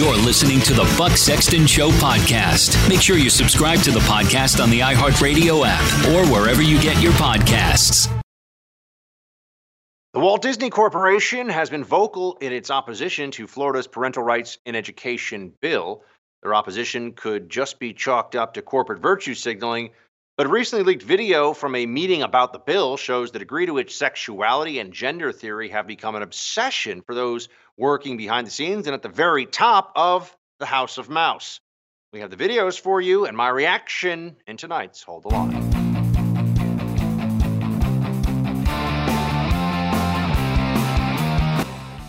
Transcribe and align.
You're 0.00 0.16
listening 0.16 0.60
to 0.60 0.72
the 0.72 0.94
Buck 0.96 1.14
Sexton 1.14 1.66
Show 1.66 1.90
podcast. 1.90 2.88
Make 2.88 3.02
sure 3.02 3.18
you 3.18 3.28
subscribe 3.28 3.80
to 3.80 3.90
the 3.90 4.00
podcast 4.00 4.58
on 4.58 4.70
the 4.70 4.80
iHeartRadio 4.80 5.62
app 5.66 6.08
or 6.08 6.26
wherever 6.32 6.62
you 6.62 6.80
get 6.80 7.02
your 7.02 7.12
podcasts. 7.12 8.08
The 10.14 10.20
Walt 10.20 10.40
Disney 10.40 10.70
Corporation 10.70 11.50
has 11.50 11.68
been 11.68 11.84
vocal 11.84 12.38
in 12.40 12.50
its 12.50 12.70
opposition 12.70 13.30
to 13.32 13.46
Florida's 13.46 13.86
Parental 13.86 14.22
Rights 14.22 14.56
in 14.64 14.74
Education 14.74 15.52
bill. 15.60 16.02
Their 16.42 16.54
opposition 16.54 17.12
could 17.12 17.50
just 17.50 17.78
be 17.78 17.92
chalked 17.92 18.34
up 18.34 18.54
to 18.54 18.62
corporate 18.62 19.02
virtue 19.02 19.34
signaling, 19.34 19.90
but 20.38 20.46
a 20.46 20.48
recently 20.48 20.82
leaked 20.82 21.02
video 21.02 21.52
from 21.52 21.74
a 21.74 21.84
meeting 21.84 22.22
about 22.22 22.54
the 22.54 22.58
bill 22.58 22.96
shows 22.96 23.32
the 23.32 23.38
degree 23.38 23.66
to 23.66 23.74
which 23.74 23.94
sexuality 23.94 24.78
and 24.78 24.94
gender 24.94 25.30
theory 25.30 25.68
have 25.68 25.86
become 25.86 26.14
an 26.14 26.22
obsession 26.22 27.02
for 27.02 27.14
those 27.14 27.50
working 27.80 28.18
behind 28.18 28.46
the 28.46 28.50
scenes 28.50 28.86
and 28.86 28.92
at 28.92 29.00
the 29.00 29.08
very 29.08 29.46
top 29.46 29.90
of 29.96 30.36
the 30.58 30.66
House 30.66 30.98
of 30.98 31.08
Mouse. 31.08 31.60
We 32.12 32.20
have 32.20 32.30
the 32.30 32.36
videos 32.36 32.78
for 32.78 33.00
you 33.00 33.24
and 33.24 33.34
my 33.34 33.48
reaction 33.48 34.36
in 34.46 34.58
tonight's 34.58 35.02
Hold 35.02 35.22
the 35.22 35.28
Line. 35.28 35.70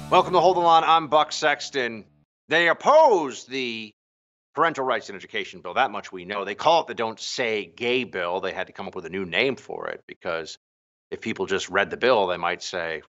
Welcome 0.09 0.33
to 0.33 0.41
Hold 0.41 0.57
the 0.57 0.61
Line. 0.61 0.83
I'm 0.85 1.07
Buck 1.07 1.31
Sexton. 1.31 2.03
They 2.49 2.67
oppose 2.67 3.45
the 3.45 3.93
Parental 4.53 4.83
Rights 4.83 5.09
in 5.09 5.15
Education 5.15 5.61
bill. 5.61 5.75
That 5.75 5.91
much 5.91 6.11
we 6.11 6.25
know. 6.25 6.43
They 6.43 6.53
call 6.53 6.81
it 6.81 6.87
the 6.87 6.95
Don't 6.95 7.17
Say 7.17 7.71
Gay 7.77 8.03
bill. 8.03 8.41
They 8.41 8.51
had 8.51 8.67
to 8.67 8.73
come 8.73 8.89
up 8.89 8.95
with 8.95 9.05
a 9.05 9.09
new 9.09 9.23
name 9.23 9.55
for 9.55 9.87
it 9.87 10.03
because 10.05 10.57
if 11.11 11.21
people 11.21 11.45
just 11.45 11.69
read 11.69 11.89
the 11.89 11.95
bill, 11.95 12.27
they 12.27 12.35
might 12.35 12.61
say, 12.61 13.03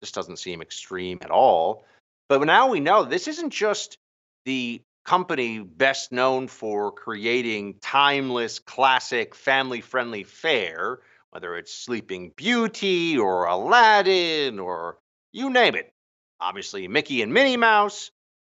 this 0.00 0.10
doesn't 0.10 0.40
seem 0.40 0.62
extreme 0.62 1.18
at 1.22 1.30
all. 1.30 1.84
But 2.28 2.44
now 2.44 2.68
we 2.68 2.80
know 2.80 3.04
this 3.04 3.26
isn't 3.26 3.50
just 3.50 3.96
the 4.44 4.82
company 5.04 5.60
best 5.60 6.12
known 6.12 6.46
for 6.48 6.92
creating 6.92 7.76
timeless, 7.80 8.58
classic, 8.58 9.34
family 9.34 9.80
friendly 9.80 10.24
fare, 10.24 10.98
whether 11.30 11.56
it's 11.56 11.72
Sleeping 11.72 12.32
Beauty 12.36 13.16
or 13.16 13.46
Aladdin 13.46 14.58
or 14.58 14.98
you 15.32 15.48
name 15.48 15.74
it. 15.74 15.92
Obviously, 16.40 16.86
Mickey 16.86 17.22
and 17.22 17.32
Minnie 17.32 17.56
Mouse. 17.56 18.10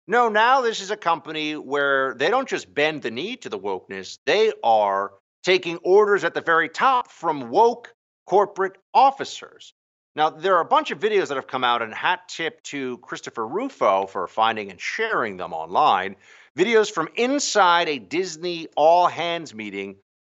No, 0.07 0.31
now 0.31 0.63
this 0.63 0.81
is 0.81 0.91
a 0.91 0.97
company 0.97 1.55
where 1.55 2.15
they 2.15 2.31
don't 2.31 2.49
just 2.49 2.73
bend 2.73 3.03
the 3.03 3.11
knee 3.11 3.37
to 3.37 3.51
the 3.51 3.59
wokeness, 3.59 4.19
they 4.25 4.53
are 4.65 5.13
taking 5.45 5.77
orders 5.79 6.25
at 6.25 6.33
the 6.33 6.41
very 6.41 6.71
top 6.71 7.11
from 7.11 7.51
woke 7.51 7.95
corporate 8.27 8.77
officers. 8.95 9.75
Now, 10.19 10.31
there 10.31 10.57
are 10.57 10.61
a 10.61 10.65
bunch 10.65 10.91
of 10.91 10.99
videos 10.99 11.29
that 11.29 11.37
have 11.37 11.47
come 11.47 11.63
out, 11.63 11.81
and 11.81 11.95
hat 11.95 12.23
tip 12.27 12.61
to 12.65 12.99
Christopher 12.99 13.47
Rufo 13.47 14.09
for 14.09 14.27
finding 14.27 14.69
and 14.69 14.81
sharing 14.81 15.37
them 15.37 15.53
online. 15.53 16.17
Videos 16.59 16.91
from 16.91 17.09
inside 17.15 17.89
a 17.89 18.01
Disney 18.01 18.67
all 18.75 19.07
hands 19.07 19.55
meeting 19.55 19.95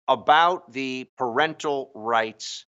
about 0.08 0.72
the 0.72 1.10
parental 1.18 1.90
rights 1.96 2.68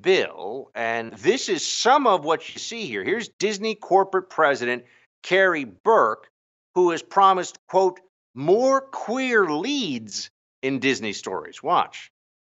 bill. 0.00 0.70
And 0.74 1.12
this 1.12 1.50
is 1.50 1.66
some 1.66 2.06
of 2.06 2.24
what 2.24 2.54
you 2.54 2.58
see 2.58 2.86
here. 2.86 3.04
Here's 3.04 3.28
Disney 3.28 3.74
corporate 3.74 4.30
president 4.30 4.84
Karey 5.22 5.70
Burke, 5.84 6.30
who 6.74 6.92
has 6.92 7.02
promised, 7.02 7.58
quote, 7.68 8.00
more 8.34 8.80
queer 8.80 9.50
leads 9.50 10.30
in 10.62 10.78
Disney 10.78 11.12
stories. 11.12 11.62
Watch. 11.62 12.10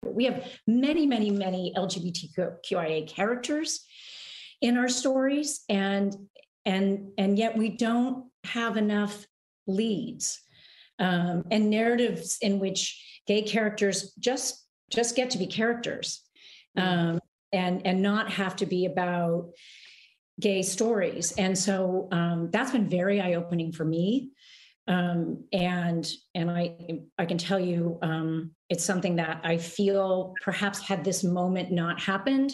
We 0.03 0.27
have 0.27 0.47
many, 0.67 1.07
many, 1.07 1.31
many 1.31 1.73
LGBTQIA 1.75 3.09
characters 3.09 3.87
in 4.65 4.77
our 4.77 4.89
stories, 4.89 5.65
and 5.69 6.15
and 6.65 7.13
and 7.19 7.39
yet 7.39 7.57
we 7.57 7.69
don't 7.69 8.27
have 8.45 8.77
enough 8.77 9.27
leads 9.67 10.41
um, 10.99 11.45
and 11.51 11.71
narratives 11.71 12.39
in 12.41 12.59
which 12.59 13.03
gay 13.27 13.43
characters 13.43 14.13
just 14.19 14.67
just 14.91 15.17
get 15.17 15.31
to 15.31 15.39
be 15.39 15.47
characters 15.47 16.23
um, 16.77 17.21
and 17.53 17.87
and 17.87 18.03
not 18.03 18.31
have 18.31 18.57
to 18.57 18.67
be 18.67 18.87
about 18.87 19.51
gay 20.41 20.63
stories. 20.63 21.33
And 21.39 21.57
so 21.57 22.09
um, 22.11 22.51
that's 22.51 22.73
been 22.73 22.89
very 22.89 23.21
eye 23.21 23.35
opening 23.35 23.71
for 23.71 23.85
me 23.85 24.31
um, 24.87 25.45
and 25.53 26.11
and 26.35 26.51
I 26.51 27.01
I 27.19 27.25
can 27.25 27.39
tell 27.39 27.61
you 27.61 27.99
um, 28.03 28.51
it's 28.69 28.85
something 28.85 29.17
that 29.17 29.41
I 29.43 29.57
feel 29.57 30.35
perhaps 30.43 30.81
had 30.81 31.05
this 31.05 31.25
moment 31.25 31.73
not 31.73 32.01
happened, 32.01 32.53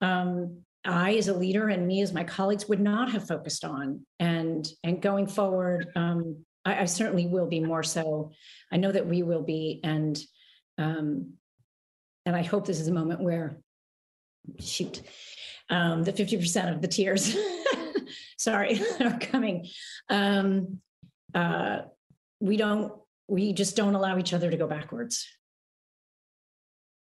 um, 0.00 0.62
I 0.84 1.16
as 1.16 1.28
a 1.28 1.34
leader 1.34 1.68
and 1.68 1.86
me 1.86 2.02
as 2.02 2.12
my 2.12 2.24
colleagues 2.24 2.68
would 2.68 2.80
not 2.80 3.10
have 3.12 3.26
focused 3.26 3.64
on. 3.64 4.06
And 4.18 4.66
and 4.82 5.02
going 5.02 5.26
forward, 5.26 5.88
um, 5.96 6.44
I, 6.64 6.82
I, 6.82 6.84
certainly 6.84 7.26
will 7.26 7.46
be 7.46 7.60
more 7.60 7.82
so. 7.82 8.32
I 8.72 8.76
know 8.76 8.92
that 8.92 9.06
we 9.06 9.22
will 9.22 9.42
be, 9.42 9.80
and 9.84 10.18
um, 10.78 11.34
and 12.24 12.36
I 12.36 12.42
hope 12.42 12.66
this 12.66 12.80
is 12.80 12.88
a 12.88 12.92
moment 12.92 13.20
where, 13.20 13.60
shoot, 14.60 15.02
um, 15.68 16.04
the 16.04 16.12
fifty 16.12 16.36
percent 16.36 16.74
of 16.74 16.80
the 16.80 16.88
tears. 16.88 17.36
sorry, 18.38 18.80
are 19.00 19.18
coming. 19.18 19.66
Um, 20.08 20.80
uh, 21.34 21.80
we 22.40 22.56
don't 22.56 22.92
we 23.28 23.52
just 23.52 23.76
don't 23.76 23.94
allow 23.94 24.18
each 24.18 24.32
other 24.32 24.50
to 24.50 24.56
go 24.56 24.66
backwards 24.66 25.26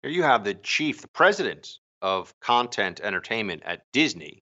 here 0.02 0.10
you 0.10 0.22
have 0.22 0.44
the 0.44 0.54
chief 0.54 1.00
the 1.00 1.08
president 1.08 1.68
of 2.02 2.32
content 2.40 3.00
entertainment 3.02 3.62
at 3.64 3.82
disney 3.92 4.42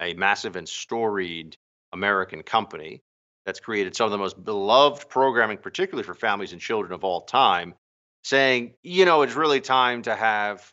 a 0.00 0.14
massive 0.14 0.56
and 0.56 0.68
storied 0.68 1.56
American 1.92 2.42
company 2.42 3.02
that's 3.46 3.60
created 3.60 3.94
some 3.94 4.06
of 4.06 4.12
the 4.12 4.18
most 4.18 4.42
beloved 4.42 5.08
programming, 5.08 5.58
particularly 5.58 6.04
for 6.04 6.14
families 6.14 6.52
and 6.52 6.60
children 6.60 6.92
of 6.92 7.04
all 7.04 7.22
time, 7.22 7.74
saying, 8.22 8.74
you 8.82 9.04
know, 9.04 9.22
it's 9.22 9.34
really 9.34 9.60
time 9.60 10.02
to 10.02 10.14
have 10.14 10.72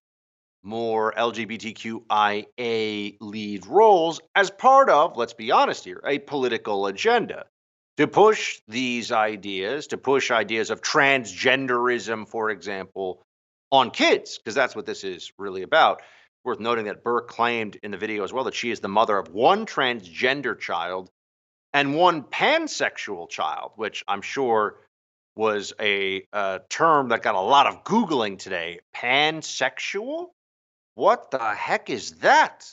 more 0.64 1.12
LGBTQIA 1.14 3.18
lead 3.20 3.66
roles 3.66 4.22
as 4.36 4.52
part 4.52 4.90
of, 4.90 5.18
let's 5.18 5.34
be 5.34 5.52
honest 5.52 5.86
here, 5.86 6.02
a 6.06 6.20
political 6.20 6.88
agenda. 6.88 7.46
To 7.98 8.08
push 8.08 8.62
these 8.68 9.12
ideas, 9.12 9.88
to 9.88 9.98
push 9.98 10.32
ideas 10.32 10.72
of 10.72 10.82
transgenderism, 10.82 12.28
for 12.28 12.50
example, 12.50 13.22
on 13.70 13.92
kids, 13.92 14.38
because 14.38 14.56
that's 14.56 14.76
what 14.76 14.86
this 14.86 15.04
is 15.04 15.32
really 15.38 15.62
about. 15.62 16.02
Worth 16.44 16.60
noting 16.60 16.86
that 16.86 17.04
Burke 17.04 17.28
claimed 17.28 17.78
in 17.84 17.92
the 17.92 17.98
video 17.98 18.24
as 18.24 18.34
well 18.34 18.46
that 18.46 18.56
she 18.56 18.72
is 18.72 18.80
the 18.80 18.88
mother 18.88 19.18
of 19.18 19.30
one 19.30 19.66
transgender 19.66 20.58
child 20.58 21.12
and 21.74 21.96
one 21.96 22.24
pansexual 22.24 23.30
child, 23.30 23.74
which 23.76 24.04
I'm 24.08 24.24
sure 24.24 24.78
was 25.36 25.74
a, 25.80 26.24
a 26.34 26.62
term 26.70 27.10
that 27.10 27.22
got 27.22 27.36
a 27.36 27.40
lot 27.40 27.68
of 27.68 27.84
Googling 27.84 28.40
today. 28.40 28.80
Pansexual? 28.96 30.30
What 30.96 31.32
the 31.32 31.54
heck 31.54 31.90
is 31.90 32.12
that? 32.20 32.70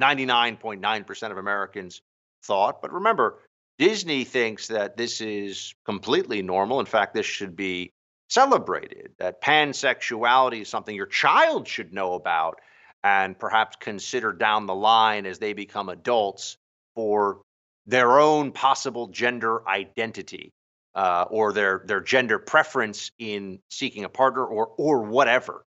99.9% 0.00 1.30
of 1.30 1.36
Americans 1.36 2.00
thought. 2.44 2.80
But 2.80 2.92
remember, 2.92 3.40
Disney 3.78 4.24
thinks 4.24 4.68
that 4.68 4.96
this 4.96 5.20
is 5.20 5.74
completely 5.84 6.42
normal. 6.42 6.80
In 6.80 6.86
fact, 6.86 7.14
this 7.14 7.26
should 7.26 7.56
be 7.56 7.92
celebrated, 8.28 9.10
that 9.18 9.42
pansexuality 9.42 10.62
is 10.62 10.68
something 10.68 10.94
your 10.94 11.06
child 11.06 11.66
should 11.66 11.92
know 11.92 12.14
about 12.14 12.60
and 13.02 13.38
perhaps 13.38 13.76
consider 13.80 14.32
down 14.32 14.66
the 14.66 14.74
line 14.74 15.26
as 15.26 15.38
they 15.38 15.52
become 15.52 15.88
adults 15.88 16.56
for 16.94 17.42
their 17.86 18.18
own 18.18 18.52
possible 18.52 19.08
gender 19.08 19.66
identity 19.68 20.52
uh, 20.94 21.24
or 21.30 21.52
their, 21.52 21.82
their 21.86 22.00
gender 22.00 22.38
preference 22.38 23.10
in 23.18 23.58
seeking 23.70 24.04
a 24.04 24.08
partner 24.08 24.44
or, 24.44 24.68
or 24.76 25.02
whatever. 25.02 25.64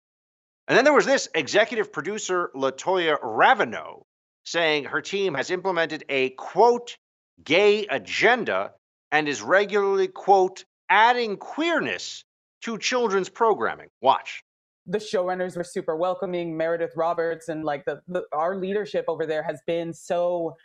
And 0.68 0.78
then 0.78 0.84
there 0.84 0.94
was 0.94 1.06
this 1.06 1.30
executive 1.34 1.92
producer, 1.92 2.52
Latoya 2.56 3.20
Raveneau, 3.22 4.04
saying 4.46 4.86
her 4.86 5.02
team 5.02 5.34
has 5.34 5.52
implemented 5.52 6.04
a 6.10 6.30
quote, 6.32 6.98
gay 7.44 7.86
agenda 7.88 8.72
and 9.12 9.28
is 9.28 9.42
regularly, 9.42 10.08
quote, 10.08 10.64
adding 10.90 11.38
queerness 11.38 12.24
to 12.62 12.78
children's 12.78 13.30
programming. 13.30 13.88
Watch. 14.02 14.44
The 14.88 14.98
showrunners 14.98 15.56
were 15.56 15.64
super 15.64 15.96
welcoming. 15.96 16.58
Meredith 16.58 16.94
Roberts 16.96 17.50
and 17.50 17.64
like 17.64 17.86
the, 17.86 18.02
the 18.08 18.24
our 18.34 18.56
leadership 18.56 19.06
over 19.08 19.26
there 19.26 19.44
has 19.44 19.60
been 19.68 19.94
so 19.94 20.56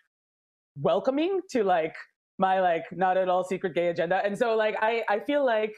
welcoming 0.81 1.41
to 1.51 1.65
like 1.65 1.95
my 2.39 2.61
like 2.61 2.85
not 2.93 3.17
at 3.17 3.29
all 3.29 3.45
secret 3.45 3.75
gay 3.75 3.89
agenda. 3.89 4.23
And 4.25 4.37
so 4.37 4.57
like 4.57 4.77
I 4.81 5.03
I 5.09 5.21
feel 5.21 5.45
like 5.45 5.75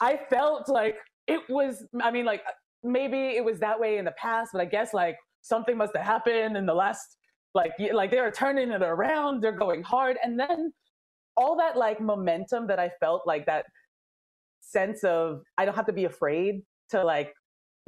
I 0.00 0.18
felt 0.28 0.68
like 0.68 0.96
it 1.26 1.40
was 1.48 1.86
I 2.02 2.10
mean 2.10 2.24
like 2.24 2.42
maybe 2.82 3.36
it 3.36 3.44
was 3.44 3.58
that 3.60 3.78
way 3.78 3.98
in 3.98 4.04
the 4.04 4.14
past, 4.18 4.50
but 4.52 4.60
I 4.60 4.64
guess 4.64 4.92
like 4.94 5.16
something 5.42 5.76
must 5.76 5.96
have 5.96 6.04
happened 6.04 6.56
in 6.56 6.66
the 6.66 6.74
last 6.74 7.16
like 7.54 7.72
like 7.92 8.10
they're 8.10 8.30
turning 8.30 8.70
it 8.70 8.82
around, 8.82 9.42
they're 9.42 9.52
going 9.52 9.82
hard, 9.82 10.16
and 10.22 10.38
then 10.38 10.72
all 11.36 11.56
that 11.56 11.76
like 11.76 12.00
momentum 12.00 12.66
that 12.68 12.78
I 12.78 12.90
felt 13.00 13.22
like 13.26 13.46
that 13.46 13.64
sense 14.60 15.02
of 15.04 15.42
I 15.58 15.64
don't 15.64 15.74
have 15.74 15.86
to 15.86 15.92
be 15.92 16.04
afraid 16.04 16.62
to 16.90 17.02
like 17.02 17.32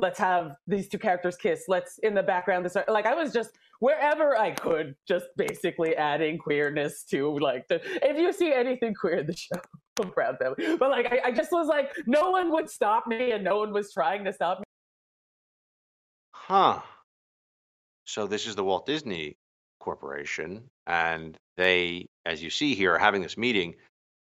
let's 0.02 0.18
have 0.18 0.56
these 0.66 0.88
two 0.88 0.98
characters 0.98 1.36
kiss. 1.36 1.64
Let's 1.68 1.98
in 1.98 2.12
the 2.12 2.22
background 2.22 2.66
this 2.66 2.76
like 2.88 3.06
I 3.06 3.14
was 3.14 3.32
just 3.32 3.52
wherever 3.78 4.36
I 4.36 4.50
could, 4.50 4.96
just 5.08 5.26
basically 5.36 5.96
adding 5.96 6.38
queerness 6.38 7.04
to 7.04 7.38
like 7.38 7.66
the 7.68 7.80
if 8.06 8.18
you 8.18 8.32
see 8.32 8.52
anything 8.52 8.94
queer 8.94 9.18
in 9.18 9.26
the 9.26 9.36
show, 9.36 9.56
I'm 10.00 10.10
proud 10.10 10.36
of 10.40 10.56
them. 10.56 10.76
But 10.78 10.90
like 10.90 11.06
I, 11.10 11.28
I 11.28 11.32
just 11.32 11.52
was 11.52 11.68
like, 11.68 11.92
no 12.06 12.30
one 12.30 12.50
would 12.52 12.68
stop 12.68 13.06
me 13.06 13.30
and 13.30 13.42
no 13.42 13.58
one 13.58 13.72
was 13.72 13.92
trying 13.92 14.24
to 14.24 14.32
stop 14.32 14.58
me. 14.58 14.64
Huh. 16.32 16.80
So 18.04 18.26
this 18.26 18.46
is 18.46 18.56
the 18.56 18.64
Walt 18.64 18.84
Disney 18.84 19.36
Corporation, 19.80 20.64
and 20.86 21.38
they, 21.56 22.06
as 22.26 22.42
you 22.42 22.50
see 22.50 22.74
here, 22.74 22.94
are 22.94 22.98
having 22.98 23.22
this 23.22 23.38
meeting 23.38 23.76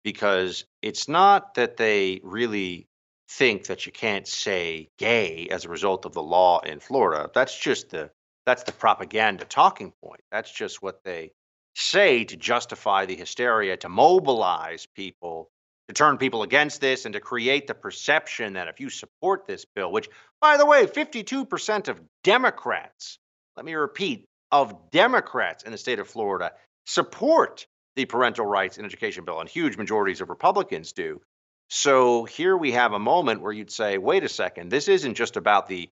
because 0.04 0.65
it's 0.81 1.07
not 1.07 1.56
that 1.56 1.77
they 1.77 2.19
really 2.24 2.88
think 3.30 3.66
that 3.68 3.86
you 3.86 3.92
can't 3.92 4.28
say 4.28 4.90
gay 4.98 5.48
as 5.50 5.66
a 5.66 5.70
result 5.70 6.06
of 6.06 6.14
the 6.14 6.24
law 6.24 6.60
in 6.60 6.80
Florida. 6.80 7.30
That's 7.34 7.58
just 7.58 7.90
the 7.90 8.12
that's 8.46 8.64
the 8.64 8.72
propaganda 8.72 9.46
talking 9.46 9.94
point. 10.04 10.22
That's 10.31 10.52
just 10.52 10.81
what 10.81 11.04
they 11.04 11.31
say 11.75 12.25
to 12.25 12.36
justify 12.36 13.06
the 13.06 13.16
hysteria, 13.16 13.78
to 13.78 13.90
mobilize 13.90 14.86
people, 14.96 15.50
to 15.88 15.94
turn 15.94 16.18
people 16.18 16.44
against 16.44 16.81
this, 16.81 17.06
and 17.06 17.14
to 17.14 17.20
create 17.20 17.68
the 17.68 17.74
perception 17.74 18.54
that 18.54 18.68
if 18.68 18.80
you 18.80 18.90
support 18.90 19.48
this 19.48 19.66
bill, 19.66 19.92
which, 19.92 20.10
by 20.42 20.58
the 20.58 20.66
way, 20.66 20.86
52% 20.86 21.88
of 21.88 22.02
Democrats, 22.24 23.18
let 23.56 23.66
me 23.66 23.74
repeat, 23.74 24.25
of 24.52 24.92
Democrats 24.92 25.64
in 25.64 25.72
the 25.72 25.78
state 25.78 26.00
of 26.00 26.08
Florida 26.08 26.52
support 26.86 27.66
the 27.96 28.06
parental 28.06 28.46
rights 28.46 28.78
and 28.78 28.86
education 28.86 29.24
bill, 29.24 29.40
and 29.40 29.50
huge 29.50 29.78
majorities 29.78 30.22
of 30.22 30.30
Republicans 30.30 30.94
do. 30.94 31.22
So 31.75 32.25
here 32.25 32.56
we 32.56 32.74
have 32.74 32.94
a 32.94 33.00
moment 33.00 33.42
where 33.42 33.52
you'd 33.52 33.72
say, 33.72 33.98
wait 33.98 34.24
a 34.24 34.30
second, 34.30 34.70
this 34.70 34.88
isn't 34.88 35.16
just 35.16 35.38
about 35.38 35.66
the 35.66 35.90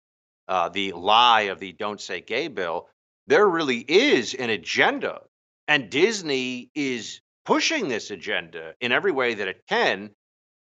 uh, 0.47 0.69
the 0.69 0.93
lie 0.93 1.51
of 1.51 1.59
the 1.59 1.71
"Don't 1.71 2.01
Say 2.01 2.19
Gay" 2.19 2.47
bill. 2.47 2.89
There 3.27 3.47
really 3.47 3.85
is 3.87 4.33
an 4.33 4.49
agenda, 4.49 5.21
and 5.67 5.91
Disney 5.91 6.71
is 6.73 7.21
pushing 7.45 7.89
this 7.89 8.09
agenda 8.09 8.73
in 8.81 8.91
every 8.91 9.11
way 9.11 9.35
that 9.35 9.47
it 9.47 9.61
can. 9.69 10.09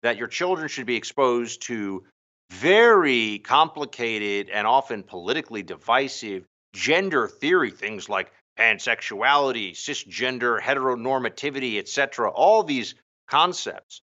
That 0.03 0.17
your 0.17 0.29
children 0.29 0.69
should 0.69 0.87
be 0.87 0.97
exposed 0.97 1.61
to 1.64 2.05
very 2.49 3.38
complicated 3.41 4.49
and 4.49 4.67
often 4.67 5.03
politically 5.03 5.62
divisive 5.62 6.47
gender 6.73 7.29
theory, 7.29 7.70
things 7.70 8.09
like 8.09 8.32
pansexuality, 8.59 9.73
cisgender, 9.73 10.59
heteronormativity, 10.59 11.79
etc. 11.79 12.31
All 12.31 12.62
these 12.62 12.94
concepts 13.29 14.00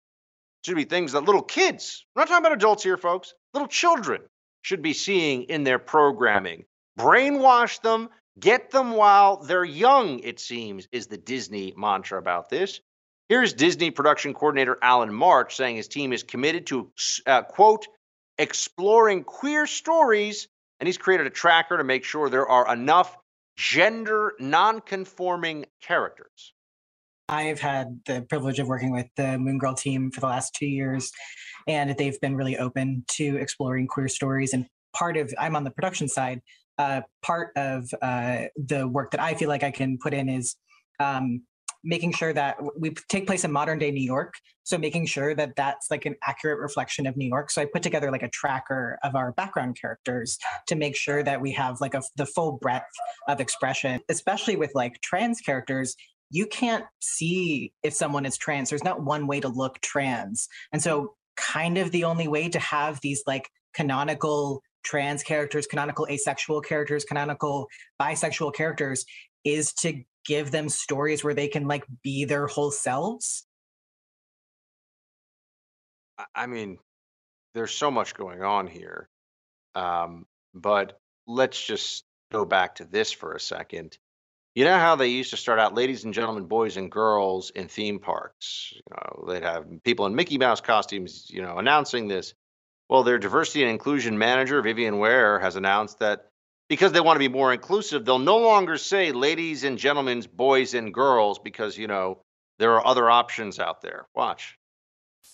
should 0.68 0.76
be 0.76 0.84
things 0.84 1.14
that 1.14 1.24
little 1.24 1.42
kids, 1.42 2.06
we're 2.14 2.22
not 2.22 2.28
talking 2.28 2.46
about 2.46 2.58
adults 2.58 2.84
here, 2.84 2.98
folks, 2.98 3.34
little 3.54 3.70
children 3.70 4.22
should 4.62 4.82
be 4.82 4.94
seeing 4.94 5.44
in 5.44 5.64
their 5.64 5.80
programming. 5.80 6.66
Brainwash 7.00 7.82
them, 7.82 8.10
get 8.38 8.70
them 8.70 8.92
while 8.92 9.38
they're 9.38 9.64
young, 9.64 10.20
it 10.20 10.40
seems, 10.42 10.88
is 10.92 11.08
the 11.08 11.18
Disney 11.18 11.74
mantra 11.78 12.20
about 12.20 12.50
this. 12.50 12.82
Here's 13.30 13.54
Disney 13.54 13.92
production 13.92 14.34
coordinator 14.34 14.78
Allen 14.82 15.10
Martsch 15.10 15.54
saying 15.54 15.78
his 15.78 15.88
team 15.88 16.12
is 16.12 16.24
committed 16.24 16.68
to, 16.68 16.92
uh, 17.26 17.44
quote, 17.44 17.88
exploring 18.38 19.24
queer 19.24 19.68
stories, 19.68 20.50
and 20.80 20.88
he's 20.88 20.98
created 20.98 21.28
a 21.28 21.32
tracker 21.32 21.78
to 21.78 21.84
make 21.86 22.04
sure 22.04 22.30
there 22.30 22.48
are 22.48 22.74
enough 22.74 23.18
gender 23.56 24.34
non-conforming 24.40 25.66
characters. 25.82 26.54
I've 27.30 27.60
had 27.60 28.00
the 28.06 28.26
privilege 28.30 28.60
of 28.60 28.68
working 28.68 28.92
with 28.92 29.08
the 29.18 29.38
Moon 29.38 29.58
Girl 29.58 29.74
team 29.74 30.12
for 30.12 30.22
the 30.22 30.28
last 30.28 30.56
two 30.56 30.66
years, 30.66 31.12
and 31.68 31.96
they've 31.98 32.20
been 32.22 32.36
really 32.36 32.58
open 32.58 33.04
to 33.10 33.38
exploring 33.38 33.88
queer 33.88 34.08
stories. 34.08 34.54
And 34.54 34.66
part 34.94 35.18
of 35.18 35.34
I'm 35.38 35.56
on 35.56 35.64
the 35.64 35.72
production 35.72 36.08
side. 36.08 36.42
Uh, 36.78 37.02
part 37.24 37.50
of 37.56 37.90
uh, 38.02 38.44
the 38.56 38.88
work 38.88 39.12
that 39.12 39.20
I 39.20 39.34
feel 39.34 39.50
like 39.50 39.64
I 39.64 39.72
can 39.72 39.98
put 39.98 40.14
in 40.14 40.30
is 40.30 40.56
um, 41.00 41.42
making 41.84 42.12
sure 42.12 42.34
that 42.34 42.58
we 42.80 42.92
take 43.10 43.26
place 43.26 43.44
in 43.44 43.52
modern 43.52 43.80
day 43.80 43.92
New 43.92 44.04
York. 44.04 44.34
So 44.64 44.78
making 44.78 45.06
sure 45.06 45.34
that 45.34 45.56
that's 45.56 45.90
like 45.90 46.06
an 46.06 46.16
accurate 46.26 46.60
reflection 46.60 47.08
of 47.08 47.16
New 47.16 47.28
York. 47.28 47.50
So 47.50 47.62
I 47.62 47.66
put 47.66 47.82
together 47.82 48.12
like 48.12 48.24
a 48.24 48.30
tracker 48.30 49.00
of 49.04 49.16
our 49.16 49.32
background 49.32 49.78
characters 49.80 50.38
to 50.68 50.76
make 50.76 50.96
sure 50.96 51.24
that 51.24 51.40
we 51.40 51.52
have 51.54 51.80
like 51.80 51.94
a, 51.94 52.04
the 52.18 52.26
full 52.26 52.58
breadth 52.62 52.86
of 53.28 53.40
expression, 53.40 54.02
especially 54.10 54.58
with 54.58 54.72
like 54.76 55.00
trans 55.02 55.40
characters. 55.40 55.96
You 56.30 56.46
can't 56.46 56.86
see 57.00 57.74
if 57.84 57.94
someone 57.94 58.26
is 58.26 58.38
trans. 58.38 58.70
There's 58.70 58.84
not 58.84 59.04
one 59.04 59.28
way 59.28 59.40
to 59.40 59.48
look 59.48 59.80
trans. 59.80 60.48
And 60.74 60.82
so 60.82 61.16
kind 61.36 61.78
of 61.78 61.92
the 61.92 62.04
only 62.04 62.28
way 62.28 62.50
to 62.50 62.60
have 62.60 63.00
these 63.02 63.24
like 63.26 63.50
canonical 63.74 64.62
trans 64.84 65.24
characters, 65.24 65.68
canonical 65.68 66.08
asexual 66.10 66.62
characters, 66.62 67.06
canonical 67.06 67.68
bisexual 68.02 68.54
characters 68.54 69.06
is 69.44 69.74
to 69.74 70.04
give 70.26 70.52
them 70.52 70.70
stories 70.70 71.24
where 71.24 71.34
they 71.34 71.48
can 71.48 71.68
like 71.68 71.86
be 72.04 72.26
their 72.26 72.48
whole 72.48 72.72
selves? 72.72 73.46
I 76.36 76.48
mean, 76.48 76.80
there's 77.54 77.72
so 77.72 77.92
much 77.92 78.14
going 78.14 78.44
on 78.44 78.68
here. 78.68 79.10
Um, 79.76 80.26
but 80.54 81.00
let's 81.28 81.64
just 81.64 82.04
go 82.32 82.46
back 82.46 82.76
to 82.76 82.86
this 82.86 83.12
for 83.12 83.34
a 83.34 83.40
second. 83.40 83.98
You 84.58 84.66
know 84.66 84.80
how 84.80 84.96
they 84.96 85.10
used 85.10 85.30
to 85.30 85.38
start 85.38 85.60
out, 85.60 85.76
ladies 85.76 86.04
and 86.04 86.16
gentlemen, 86.16 86.46
boys 86.46 86.78
and 86.78 86.90
girls 86.90 87.52
in 87.52 87.68
theme 87.68 88.00
parks? 88.00 88.74
You 88.74 88.82
know, 88.90 89.32
they'd 89.32 89.44
have 89.44 89.68
people 89.84 90.08
in 90.08 90.16
Mickey 90.16 90.40
Mouse 90.40 90.62
costumes, 90.62 91.28
you 91.30 91.44
know, 91.44 91.60
announcing 91.60 92.08
this. 92.08 92.34
Well, 92.90 93.04
their 93.04 93.20
diversity 93.20 93.62
and 93.62 93.70
inclusion 93.70 94.18
manager, 94.18 94.60
Vivian 94.64 94.98
Ware, 94.98 95.38
has 95.38 95.58
announced 95.58 96.00
that 96.00 96.32
because 96.70 96.92
they 96.92 97.02
want 97.02 97.18
to 97.18 97.20
be 97.20 97.28
more 97.28 97.54
inclusive, 97.54 98.04
they'll 98.04 98.18
no 98.18 98.40
longer 98.40 98.80
say 98.80 99.12
ladies 99.12 99.64
and 99.64 99.78
gentlemen, 99.78 100.24
boys 100.34 100.74
and 100.74 100.92
girls, 100.92 101.38
because, 101.38 101.78
you 101.78 101.86
know, 101.86 102.24
there 102.58 102.74
are 102.74 102.88
other 102.88 103.12
options 103.12 103.60
out 103.60 103.84
there. 103.84 104.08
Watch. 104.16 104.58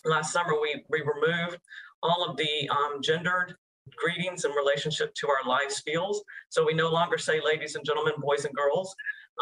Last 0.04 0.34
summer, 0.34 0.60
we, 0.62 0.84
we 0.90 1.00
removed 1.00 1.60
all 2.02 2.30
of 2.30 2.36
the 2.36 2.70
um, 2.70 3.02
gendered 3.02 3.56
greetings 3.96 4.46
in 4.46 4.52
relationship 4.52 5.14
to 5.16 5.28
our 5.30 5.48
live 5.48 5.70
spiels. 5.70 6.18
So 6.50 6.66
we 6.66 6.74
no 6.74 6.90
longer 6.90 7.18
say 7.18 7.42
ladies 7.44 7.76
and 7.76 7.86
gentlemen, 7.86 8.14
boys 8.20 8.46
and 8.46 8.54
girls. 8.54 8.96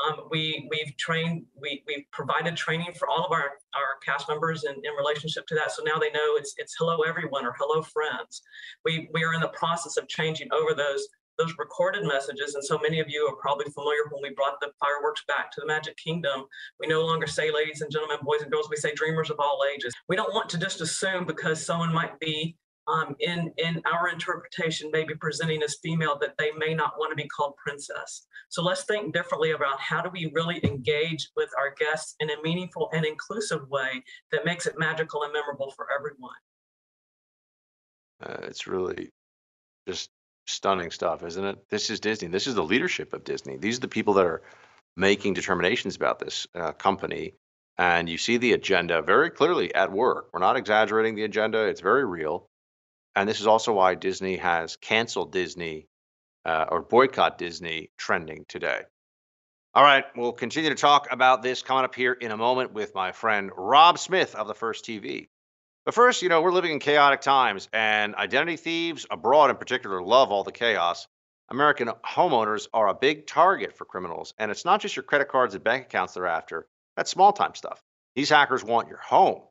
Um, 0.08 0.28
we 0.30 0.70
we've 0.72 0.96
trained 0.96 1.46
we 1.62 1.84
we've 1.86 2.06
provided 2.12 2.56
training 2.56 2.94
for 2.98 3.10
all 3.10 3.26
of 3.26 3.32
our 3.32 3.52
our 3.76 4.00
cast 4.06 4.30
members 4.30 4.64
in, 4.64 4.74
in 4.74 4.94
relationship 4.98 5.46
to 5.48 5.56
that. 5.56 5.72
So 5.72 5.84
now 5.84 6.00
they 6.00 6.12
know 6.12 6.36
it's 6.38 6.54
it's 6.58 6.76
hello 6.80 7.02
everyone 7.02 7.46
or 7.46 7.54
hello 7.60 7.82
friends. 7.82 8.42
We 8.86 9.10
we 9.14 9.24
are 9.24 9.34
in 9.34 9.42
the 9.42 9.50
process 9.50 9.98
of 9.98 10.08
changing 10.08 10.48
over 10.54 10.74
those 10.74 11.08
those 11.38 11.54
recorded 11.58 12.06
messages. 12.06 12.56
And 12.56 12.64
so 12.64 12.78
many 12.78 13.00
of 13.00 13.10
you 13.10 13.28
are 13.28 13.36
probably 13.36 13.66
familiar 13.72 14.00
when 14.12 14.22
we 14.22 14.34
brought 14.34 14.60
the 14.62 14.72
fireworks 14.80 15.24
back 15.28 15.52
to 15.52 15.62
the 15.62 15.68
Magic 15.68 15.98
Kingdom. 15.98 16.46
We 16.80 16.88
no 16.88 17.02
longer 17.06 17.28
say 17.28 17.52
ladies 17.52 17.82
and 17.82 17.92
gentlemen, 17.92 18.18
boys 18.22 18.42
and 18.42 18.52
girls. 18.52 18.70
We 18.70 18.76
say 18.76 18.94
dreamers 18.94 19.30
of 19.30 19.40
all 19.40 19.62
ages. 19.74 19.94
We 20.08 20.16
don't 20.16 20.34
want 20.34 20.50
to 20.52 20.58
just 20.58 20.82
assume 20.82 21.26
because 21.26 21.66
someone 21.66 21.94
might 21.94 22.20
be 22.20 22.56
um, 22.88 23.16
in 23.20 23.52
in 23.58 23.82
our 23.86 24.10
interpretation 24.10 24.90
maybe 24.92 25.16
presenting 25.16 25.62
as 25.64 25.78
female 25.84 26.18
that 26.20 26.36
they 26.38 26.52
may 26.58 26.74
not 26.74 26.94
want 26.98 27.12
to 27.12 27.16
be 27.16 27.28
called 27.28 27.56
princess. 27.58 28.26
So 28.50 28.64
let's 28.64 28.84
think 28.84 29.14
differently 29.14 29.52
about 29.52 29.80
how 29.80 30.02
do 30.02 30.10
we 30.12 30.32
really 30.34 30.60
engage 30.64 31.30
with 31.36 31.50
our 31.58 31.74
guests 31.78 32.16
in 32.20 32.30
a 32.30 32.42
meaningful 32.42 32.90
and 32.94 33.06
inclusive 33.06 33.70
way 33.70 34.04
that 34.32 34.46
makes 34.46 34.66
it 34.66 34.78
magical 34.78 35.24
and 35.24 35.34
memorable 35.34 35.72
for 35.72 35.88
everyone. 35.98 36.36
Uh, 38.24 38.46
it's 38.48 38.68
really 38.68 39.10
just 39.88 40.10
stunning 40.48 40.92
stuff 40.92 41.24
isn't 41.24 41.46
it? 41.46 41.58
This 41.70 41.90
is 41.90 42.00
disney. 42.00 42.28
This 42.28 42.48
is 42.48 42.56
the 42.56 42.64
leadership 42.64 43.14
of 43.14 43.24
disney. 43.24 43.58
These 43.58 43.78
are 43.78 43.82
the 43.82 43.88
people 43.88 44.16
that 44.16 44.26
are 44.26 44.42
making 44.98 45.34
determinations 45.34 45.96
about 45.96 46.20
this 46.20 46.48
uh, 46.56 46.72
company. 46.74 47.34
And 47.78 48.10
you 48.10 48.18
see 48.18 48.38
the 48.38 48.54
agenda 48.54 49.02
very 49.02 49.30
clearly 49.30 49.74
at 49.74 49.92
work. 49.92 50.30
We're 50.34 50.40
not 50.40 50.58
exaggerating 50.58 51.16
the 51.16 51.24
agenda. 51.24 51.60
It's 51.66 51.82
very 51.82 52.06
real 52.06 52.50
and 53.16 53.28
this 53.28 53.40
is 53.40 53.48
also 53.48 53.74
why 53.74 53.96
Disney 53.96 54.38
has 54.38 54.76
canceled 54.76 55.32
Disney 55.32 55.88
uh, 56.46 56.66
or 56.70 56.82
boycott 56.82 57.38
Disney 57.38 57.92
trending 57.98 58.46
today. 58.48 58.82
All 59.74 59.84
right, 59.84 60.06
we'll 60.16 60.34
continue 60.34 60.70
to 60.70 60.76
talk 60.76 61.08
about 61.12 61.42
this 61.42 61.62
coming 61.62 61.86
up 61.86 61.96
here 61.96 62.14
in 62.14 62.32
a 62.32 62.38
moment 62.38 62.74
with 62.74 62.94
my 62.94 63.14
friend 63.14 63.52
Rob 63.56 63.98
Smith 64.00 64.36
of 64.36 64.48
the 64.48 64.54
First 64.54 64.86
TV. 64.86 65.30
But 65.86 65.96
first, 65.96 66.22
you 66.22 66.30
know, 66.30 66.42
we're 66.42 66.52
living 66.52 66.74
in 66.74 66.80
chaotic 66.80 67.22
times, 67.22 67.70
and 67.74 68.14
identity 68.16 68.58
thieves 68.58 69.06
abroad 69.10 69.50
in 69.50 69.56
particular 69.56 70.02
love 70.02 70.32
all 70.32 70.44
the 70.44 70.52
chaos. 70.52 71.08
American 71.50 71.90
homeowners 72.06 72.68
are 72.74 72.88
a 72.88 72.94
big 72.94 73.28
target 73.28 73.76
for 73.76 73.86
criminals, 73.86 74.34
and 74.38 74.52
it's 74.52 74.66
not 74.66 74.82
just 74.82 74.96
your 74.96 75.04
credit 75.04 75.28
cards 75.30 75.56
and 75.56 75.64
bank 75.64 75.86
accounts 75.86 76.14
they're 76.14 76.28
after. 76.28 76.68
That's 76.96 77.10
small 77.10 77.34
time 77.34 77.56
stuff. 77.56 77.82
These 78.16 78.30
hackers 78.30 78.64
want 78.64 78.90
your 78.90 79.00
home. 79.00 79.42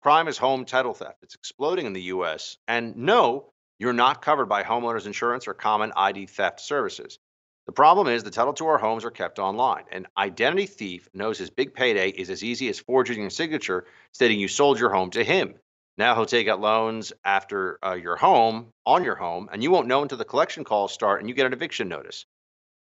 Crime 0.00 0.28
is 0.28 0.38
home 0.38 0.64
title 0.64 0.94
theft. 0.94 1.18
It's 1.22 1.34
exploding 1.34 1.84
in 1.84 1.92
the 1.92 2.02
US. 2.02 2.56
And 2.68 2.96
no, 2.96 3.52
you're 3.80 3.92
not 3.92 4.22
covered 4.22 4.46
by 4.46 4.62
homeowners 4.62 5.06
insurance 5.06 5.48
or 5.48 5.54
common 5.54 5.92
ID 5.96 6.26
theft 6.26 6.60
services. 6.60 7.18
The 7.66 7.72
problem 7.72 8.06
is 8.06 8.22
the 8.22 8.30
title 8.30 8.52
to 8.54 8.66
our 8.68 8.78
homes 8.78 9.04
are 9.04 9.10
kept 9.10 9.40
online. 9.40 9.84
An 9.90 10.06
identity 10.16 10.66
thief 10.66 11.08
knows 11.12 11.36
his 11.36 11.50
big 11.50 11.74
payday 11.74 12.10
is 12.10 12.30
as 12.30 12.44
easy 12.44 12.68
as 12.68 12.78
forging 12.78 13.20
your 13.20 13.30
signature 13.30 13.86
stating 14.12 14.38
you 14.38 14.46
sold 14.46 14.78
your 14.78 14.90
home 14.90 15.10
to 15.10 15.24
him. 15.24 15.56
Now 15.96 16.14
he'll 16.14 16.26
take 16.26 16.46
out 16.46 16.60
loans 16.60 17.12
after 17.24 17.80
uh, 17.84 17.94
your 17.94 18.14
home, 18.14 18.72
on 18.86 19.02
your 19.02 19.16
home, 19.16 19.48
and 19.52 19.64
you 19.64 19.72
won't 19.72 19.88
know 19.88 20.02
until 20.02 20.16
the 20.16 20.24
collection 20.24 20.62
calls 20.62 20.92
start 20.92 21.20
and 21.20 21.28
you 21.28 21.34
get 21.34 21.46
an 21.46 21.52
eviction 21.52 21.88
notice. 21.88 22.24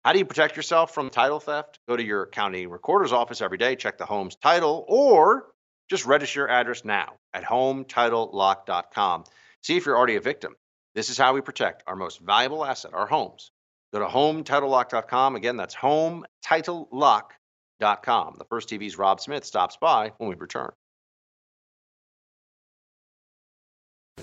How 0.04 0.12
do 0.12 0.20
you 0.20 0.26
protect 0.26 0.58
yourself 0.58 0.94
from 0.94 1.10
title 1.10 1.40
theft? 1.40 1.80
Go 1.88 1.96
to 1.96 2.04
your 2.04 2.28
county 2.28 2.68
recorder's 2.68 3.14
office 3.14 3.42
every 3.42 3.58
day, 3.58 3.78
check 3.78 3.98
the 3.98 4.06
home's 4.06 4.36
title, 4.36 4.84
or 4.90 5.48
just 5.90 6.06
register 6.06 6.42
your 6.42 6.50
address 6.50 6.86
now 6.86 7.14
at 7.34 7.44
hometitlelock.com. 7.44 9.24
See 9.62 9.78
if 9.78 9.86
you're 9.86 9.98
already 9.98 10.16
a 10.16 10.22
victim. 10.22 10.56
This 10.94 11.10
is 11.10 11.18
how 11.18 11.34
we 11.34 11.42
protect 11.42 11.84
our 11.88 11.96
most 11.96 12.22
valuable 12.22 12.64
asset, 12.66 12.94
our 12.94 13.08
homes. 13.08 13.52
Go 13.94 14.00
to 14.00 14.06
hometitlelock.com. 14.06 15.36
Again, 15.36 15.58
that's 15.58 15.76
hometitlelock.com. 15.76 18.36
The 18.38 18.46
First 18.50 18.70
TV's 18.70 18.98
Rob 18.98 19.20
Smith 19.20 19.46
stops 19.46 19.78
by 19.80 20.12
when 20.18 20.30
we 20.30 20.36
return. 20.36 20.72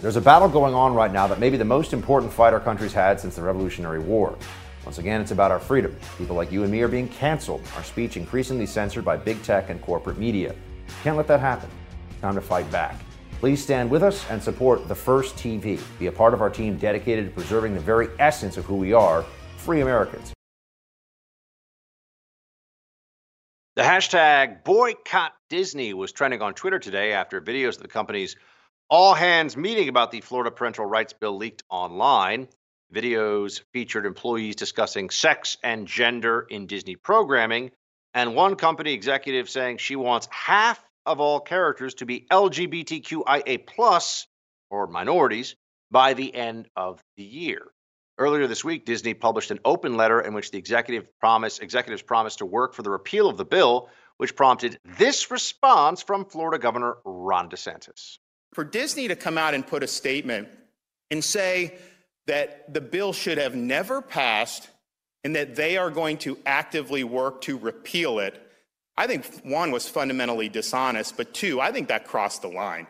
There's 0.01 0.17
a 0.17 0.21
battle 0.21 0.49
going 0.49 0.75
on 0.75 0.95
right 0.95 1.13
now 1.13 1.29
that 1.29 1.39
may 1.39 1.51
be 1.51 1.57
the 1.57 1.65
most 1.65 1.93
important 1.93 2.33
fight 2.33 2.53
our 2.53 2.61
country's 2.61 2.93
had 2.93 3.21
since 3.21 3.37
the 3.37 3.43
Revolutionary 3.43 4.01
War. 4.01 4.37
Once 4.85 4.99
again, 4.99 5.21
it's 5.21 5.31
about 5.31 5.53
our 5.53 5.61
freedom. 5.61 5.95
People 6.19 6.35
like 6.35 6.51
you 6.51 6.65
and 6.65 6.73
me 6.73 6.81
are 6.81 6.89
being 6.89 7.09
canceled, 7.09 7.63
our 7.77 7.85
speech 7.85 8.17
increasingly 8.17 8.67
censored 8.67 9.05
by 9.05 9.17
big 9.17 9.41
tech 9.45 9.71
and 9.71 9.81
corporate 9.81 10.19
media. 10.19 10.57
Can't 11.03 11.17
let 11.17 11.27
that 11.29 11.41
happen. 11.41 11.69
Time 12.21 12.35
to 12.35 12.41
fight 12.41 12.71
back. 12.71 12.97
Please 13.41 13.63
stand 13.63 13.91
with 13.91 14.03
us 14.03 14.25
and 14.31 14.41
support 14.41 14.87
The 14.87 14.95
First 14.95 15.35
TV. 15.37 15.81
Be 15.99 16.07
a 16.07 16.13
part 16.13 16.33
of 16.33 16.41
our 16.41 16.51
team 16.51 16.77
dedicated 16.77 17.25
to 17.27 17.31
preserving 17.33 17.75
the 17.75 17.81
very 17.81 18.09
essence 18.19 18.57
of 18.57 18.65
who 18.65 18.77
we 18.77 18.93
are 18.93 19.25
free 19.57 19.81
Americans. 19.81 20.33
The 23.75 23.83
hashtag 23.83 24.65
boycott 24.65 25.33
Disney 25.49 25.95
was 25.95 26.13
trending 26.13 26.43
on 26.43 26.55
Twitter 26.55 26.79
today 26.79 27.15
after 27.15 27.41
videos 27.41 27.77
of 27.77 27.83
the 27.83 27.89
company's 27.89 28.37
all 28.91 29.15
hands 29.15 29.57
meeting 29.57 29.89
about 29.89 30.11
the 30.11 30.21
Florida 30.21 30.51
parental 30.51 30.85
rights 30.85 31.15
bill 31.15 31.37
leaked 31.37 31.63
online. 31.71 32.49
Videos 32.95 33.63
featured 33.73 34.05
employees 34.05 34.55
discussing 34.55 35.09
sex 35.09 35.57
and 35.65 35.89
gender 35.89 36.47
in 36.51 36.67
Disney 36.67 36.97
programming, 36.97 37.71
and 38.15 38.35
one 38.35 38.57
company 38.57 38.93
executive 38.93 39.49
saying 39.49 39.79
she 39.79 39.97
wants 39.97 40.29
half 40.31 40.83
of 41.07 41.21
all 41.21 41.41
characters 41.41 41.95
to 41.95 42.07
be 42.07 42.27
LGBTQIA 42.31 43.67
plus 43.67 44.27
or 44.71 44.87
minorities 44.87 45.57
by 45.91 46.15
the 46.15 46.35
end 46.35 46.69
of 46.77 47.03
the 47.17 47.23
year. 47.23 47.63
Earlier 48.19 48.47
this 48.47 48.65
week, 48.65 48.85
Disney 48.85 49.15
published 49.15 49.51
an 49.51 49.61
open 49.65 49.97
letter 49.97 50.21
in 50.21 50.35
which 50.35 50.51
the 50.51 50.59
executive 50.59 51.09
promise, 51.19 51.59
executives 51.59 52.03
promised 52.03 52.39
to 52.39 52.47
work 52.47 52.75
for 52.75 52.83
the 52.83 52.91
repeal 52.91 53.29
of 53.29 53.37
the 53.37 53.45
bill, 53.45 53.89
which 54.19 54.37
prompted 54.37 54.79
this 54.99 55.31
response 55.31 56.03
from 56.03 56.25
Florida 56.25 56.59
Governor 56.59 56.99
Ron 57.05 57.49
DeSantis. 57.49 58.19
For 58.53 58.65
Disney 58.65 59.09
to 59.09 59.17
come 59.17 59.39
out 59.39 59.55
and 59.55 59.67
put 59.67 59.83
a 59.83 59.87
statement 59.87 60.49
and 61.11 61.25
say 61.25 61.79
that 62.27 62.73
the 62.73 62.81
bill 62.81 63.13
should 63.13 63.39
have 63.39 63.55
never 63.55 64.03
passed 64.03 64.69
and 65.25 65.37
that 65.37 65.55
they 65.55 65.77
are 65.77 65.91
going 65.91 66.19
to 66.19 66.39
actively 66.47 67.05
work 67.05 67.41
to 67.43 67.57
repeal 67.57 68.19
it, 68.19 68.41
I 68.97 69.07
think 69.07 69.27
one 69.43 69.71
was 69.71 69.89
fundamentally 69.89 70.49
dishonest, 70.49 71.17
but 71.17 71.33
two, 71.33 71.61
I 71.61 71.73
think 71.73 71.89
that 71.89 72.07
crossed 72.07 72.43
the 72.43 72.49
line. 72.49 72.87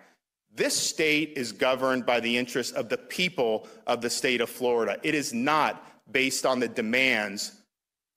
This 0.55 0.77
state 0.77 1.35
is 1.37 1.53
governed 1.53 2.05
by 2.05 2.21
the 2.21 2.37
interests 2.37 2.73
of 2.73 2.89
the 2.89 2.99
people 2.99 3.69
of 3.87 4.01
the 4.01 4.11
state 4.11 4.41
of 4.41 4.51
Florida. 4.51 4.99
It 5.03 5.15
is 5.15 5.33
not 5.33 5.87
based 6.11 6.45
on 6.45 6.61
the 6.61 6.69
demands 6.69 7.53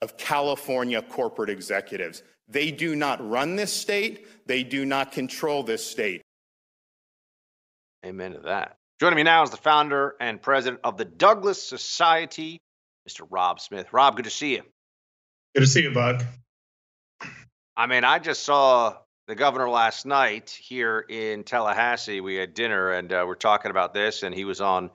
of 0.01 0.17
California 0.17 1.01
corporate 1.01 1.49
executives. 1.49 2.23
They 2.47 2.71
do 2.71 2.95
not 2.95 3.27
run 3.27 3.55
this 3.55 3.71
state, 3.71 4.27
they 4.45 4.63
do 4.63 4.85
not 4.85 5.11
control 5.11 5.63
this 5.63 5.85
state. 5.85 6.21
Amen 8.05 8.33
to 8.33 8.39
that. 8.41 8.77
Joining 8.99 9.15
me 9.15 9.23
now 9.23 9.43
is 9.43 9.49
the 9.49 9.57
founder 9.57 10.15
and 10.19 10.41
president 10.41 10.81
of 10.83 10.97
the 10.97 11.05
Douglass 11.05 11.61
Society, 11.61 12.61
Mr. 13.07 13.25
Rob 13.29 13.59
Smith. 13.59 13.91
Rob, 13.93 14.15
good 14.15 14.25
to 14.25 14.31
see 14.31 14.55
you. 14.55 14.63
Good 15.53 15.61
to 15.61 15.67
see 15.67 15.83
you, 15.83 15.91
Buck. 15.91 16.23
I 17.77 17.87
mean, 17.87 18.03
I 18.03 18.19
just 18.19 18.43
saw 18.43 18.97
the 19.27 19.35
governor 19.35 19.69
last 19.69 20.05
night 20.05 20.49
here 20.49 21.05
in 21.09 21.43
Tallahassee. 21.43 22.21
We 22.21 22.35
had 22.35 22.53
dinner 22.53 22.91
and 22.91 23.11
uh, 23.11 23.25
we're 23.27 23.35
talking 23.35 23.71
about 23.71 23.93
this, 23.93 24.23
and 24.23 24.33
he 24.33 24.45
was 24.45 24.61
on 24.61 24.91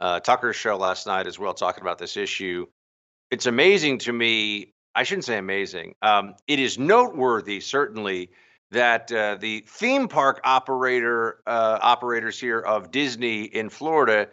uh, 0.00 0.20
Tucker's 0.20 0.56
show 0.56 0.76
last 0.76 1.06
night 1.06 1.26
as 1.26 1.38
well, 1.38 1.54
talking 1.54 1.82
about 1.82 1.98
this 1.98 2.16
issue. 2.16 2.66
It's 3.30 3.46
amazing 3.46 3.98
to 3.98 4.12
me. 4.12 4.74
I 4.94 5.04
shouldn't 5.04 5.24
say 5.24 5.38
amazing. 5.38 5.94
Um, 6.02 6.34
it 6.46 6.58
is 6.58 6.78
noteworthy, 6.78 7.60
certainly, 7.60 8.30
that 8.70 9.10
uh, 9.12 9.36
the 9.40 9.64
theme 9.68 10.08
park 10.08 10.40
operator 10.44 11.38
uh, 11.46 11.78
operators 11.80 12.38
here 12.38 12.60
of 12.60 12.90
Disney 12.90 13.44
in 13.44 13.70
Florida 13.70 14.28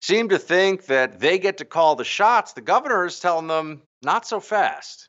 seem 0.00 0.28
to 0.30 0.38
think 0.38 0.86
that 0.86 1.20
they 1.20 1.38
get 1.38 1.58
to 1.58 1.64
call 1.64 1.96
the 1.96 2.04
shots. 2.04 2.52
The 2.52 2.60
governor 2.60 3.06
is 3.06 3.20
telling 3.20 3.46
them 3.46 3.82
not 4.02 4.26
so 4.26 4.40
fast. 4.40 5.07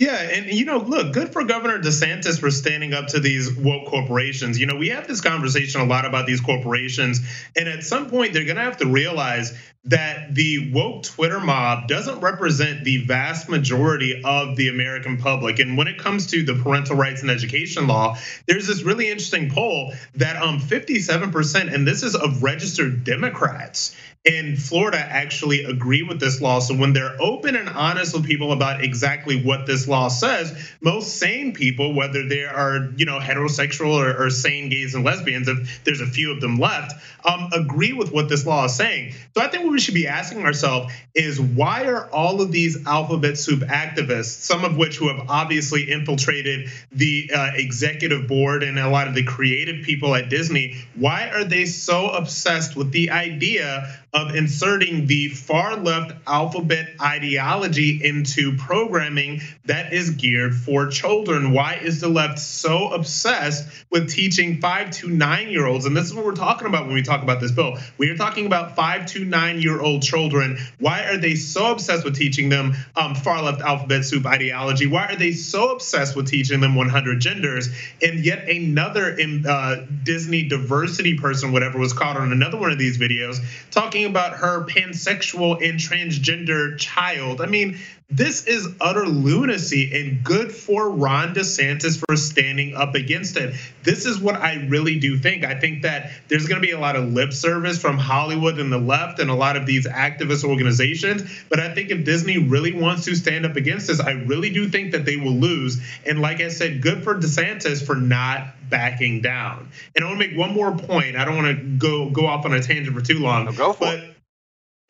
Yeah, 0.00 0.16
and 0.16 0.46
you 0.46 0.64
know, 0.64 0.78
look, 0.78 1.12
good 1.12 1.30
for 1.30 1.44
Governor 1.44 1.78
DeSantis 1.78 2.40
for 2.40 2.50
standing 2.50 2.94
up 2.94 3.08
to 3.08 3.20
these 3.20 3.54
woke 3.54 3.86
corporations. 3.86 4.58
You 4.58 4.64
know, 4.64 4.76
we 4.76 4.88
have 4.88 5.06
this 5.06 5.20
conversation 5.20 5.82
a 5.82 5.84
lot 5.84 6.06
about 6.06 6.26
these 6.26 6.40
corporations, 6.40 7.20
and 7.54 7.68
at 7.68 7.84
some 7.84 8.08
point 8.08 8.32
they're 8.32 8.46
going 8.46 8.56
to 8.56 8.62
have 8.62 8.78
to 8.78 8.86
realize 8.86 9.52
that 9.84 10.34
the 10.34 10.72
woke 10.72 11.02
Twitter 11.02 11.38
mob 11.38 11.86
doesn't 11.86 12.20
represent 12.20 12.82
the 12.82 13.04
vast 13.04 13.50
majority 13.50 14.22
of 14.24 14.56
the 14.56 14.68
American 14.68 15.18
public. 15.18 15.58
And 15.58 15.76
when 15.76 15.86
it 15.86 15.98
comes 15.98 16.28
to 16.28 16.44
the 16.44 16.54
parental 16.54 16.96
rights 16.96 17.20
and 17.20 17.30
education 17.30 17.86
law, 17.86 18.16
there's 18.48 18.66
this 18.66 18.82
really 18.82 19.10
interesting 19.10 19.50
poll 19.50 19.92
that 20.14 20.40
um 20.42 20.60
57%, 20.60 21.74
and 21.74 21.86
this 21.86 22.02
is 22.02 22.16
of 22.16 22.42
registered 22.42 23.04
Democrats, 23.04 23.94
in 24.24 24.54
Florida 24.54 24.98
actually 24.98 25.64
agree 25.64 26.02
with 26.02 26.20
this 26.20 26.42
law. 26.42 26.58
So 26.58 26.74
when 26.74 26.92
they're 26.92 27.16
open 27.20 27.56
and 27.56 27.70
honest 27.70 28.12
with 28.12 28.26
people 28.26 28.52
about 28.52 28.84
exactly 28.84 29.42
what 29.42 29.66
this 29.66 29.88
law 29.88 30.08
says, 30.08 30.70
most 30.82 31.16
sane 31.16 31.54
people, 31.54 31.94
whether 31.94 32.28
they 32.28 32.44
are 32.44 32.90
you 32.96 33.06
know 33.06 33.18
heterosexual 33.18 33.94
or, 33.94 34.26
or 34.26 34.28
sane 34.28 34.68
gays 34.68 34.94
and 34.94 35.04
lesbians, 35.04 35.48
if 35.48 35.84
there's 35.84 36.02
a 36.02 36.06
few 36.06 36.32
of 36.32 36.42
them 36.42 36.58
left, 36.58 36.92
um, 37.24 37.48
agree 37.52 37.94
with 37.94 38.12
what 38.12 38.28
this 38.28 38.44
law 38.46 38.66
is 38.66 38.74
saying. 38.74 39.14
So 39.34 39.42
I 39.42 39.48
think 39.48 39.64
what 39.64 39.72
we 39.72 39.80
should 39.80 39.94
be 39.94 40.06
asking 40.06 40.44
ourselves 40.44 40.92
is 41.14 41.40
why 41.40 41.86
are 41.86 42.10
all 42.10 42.42
of 42.42 42.52
these 42.52 42.86
alphabet 42.86 43.38
soup 43.38 43.60
activists, 43.60 44.42
some 44.42 44.66
of 44.66 44.76
which 44.76 44.98
who 44.98 45.08
have 45.08 45.30
obviously 45.30 45.90
infiltrated 45.90 46.68
the 46.92 47.30
uh, 47.34 47.50
executive 47.54 48.28
board 48.28 48.62
and 48.62 48.78
a 48.78 48.88
lot 48.90 49.08
of 49.08 49.14
the 49.14 49.24
creative 49.24 49.84
people 49.84 50.14
at 50.14 50.28
Disney, 50.28 50.76
why 50.94 51.30
are 51.30 51.44
they 51.44 51.64
so 51.64 52.10
obsessed 52.10 52.76
with 52.76 52.92
the 52.92 53.10
idea 53.10 53.99
of 54.12 54.34
inserting 54.34 55.06
the 55.06 55.28
far 55.28 55.76
left 55.76 56.12
alphabet 56.26 56.88
ideology 57.00 58.00
into 58.04 58.56
programming 58.56 59.40
that 59.66 59.92
is 59.92 60.10
geared 60.10 60.54
for 60.54 60.88
children. 60.88 61.52
Why 61.52 61.74
is 61.74 62.00
the 62.00 62.08
left 62.08 62.40
so 62.40 62.90
obsessed 62.92 63.68
with 63.90 64.10
teaching 64.10 64.60
five 64.60 64.90
to 64.92 65.08
nine 65.08 65.50
year 65.50 65.66
olds? 65.66 65.86
And 65.86 65.96
this 65.96 66.06
is 66.06 66.14
what 66.14 66.24
we're 66.24 66.32
talking 66.32 66.66
about 66.66 66.86
when 66.86 66.94
we 66.94 67.02
talk 67.02 67.22
about 67.22 67.40
this 67.40 67.52
bill. 67.52 67.78
We 67.98 68.10
are 68.10 68.16
talking 68.16 68.46
about 68.46 68.74
five 68.74 69.06
to 69.06 69.24
nine 69.24 69.60
year 69.60 69.80
old 69.80 70.02
children. 70.02 70.58
Why 70.78 71.04
are 71.04 71.16
they 71.16 71.36
so 71.36 71.70
obsessed 71.70 72.04
with 72.04 72.16
teaching 72.16 72.48
them 72.48 72.74
um, 72.96 73.14
far 73.14 73.42
left 73.42 73.60
alphabet 73.60 74.04
soup 74.04 74.26
ideology? 74.26 74.86
Why 74.86 75.06
are 75.06 75.16
they 75.16 75.32
so 75.32 75.72
obsessed 75.72 76.16
with 76.16 76.26
teaching 76.26 76.60
them 76.60 76.74
100 76.74 77.20
genders? 77.20 77.68
And 78.02 78.24
yet 78.24 78.48
another 78.48 79.16
uh, 79.48 79.76
Disney 80.02 80.48
diversity 80.48 81.16
person, 81.16 81.52
whatever 81.52 81.78
was 81.78 81.92
caught 81.92 82.16
on 82.16 82.32
another 82.32 82.58
one 82.58 82.72
of 82.72 82.78
these 82.78 82.98
videos, 82.98 83.38
talking 83.70 83.99
talking 84.00 84.10
about 84.10 84.38
her 84.38 84.64
pansexual 84.64 85.68
and 85.68 85.78
transgender 85.78 86.78
child. 86.78 87.40
I 87.40 87.46
mean, 87.46 87.78
this 88.10 88.46
is 88.46 88.68
utter 88.80 89.06
lunacy 89.06 90.00
and 90.00 90.24
good 90.24 90.50
for 90.50 90.90
Ron 90.90 91.32
DeSantis 91.32 92.02
for 92.04 92.16
standing 92.16 92.74
up 92.74 92.96
against 92.96 93.36
it. 93.36 93.54
This 93.84 94.04
is 94.04 94.18
what 94.18 94.34
I 94.34 94.66
really 94.68 94.98
do 94.98 95.16
think. 95.16 95.44
I 95.44 95.58
think 95.58 95.82
that 95.82 96.10
there's 96.26 96.48
going 96.48 96.60
to 96.60 96.66
be 96.66 96.72
a 96.72 96.78
lot 96.78 96.96
of 96.96 97.12
lip 97.12 97.32
service 97.32 97.80
from 97.80 97.98
Hollywood 97.98 98.58
and 98.58 98.72
the 98.72 98.78
left 98.78 99.20
and 99.20 99.30
a 99.30 99.34
lot 99.34 99.56
of 99.56 99.64
these 99.64 99.86
activist 99.86 100.42
organizations. 100.42 101.22
But 101.48 101.60
I 101.60 101.72
think 101.72 101.90
if 101.90 102.04
Disney 102.04 102.38
really 102.38 102.72
wants 102.72 103.04
to 103.04 103.14
stand 103.14 103.46
up 103.46 103.54
against 103.54 103.86
this, 103.86 104.00
I 104.00 104.12
really 104.12 104.50
do 104.50 104.68
think 104.68 104.90
that 104.92 105.04
they 105.04 105.16
will 105.16 105.36
lose. 105.36 105.80
And 106.04 106.20
like 106.20 106.40
I 106.40 106.48
said, 106.48 106.82
good 106.82 107.04
for 107.04 107.14
DeSantis 107.14 107.84
for 107.84 107.94
not 107.94 108.48
backing 108.68 109.20
down. 109.20 109.68
And 109.94 110.04
I 110.04 110.08
want 110.08 110.20
to 110.20 110.28
make 110.28 110.36
one 110.36 110.52
more 110.52 110.76
point. 110.76 111.16
I 111.16 111.24
don't 111.24 111.36
want 111.36 111.56
to 111.56 111.64
go 111.78 112.10
go 112.10 112.26
off 112.26 112.44
on 112.44 112.52
a 112.52 112.62
tangent 112.62 112.96
for 112.96 113.02
too 113.02 113.20
long. 113.20 113.44
No, 113.44 113.52
go 113.52 113.72
for 113.72 113.84
but 113.84 113.98
it 114.00 114.16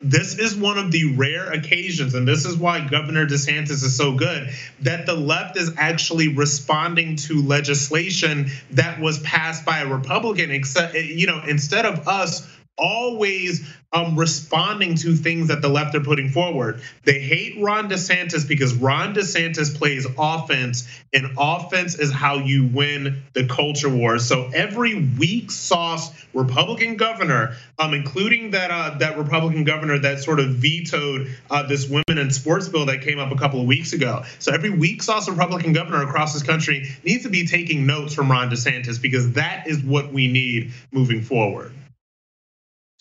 this 0.01 0.37
is 0.37 0.55
one 0.55 0.77
of 0.77 0.91
the 0.91 1.13
rare 1.15 1.51
occasions, 1.51 2.15
and 2.15 2.27
this 2.27 2.45
is 2.45 2.57
why 2.57 2.87
Governor 2.87 3.27
DeSantis 3.27 3.83
is 3.83 3.95
so 3.95 4.13
good, 4.13 4.49
that 4.81 5.05
the 5.05 5.13
left 5.13 5.57
is 5.57 5.71
actually 5.77 6.29
responding 6.29 7.15
to 7.17 7.41
legislation 7.41 8.49
that 8.71 8.99
was 8.99 9.19
passed 9.19 9.63
by 9.63 9.79
a 9.79 9.87
Republican. 9.87 10.49
Except, 10.49 10.95
you 10.95 11.27
know, 11.27 11.41
instead 11.47 11.85
of 11.85 12.07
us 12.07 12.47
always 12.77 13.67
um, 13.93 14.17
responding 14.17 14.95
to 14.95 15.15
things 15.15 15.49
that 15.49 15.61
the 15.61 15.67
left 15.67 15.95
are 15.95 16.01
putting 16.01 16.29
forward. 16.29 16.81
They 17.03 17.19
hate 17.19 17.61
Ron 17.61 17.89
DeSantis 17.89 18.47
because 18.47 18.73
Ron 18.73 19.13
DeSantis 19.13 19.75
plays 19.77 20.07
offense, 20.17 20.87
and 21.13 21.35
offense 21.37 21.99
is 21.99 22.11
how 22.11 22.35
you 22.35 22.67
win 22.67 23.23
the 23.33 23.47
culture 23.47 23.89
war. 23.89 24.17
So 24.17 24.49
every 24.53 25.09
weak 25.19 25.51
sauce 25.51 26.11
Republican 26.33 26.95
governor, 26.95 27.57
um, 27.79 27.93
including 27.93 28.51
that 28.51 28.71
uh, 28.71 28.97
that 28.99 29.17
Republican 29.17 29.65
governor 29.65 29.99
that 29.99 30.19
sort 30.19 30.39
of 30.39 30.55
vetoed 30.55 31.35
uh, 31.49 31.63
this 31.67 31.89
women 31.89 32.17
in 32.17 32.31
sports 32.31 32.69
bill 32.69 32.85
that 32.85 33.01
came 33.01 33.19
up 33.19 33.31
a 33.31 33.35
couple 33.35 33.59
of 33.59 33.67
weeks 33.67 33.91
ago. 33.91 34.23
So 34.39 34.53
every 34.53 34.69
weak 34.69 35.03
sauce 35.03 35.27
Republican 35.27 35.73
governor 35.73 36.03
across 36.03 36.33
this 36.33 36.43
country 36.43 36.89
needs 37.03 37.23
to 37.23 37.29
be 37.29 37.45
taking 37.45 37.85
notes 37.85 38.13
from 38.13 38.31
Ron 38.31 38.49
DeSantis 38.49 39.01
because 39.01 39.33
that 39.33 39.67
is 39.67 39.83
what 39.83 40.13
we 40.13 40.29
need 40.29 40.71
moving 40.91 41.21
forward. 41.21 41.73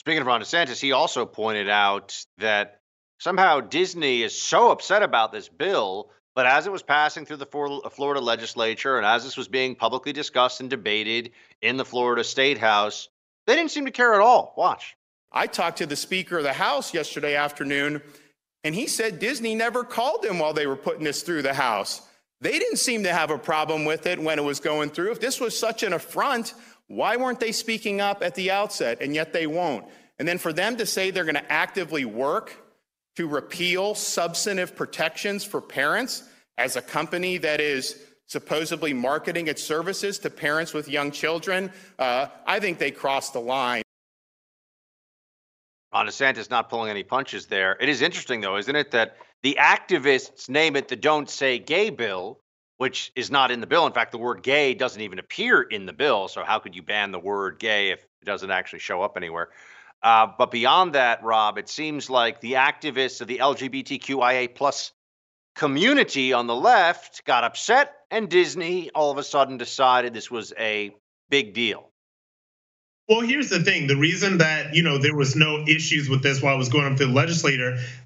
Speaking 0.01 0.23
of 0.23 0.27
Ron 0.27 0.41
DeSantis, 0.41 0.81
he 0.81 0.93
also 0.93 1.27
pointed 1.27 1.69
out 1.69 2.17
that 2.39 2.81
somehow 3.19 3.61
Disney 3.61 4.23
is 4.23 4.35
so 4.35 4.71
upset 4.71 5.03
about 5.03 5.31
this 5.31 5.51
bill, 5.51 6.09
but 6.35 6.47
as 6.47 6.67
it 6.67 6.73
was 6.73 6.83
passing 6.83 7.27
through 7.27 7.37
the 7.37 7.91
Florida 7.93 8.21
legislature 8.23 8.97
and 8.97 9.05
as 9.05 9.25
this 9.25 9.37
was 9.37 9.47
being 9.47 9.75
publicly 9.75 10.15
discussed 10.15 10.63
and 10.63 10.71
debated 10.71 11.33
in 11.61 11.77
the 11.77 11.85
Florida 11.85 12.25
State 12.25 12.57
House, 12.57 13.11
they 13.47 13.55
didn't 13.55 13.73
seem 13.73 13.85
to 13.85 13.91
care 13.91 14.15
at 14.15 14.23
all. 14.23 14.55
Watch. 14.57 14.97
I 15.33 15.47
talked 15.47 15.77
to 15.79 15.87
the 15.87 15.97
Speaker 15.97 16.39
of 16.39 16.45
the 16.45 16.55
House 16.55 16.95
yesterday 16.95 17.37
afternoon, 17.37 18.01
and 18.65 18.75
he 18.75 18.87
said 18.87 19.19
Disney 19.19 19.55
never 19.55 19.85
called 19.85 20.25
him 20.25 20.39
while 20.39 20.55
they 20.55 20.67
were 20.67 20.77
putting 20.77 21.05
this 21.05 21.23
through 21.23 21.43
the 21.43 21.53
House. 21.53 22.01
They 22.41 22.59
didn't 22.59 22.79
seem 22.79 23.03
to 23.03 23.13
have 23.13 23.31
a 23.31 23.37
problem 23.37 23.85
with 23.85 24.07
it 24.07 24.19
when 24.19 24.39
it 24.39 24.45
was 24.45 24.61
going 24.61 24.89
through. 24.89 25.13
If 25.13 25.21
this 25.21 25.41
was 25.41 25.59
such 25.59 25.83
an 25.83 25.93
affront, 25.93 26.55
why 26.91 27.17
weren't 27.17 27.39
they 27.39 27.53
speaking 27.53 28.01
up 28.01 28.21
at 28.21 28.35
the 28.35 28.51
outset? 28.51 29.01
And 29.01 29.15
yet 29.15 29.33
they 29.33 29.47
won't. 29.47 29.87
And 30.19 30.27
then 30.27 30.39
for 30.39 30.53
them 30.53 30.77
to 30.79 30.85
say 30.85 31.13
they're 31.13 31.23
going 31.25 31.37
to 31.37 31.53
actively 31.53 32.05
work 32.05 32.53
to 33.15 33.29
repeal 33.29 33.95
substantive 33.95 34.75
protections 34.75 35.45
for 35.45 35.61
parents 35.61 36.25
as 36.59 36.75
a 36.75 36.83
company 36.83 37.39
that 37.39 37.61
is 37.61 38.03
supposedly 38.27 38.93
marketing 38.93 39.47
its 39.47 39.63
services 39.63 40.19
to 40.19 40.31
parents 40.31 40.75
with 40.75 40.89
young 40.89 41.13
children, 41.13 41.71
uh, 42.01 42.27
I 42.45 42.59
think 42.59 42.81
they 42.81 42.91
crossed 42.91 43.35
the 43.35 43.41
line. 43.41 43.83
Ron 45.95 46.09
DeSantis 46.09 46.51
not 46.51 46.71
pulling 46.71 46.91
any 46.91 47.05
punches 47.05 47.47
there. 47.47 47.77
It 47.79 47.89
is 47.89 48.03
interesting, 48.03 48.41
though, 48.41 48.57
isn't 48.57 48.75
it, 48.75 48.91
that 48.91 49.17
the 49.45 49.59
activists 49.61 50.49
name 50.49 50.75
it 50.75 50.89
the 50.89 50.97
Don't 50.97 51.31
Say 51.31 51.61
Gay 51.61 51.91
bill, 51.91 52.41
which 52.81 53.13
is 53.15 53.31
not 53.31 53.51
in 53.51 53.61
the 53.61 53.67
bill. 53.67 53.87
In 53.87 53.93
fact, 53.93 54.11
the 54.11 54.17
word 54.17 54.43
gay 54.43 54.73
doesn't 54.73 55.03
even 55.03 55.19
appear 55.19 55.61
in 55.61 55.85
the 55.85 55.93
bill. 55.93 56.29
So 56.29 56.43
how 56.43 56.61
could 56.61 56.75
you 56.75 56.81
ban 56.81 57.13
the 57.13 57.19
word 57.19 57.59
gay 57.59 57.91
if 57.91 58.03
it 58.23 58.25
doesn't 58.25 58.51
actually 58.51 58.79
show 58.79 59.03
up 59.03 59.19
anywhere? 59.19 59.51
Uh, 60.03 60.29
but 60.39 60.51
beyond 60.51 60.95
that, 60.95 61.23
Rob, 61.23 61.59
it 61.59 61.69
seems 61.69 62.09
like 62.09 62.41
the 62.41 62.55
activists 62.55 63.21
of 63.21 63.29
the 63.29 63.37
LGBTQIA 63.37 64.55
plus 64.55 64.93
community 65.55 66.33
on 66.33 66.47
the 66.47 66.57
left 66.57 67.23
got 67.27 67.45
upset, 67.45 67.93
and 68.11 68.31
Disney 68.31 68.89
all 68.95 69.11
of 69.11 69.19
a 69.19 69.25
sudden 69.25 69.59
decided 69.59 70.15
this 70.15 70.31
was 70.31 70.55
a 70.59 70.91
big 71.29 71.53
deal. 71.53 71.90
Well, 73.11 73.23
here's 73.23 73.49
the 73.49 73.59
thing: 73.59 73.89
the 73.89 73.97
reason 73.97 74.39
that 74.39 74.73
you 74.73 74.85
know 74.85 74.97
there 74.97 75.17
was 75.17 75.35
no 75.35 75.65
issues 75.67 76.09
with 76.09 76.23
this 76.23 76.41
while 76.41 76.55
it 76.55 76.59
was 76.59 76.69
going 76.69 76.87
up 76.93 76.97
to 76.99 77.07
the 77.07 77.13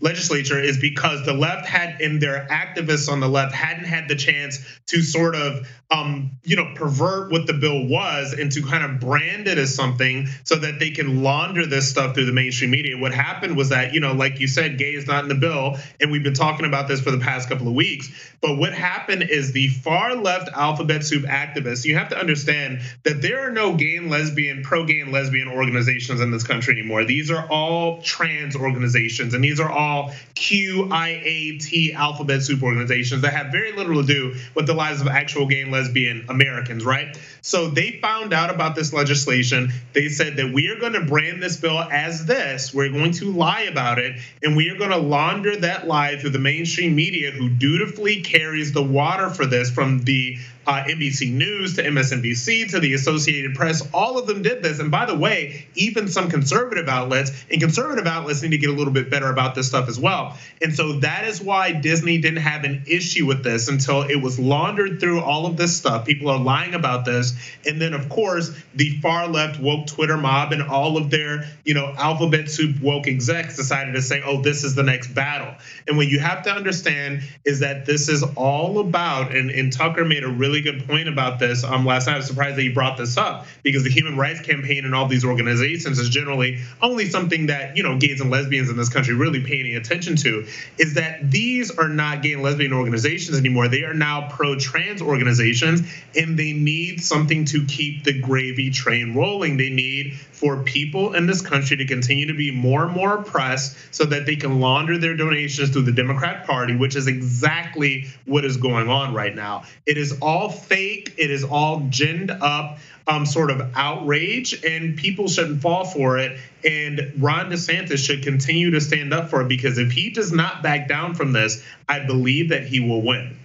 legislature 0.01 0.59
is 0.59 0.79
because 0.79 1.27
the 1.27 1.35
left 1.35 1.67
had, 1.67 2.01
and 2.01 2.23
their 2.23 2.47
activists 2.51 3.13
on 3.13 3.21
the 3.21 3.29
left 3.29 3.55
hadn't 3.55 3.85
had 3.85 4.09
the 4.09 4.15
chance 4.15 4.65
to 4.87 5.03
sort 5.03 5.35
of, 5.35 5.69
um, 5.91 6.31
you 6.43 6.57
know, 6.57 6.73
pervert 6.75 7.31
what 7.31 7.47
the 7.47 7.53
bill 7.53 7.87
was 7.87 8.33
and 8.33 8.51
to 8.53 8.63
kind 8.63 8.83
of 8.83 8.99
brand 8.99 9.47
it 9.47 9.59
as 9.59 9.75
something 9.75 10.27
so 10.45 10.57
that 10.57 10.79
they 10.79 10.91
can 10.91 11.23
launder 11.23 11.67
this 11.67 11.91
stuff 11.91 12.15
through 12.15 12.25
the 12.25 12.33
mainstream 12.33 12.71
media. 12.71 12.97
What 12.97 13.13
happened 13.13 13.59
was 13.59 13.69
that, 13.69 13.93
you 13.93 14.01
know, 14.01 14.15
like 14.15 14.41
you 14.41 14.49
said, 14.49 14.79
gay 14.79 14.95
is 14.95 15.07
not 15.07 15.23
in 15.23 15.29
the 15.29 15.35
bill, 15.35 15.77
and 16.01 16.11
we've 16.13 16.23
been 16.23 16.33
talking 16.33 16.65
about 16.65 16.89
this 16.89 17.03
for 17.03 17.11
the 17.11 17.19
past 17.19 17.51
couple 17.51 17.69
of 17.69 17.75
weeks. 17.75 18.09
But 18.41 18.57
what 18.57 18.73
happened 18.73 19.25
is 19.25 19.53
the 19.53 19.69
far 19.69 20.15
left 20.15 20.49
alphabet 20.55 21.05
soup 21.05 21.25
activists. 21.25 21.85
You 21.85 21.99
have 21.99 22.09
to 22.09 22.19
understand 22.19 22.81
that 23.03 23.21
there 23.21 23.47
are 23.47 23.51
no 23.51 23.75
gay 23.75 23.97
and 23.97 24.11
lesbian 24.11 24.63
pro. 24.63 24.85
-gay 24.95 25.01
and 25.01 25.13
lesbian 25.13 25.49
organizations 25.49 26.21
in 26.21 26.31
this 26.31 26.45
country 26.45 26.79
anymore. 26.79 27.05
These 27.05 27.31
are 27.31 27.47
all 27.49 28.01
trans 28.03 28.57
organizations, 28.57 29.35
and 29.35 29.43
these 29.43 29.61
are 29.61 29.71
all 29.71 30.13
QIAT 30.35 31.95
alphabet 31.95 32.43
soup 32.43 32.63
organizations 32.63 33.23
that 33.23 33.33
have 33.33 33.53
very 33.53 33.73
little 33.73 34.03
to 34.03 34.07
do 34.07 34.35
with 34.55 34.67
the 34.67 34.75
lives 34.75 35.01
of 35.01 35.09
actual 35.09 35.47
gay 35.47 35.63
and 35.63 35.73
lesbian 35.73 36.27
Americans, 36.29 36.85
right? 36.85 37.17
So 37.43 37.69
they 37.69 37.99
found 38.01 38.33
out 38.33 38.51
about 38.51 38.75
this 38.75 38.93
legislation. 38.93 39.73
They 39.93 40.09
said 40.09 40.37
that 40.37 40.53
we 40.53 40.69
are 40.69 40.79
going 40.79 40.95
to 40.95 41.05
brand 41.05 41.43
this 41.43 41.57
bill 41.59 41.79
as 41.79 42.27
this. 42.27 42.73
We're 42.73 42.91
going 42.91 43.13
to 43.13 43.33
lie 43.33 43.63
about 43.63 43.99
it, 43.99 44.21
and 44.43 44.57
we 44.57 44.71
are 44.71 44.77
going 44.77 44.91
to 44.91 44.99
launder 44.99 45.57
that 45.57 45.87
lie 45.87 46.17
through 46.17 46.31
the 46.31 46.39
mainstream 46.39 46.95
media 46.95 47.31
who 47.31 47.49
dutifully 47.49 48.23
carries 48.23 48.73
the 48.73 48.83
water 48.83 49.31
for 49.31 49.47
this 49.47 49.71
from 49.71 50.01
the 50.01 50.39
uh, 50.67 50.85
NBC 50.85 51.33
News 51.33 51.77
to 51.77 51.83
MSNBC 51.83 52.71
to 52.71 52.81
the 52.81 52.95
Associated 52.95 53.55
Press. 53.55 53.87
All 53.93 54.19
of 54.19 54.27
them 54.27 54.43
did 54.43 54.63
this. 54.63 54.79
And 54.79 54.91
by 54.91 55.07
the 55.07 55.17
way, 55.17 55.67
even 55.75 56.09
some 56.09 56.29
conservative 56.29 56.89
outlets, 56.89 57.33
and 57.51 57.61
conservative 57.61 58.07
outlets 58.07 58.43
need 58.43 58.51
to 58.51 58.59
get 58.59 58.71
a 58.71 58.73
little 58.73 58.93
bit 58.93 59.11
better 59.11 59.31
about 59.31 59.55
this 59.55 59.69
stuff 59.69 59.89
as 59.89 59.99
well. 59.99 60.37
And 60.63 60.75
so 60.75 61.01
that 61.01 61.25
is 61.25 61.41
why 61.41 61.73
Disney 61.73 62.19
didn't 62.19 62.43
have 62.43 62.65
an 62.65 62.85
issue 62.87 63.27
with 63.27 63.43
this 63.45 63.69
until 63.69 64.03
it 64.03 64.17
was 64.17 64.39
laundered 64.39 65.01
through 65.01 65.21
all 65.21 65.47
of 65.47 65.57
this 65.57 65.77
stuff. 65.77 66.07
People 66.07 66.31
are 66.31 66.39
lying 66.39 66.75
about 66.75 67.05
this. 67.05 67.35
And 67.67 67.81
then, 67.81 67.95
of 67.95 68.09
course, 68.09 68.57
the 68.75 68.99
far 69.01 69.29
left 69.29 69.61
woke 69.61 69.87
Twitter 69.87 70.17
mob 70.17 70.53
and 70.53 70.63
all 70.63 70.97
of 70.97 71.11
their, 71.11 71.45
you 71.65 71.75
know, 71.75 71.93
alphabet 71.97 72.51
soup 72.51 72.81
woke 72.81 73.07
execs 73.07 73.57
decided 73.57 73.95
to 73.95 74.03
say, 74.03 74.23
oh, 74.25 74.43
this 74.43 74.65
is 74.65 74.75
the 74.75 74.83
next 74.83 75.15
battle. 75.15 75.55
And 75.87 75.97
what 75.97 76.09
you 76.09 76.19
have 76.19 76.43
to 76.45 76.51
understand 76.51 77.23
is 77.45 77.61
that 77.61 77.87
this 77.87 78.09
is 78.09 78.23
all 78.37 78.79
about, 78.79 79.35
and, 79.35 79.51
and 79.51 79.73
Tucker 79.73 80.05
made 80.05 80.25
a 80.25 80.29
really 80.29 80.54
really 80.55 80.79
good 80.79 80.87
point 80.87 81.09
about 81.09 81.39
this. 81.39 81.65
Um, 81.65 81.85
last 81.85 82.07
night. 82.07 82.15
I 82.15 82.17
was 82.19 82.27
surprised 82.27 82.57
that 82.57 82.63
you 82.63 82.73
brought 82.73 82.97
this 82.97 83.17
up 83.17 83.47
because 83.63 83.83
the 83.83 83.91
Human 83.91 84.17
Rights 84.17 84.41
Campaign 84.41 84.85
and 84.85 84.95
all 84.95 85.09
these 85.09 85.25
organizations 85.25 85.99
is 85.99 86.09
generally 86.09 86.61
only 86.81 87.09
something 87.09 87.47
that 87.47 87.77
you 87.77 87.83
know 87.83 87.99
gays 87.99 88.21
and 88.21 88.31
lesbians 88.31 88.71
in 88.71 88.77
this 88.77 88.89
country 88.89 89.15
really 89.15 89.43
pay 89.43 89.59
any 89.59 89.75
attention 89.75 90.17
to 90.17 90.47
is 90.79 90.95
that 90.95 91.31
these 91.31 91.71
are 91.73 91.89
not 91.89 92.23
gay 92.23 92.35
and 92.35 92.43
lesbian 92.43 92.73
organizations 92.73 93.37
anymore. 93.37 93.69
They 93.69 93.83
are 93.83 93.95
now 93.95 94.29
pro-trans 94.31 95.03
organizations 95.03 95.83
and 96.17 96.39
they 96.39 96.53
need 96.53 97.03
something 97.03 97.45
to 97.47 97.65
keep 97.67 98.05
the 98.05 98.19
gravy 98.21 98.71
train 98.71 99.15
rolling. 99.15 99.57
They 99.57 99.71
need 99.71 100.15
for 100.15 100.63
people 100.63 101.15
in 101.15 101.27
this 101.27 101.41
country 101.41 101.77
to 101.77 101.87
continue 101.87 102.27
to 102.27 102.35
be 102.35 102.51
more 102.51 102.85
and 102.85 102.93
more 102.93 103.19
oppressed 103.19 103.77
so 103.95 104.05
that 104.05 104.27
they 104.27 104.37
can 104.37 104.61
launder 104.61 104.99
their 104.99 105.17
donations 105.17 105.71
through 105.71 105.83
the 105.83 105.93
democrat 105.93 106.45
party 106.45 106.77
which 106.77 106.97
is 106.97 107.07
exactly 107.07 108.07
what 108.27 108.45
is 108.45 108.57
going 108.57 108.89
on 108.89 109.15
right 109.15 109.35
now. 109.35 109.65
It 109.87 109.97
is 109.97 110.19
all 110.21 110.44
fake 110.51 111.15
it 111.19 111.31
is 111.31 111.45
all 111.45 111.81
ginned 111.81 112.31
up 112.31 112.79
um, 113.07 113.27
sort 113.27 113.51
of 113.51 113.73
outrage, 113.75 114.65
and 114.65 114.97
people 114.97 115.29
shouldn't 115.29 115.61
fall 115.61 115.85
for 115.85 116.19
it. 116.19 116.39
And 116.65 117.13
Ron 117.19 117.51
DeSantis 117.51 117.99
should 117.99 118.23
continue 118.23 118.71
to 118.71 118.81
stand 118.81 119.13
up 119.13 119.29
for 119.29 119.43
it 119.43 119.49
because 119.49 119.79
if 119.79 119.93
he 119.93 120.11
does 120.11 120.33
not 120.33 120.63
back 120.63 120.89
down 120.89 121.15
from 121.15 121.33
this, 121.33 121.63
I 121.89 122.07
believe 122.07 122.51
that 122.51 122.67
he 122.67 122.81
will 122.81 123.03
win. 123.03 123.37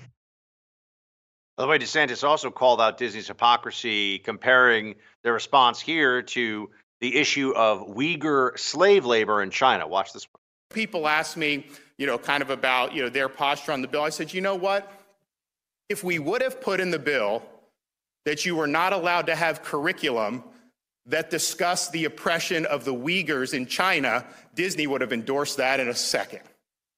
By 1.58 1.64
the 1.64 1.68
way, 1.68 1.80
DeSantis 1.80 2.24
also 2.24 2.52
called 2.52 2.80
out 2.80 2.98
Disney's 2.98 3.28
hypocrisy, 3.28 4.20
comparing 4.20 4.96
their 5.24 5.34
response 5.34 5.82
here 5.82 6.22
to 6.22 6.70
the 7.02 7.18
issue 7.18 7.52
of 7.52 7.86
Uyghur 7.88 8.58
slave 8.58 9.06
labor 9.06 9.42
in 9.44 9.50
China. 9.50 9.86
Watch 9.86 10.14
this 10.14 10.26
one. 10.32 10.40
People 10.74 11.08
ask 11.08 11.36
me, 11.36 11.66
you 11.98 12.06
know, 12.06 12.18
kind 12.18 12.42
of 12.42 12.50
about, 12.50 12.94
you 12.94 13.02
know, 13.02 13.10
their 13.10 13.28
posture 13.28 13.74
on 13.74 13.82
the 13.82 13.90
bill. 13.90 14.04
I 14.04 14.10
said, 14.10 14.34
you 14.34 14.40
know 14.40 14.56
what? 14.56 14.99
If 15.90 16.04
we 16.04 16.20
would 16.20 16.42
have 16.42 16.62
put 16.62 16.80
in 16.80 16.92
the 16.92 17.00
bill 17.00 17.44
that 18.26 18.46
you 18.46 18.56
were 18.56 18.68
not 18.68 18.94
allowed 18.94 19.26
to 19.26 19.36
have 19.36 19.64
curriculum 19.64 20.44
that 21.08 21.32
discussed 21.32 21.92
the 21.92 22.06
oppression 22.06 22.68
of 22.68 22.86
the 22.86 22.94
Uyghurs 22.94 23.56
in 23.56 23.66
China, 23.66 24.26
Disney 24.54 24.86
would 24.86 25.02
have 25.02 25.12
endorsed 25.12 25.58
that 25.58 25.80
in 25.80 25.90
a 25.90 25.96
second. 25.96 26.42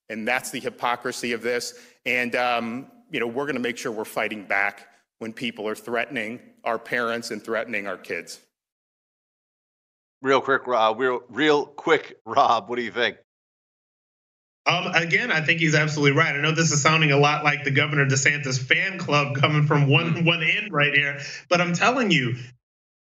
And 0.09 0.27
that's 0.27 0.51
the 0.51 0.59
hypocrisy 0.59 1.31
of 1.31 1.41
this. 1.41 1.73
And, 2.05 2.35
um, 2.35 2.91
you 3.09 3.21
know, 3.21 3.27
we're 3.27 3.45
going 3.45 3.55
to 3.55 3.61
make 3.61 3.77
sure 3.77 3.93
we're 3.93 4.03
fighting 4.03 4.43
back 4.43 4.87
when 5.19 5.31
people 5.31 5.67
are 5.69 5.75
threatening 5.75 6.41
our 6.65 6.77
parents 6.77 7.31
and 7.31 7.41
threatening 7.41 7.87
our 7.87 7.97
kids. 7.97 8.39
Real 10.21 10.41
quick, 10.41 10.67
uh, 10.67 10.93
real, 10.97 11.21
real 11.29 11.65
quick, 11.65 12.17
Rob, 12.25 12.69
what 12.69 12.75
do 12.75 12.81
you 12.81 12.91
think? 12.91 13.17
Um, 14.65 14.93
again, 14.93 15.31
I 15.31 15.41
think 15.41 15.59
he's 15.59 15.73
absolutely 15.73 16.17
right. 16.17 16.35
I 16.35 16.39
know 16.39 16.51
this 16.51 16.71
is 16.71 16.81
sounding 16.81 17.11
a 17.11 17.17
lot 17.17 17.43
like 17.43 17.63
the 17.63 17.71
Governor 17.71 18.05
DeSantis 18.05 18.59
fan 18.59 18.99
club 18.99 19.35
coming 19.35 19.65
from 19.65 19.87
one 19.87 20.13
mm-hmm. 20.13 20.25
one 20.25 20.43
end 20.43 20.71
right 20.71 20.93
here, 20.93 21.19
but 21.49 21.59
I'm 21.61 21.73
telling 21.73 22.11
you, 22.11 22.35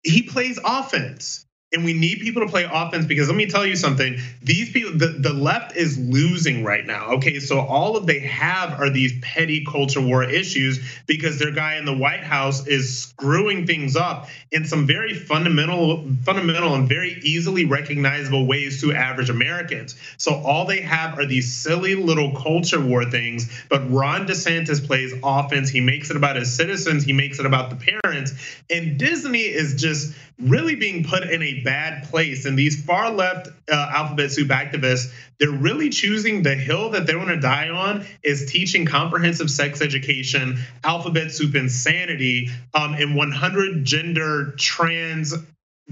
he 0.04 0.24
plays 0.24 0.60
offense 0.64 1.46
and 1.74 1.84
we 1.84 1.94
need 1.94 2.20
people 2.20 2.42
to 2.42 2.48
play 2.48 2.68
offense 2.72 3.06
because 3.06 3.28
let 3.28 3.36
me 3.36 3.48
tell 3.48 3.66
you 3.66 3.76
something. 3.76 4.18
These 4.42 4.72
people 4.72 4.92
the, 4.94 5.08
the 5.08 5.34
left 5.34 5.76
is 5.76 5.98
losing 5.98 6.64
right 6.64 6.86
now 6.86 7.14
okay? 7.14 7.40
So 7.40 7.60
all 7.60 7.98
of 7.98 8.06
they 8.06 8.20
have 8.20 8.80
are 8.80 8.90
these 8.90 9.20
petty 9.22 9.66
culture 9.66 10.02
war 10.02 10.24
issues 10.24 10.80
because 11.08 11.40
their 11.40 11.52
guy 11.52 11.78
in 11.78 11.86
the 11.86 11.96
white 11.96 12.24
house 12.24 12.68
is 12.68 13.00
screwing 13.00 13.66
things 13.66 13.96
up 13.96 14.28
in 14.52 14.66
some 14.66 14.86
very 14.86 15.14
fundamental 15.14 16.06
fundamental 16.24 16.76
and 16.76 16.88
very 16.88 17.20
easily 17.24 17.66
recognizable 17.66 18.46
ways 18.46 18.80
to 18.82 18.94
average 18.94 19.30
americans. 19.30 19.96
So 20.18 20.34
all 20.34 20.66
they 20.66 20.82
have 20.82 21.18
are 21.18 21.26
these 21.26 21.56
silly 21.56 21.96
little 21.96 22.36
culture 22.36 22.80
war 22.80 23.06
things 23.06 23.50
but 23.70 23.90
ron 23.92 24.28
desantis 24.28 24.86
plays 24.86 25.14
offense. 25.24 25.70
He 25.70 25.82
makes 25.82 26.10
it 26.10 26.18
about 26.18 26.36
his 26.36 26.54
citizens. 26.54 27.04
He 27.04 27.14
makes 27.14 27.40
it 27.40 27.46
about 27.46 27.70
the 27.70 27.76
parents. 28.04 28.34
And 28.70 29.00
disney 29.00 29.42
is 29.42 29.82
just 29.82 30.14
really 30.40 30.76
being 30.76 31.04
put 31.04 31.24
in 31.24 31.42
a 31.42 31.62
bad 31.64 32.04
place. 32.06 32.46
And 32.46 32.58
these 32.58 32.84
far 32.84 33.12
left 33.12 33.48
uh, 33.72 33.92
alphabet 33.96 34.32
soup 34.32 34.50
activists, 34.50 35.12
they're 35.40 35.52
really 35.52 35.90
choosing 35.90 36.44
the 36.44 36.56
hill 36.56 36.92
that 36.92 37.08
they 37.08 37.16
want 37.16 37.30
to 37.30 37.40
die 37.40 37.70
on 37.70 38.06
is 38.24 38.52
teaching 38.52 38.86
comprehensive 38.86 39.50
sex 39.50 39.82
education, 39.82 40.60
alphabet 40.84 41.32
soup 41.32 41.56
insanity, 41.56 42.50
um, 42.74 42.94
and 42.94 43.16
100 43.16 43.84
gender 43.86 44.54
trans 44.58 45.34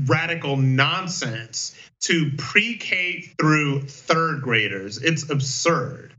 radical 0.05 0.57
nonsense 0.57 1.75
to 2.01 2.31
pre-K 2.37 3.21
through 3.39 3.81
third 3.81 4.41
graders. 4.41 5.01
It's 5.01 5.29
absurd. 5.29 6.13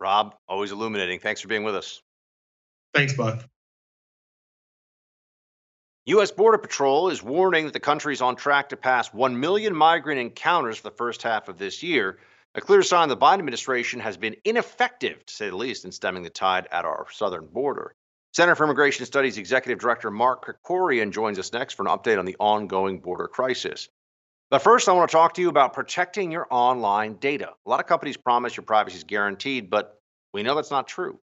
Rob, 0.00 0.34
always 0.48 0.72
illuminating. 0.72 1.20
Thanks 1.20 1.40
for 1.40 1.48
being 1.48 1.64
with 1.64 1.74
us. 1.74 2.02
Thanks, 2.94 3.14
Buck. 3.14 3.44
U.S. 6.08 6.30
Border 6.30 6.58
Patrol 6.58 7.08
is 7.08 7.20
warning 7.20 7.64
that 7.64 7.72
the 7.72 7.80
country 7.80 8.12
is 8.12 8.22
on 8.22 8.36
track 8.36 8.68
to 8.68 8.76
pass 8.76 9.12
1 9.12 9.40
million 9.40 9.74
migrant 9.74 10.20
encounters 10.20 10.76
for 10.76 10.84
the 10.84 10.96
first 10.96 11.24
half 11.24 11.48
of 11.48 11.58
this 11.58 11.82
year, 11.82 12.18
a 12.54 12.60
clear 12.60 12.84
sign 12.84 13.08
the 13.08 13.16
Biden 13.16 13.40
administration 13.40 13.98
has 13.98 14.16
been 14.16 14.36
ineffective, 14.44 15.26
to 15.26 15.34
say 15.34 15.50
the 15.50 15.56
least, 15.56 15.84
in 15.84 15.90
stemming 15.90 16.22
the 16.22 16.30
tide 16.30 16.68
at 16.70 16.84
our 16.84 17.08
southern 17.10 17.46
border. 17.46 17.92
Center 18.32 18.54
for 18.54 18.62
Immigration 18.62 19.04
Studies 19.04 19.36
Executive 19.36 19.80
Director 19.80 20.12
Mark 20.12 20.44
Krikorian 20.44 21.10
joins 21.10 21.40
us 21.40 21.52
next 21.52 21.74
for 21.74 21.82
an 21.82 21.88
update 21.88 22.20
on 22.20 22.24
the 22.24 22.36
ongoing 22.38 23.00
border 23.00 23.26
crisis. 23.26 23.88
But 24.48 24.62
first, 24.62 24.88
I 24.88 24.92
want 24.92 25.10
to 25.10 25.12
talk 25.12 25.34
to 25.34 25.40
you 25.40 25.48
about 25.48 25.72
protecting 25.72 26.30
your 26.30 26.46
online 26.52 27.16
data. 27.16 27.48
A 27.66 27.68
lot 27.68 27.80
of 27.80 27.86
companies 27.86 28.16
promise 28.16 28.56
your 28.56 28.64
privacy 28.64 28.98
is 28.98 29.04
guaranteed, 29.04 29.70
but 29.70 30.00
we 30.32 30.44
know 30.44 30.54
that's 30.54 30.70
not 30.70 30.86
true. 30.86 31.18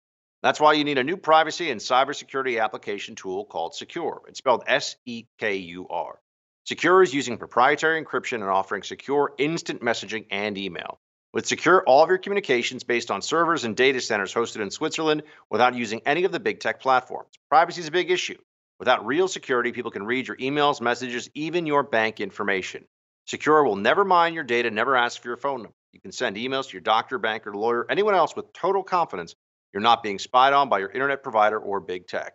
That's 0.41 0.59
why 0.59 0.73
you 0.73 0.85
need 0.85 0.97
a 0.97 1.03
new 1.03 1.17
privacy 1.17 1.69
and 1.69 1.81
cybersecurity 1.81 2.63
application 2.63 3.15
tool 3.15 3.43
called 3.43 3.73
Sekur. 3.73 4.19
It's 4.27 4.39
spelled 4.39 4.63
S 4.67 4.95
E 5.05 5.25
K 5.37 5.55
U 5.57 5.87
R. 5.89 6.17
Sekur 6.65 7.03
is 7.03 7.13
using 7.13 7.37
proprietary 7.37 8.01
encryption 8.01 8.35
and 8.35 8.45
offering 8.45 8.83
secure 8.83 9.33
instant 9.37 9.81
messaging 9.81 10.27
and 10.31 10.57
email. 10.57 10.99
With 11.33 11.45
Sekur, 11.45 11.83
all 11.85 12.03
of 12.03 12.09
your 12.09 12.19
communications 12.19 12.85
based 12.85 13.11
on 13.11 13.21
servers 13.21 13.65
and 13.65 13.75
data 13.75 13.99
centers 13.99 14.33
hosted 14.33 14.61
in 14.61 14.71
Switzerland 14.71 15.23
without 15.49 15.75
using 15.75 16.01
any 16.05 16.23
of 16.23 16.31
the 16.31 16.39
big 16.39 16.61
tech 16.61 16.79
platforms. 16.79 17.29
Privacy 17.49 17.81
is 17.81 17.87
a 17.89 17.91
big 17.91 18.09
issue. 18.09 18.37
Without 18.79 19.05
real 19.05 19.27
security, 19.27 19.73
people 19.73 19.91
can 19.91 20.05
read 20.05 20.27
your 20.27 20.37
emails, 20.37 20.79
messages, 20.79 21.29
even 21.33 21.65
your 21.65 21.83
bank 21.83 22.21
information. 22.21 22.85
Sekur 23.27 23.65
will 23.65 23.75
never 23.75 24.05
mine 24.05 24.33
your 24.33 24.45
data, 24.45 24.71
never 24.71 24.95
ask 24.95 25.21
for 25.21 25.27
your 25.27 25.37
phone 25.37 25.63
number. 25.63 25.75
You 25.91 25.99
can 25.99 26.13
send 26.13 26.37
emails 26.37 26.67
to 26.67 26.73
your 26.73 26.81
doctor, 26.81 27.19
banker, 27.19 27.53
lawyer, 27.53 27.85
anyone 27.89 28.15
else 28.15 28.35
with 28.35 28.53
total 28.53 28.83
confidence 28.83 29.35
you're 29.73 29.81
not 29.81 30.03
being 30.03 30.19
spied 30.19 30.53
on 30.53 30.69
by 30.69 30.79
your 30.79 30.89
internet 30.89 31.23
provider 31.23 31.59
or 31.59 31.79
big 31.79 32.07
tech. 32.07 32.33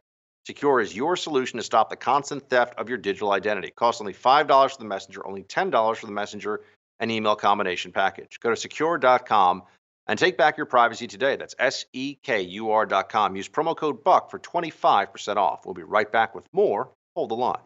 Sekur 0.49 0.83
is 0.83 0.95
your 0.95 1.17
solution 1.17 1.57
to 1.57 1.63
stop 1.63 1.89
the 1.89 1.97
constant 1.97 2.49
theft 2.51 2.75
of 2.77 2.89
your 2.89 2.99
digital 2.99 3.33
identity. 3.33 3.69
It 3.69 3.77
costs 3.77 4.01
only 4.01 4.13
$5 4.13 4.71
for 4.71 4.79
the 4.79 4.85
messenger, 4.85 5.27
only 5.27 5.43
$10 5.45 5.97
for 5.97 6.07
the 6.07 6.13
messenger 6.13 6.61
and 7.01 7.11
email 7.11 7.35
combination 7.35 7.93
package. 7.93 8.39
Go 8.41 8.55
to 8.55 8.57
sekur.com 8.57 9.63
and 10.07 10.19
take 10.19 10.37
back 10.37 10.57
your 10.57 10.67
privacy 10.67 11.07
today. 11.07 11.37
That's 11.37 11.55
S 11.59 11.87
E 11.93 12.17
K 12.23 12.43
U 12.43 12.71
R.com. 12.71 13.37
Use 13.37 13.49
promo 13.49 13.77
code 13.77 14.05
BUCK 14.05 14.31
for 14.31 14.39
25% 14.39 15.37
off. 15.37 15.65
We'll 15.65 15.75
be 15.75 15.83
right 15.83 16.11
back 16.11 16.35
with 16.35 16.47
more. 16.53 16.91
Hold 17.17 17.31
the 17.31 17.37
line. 17.37 17.63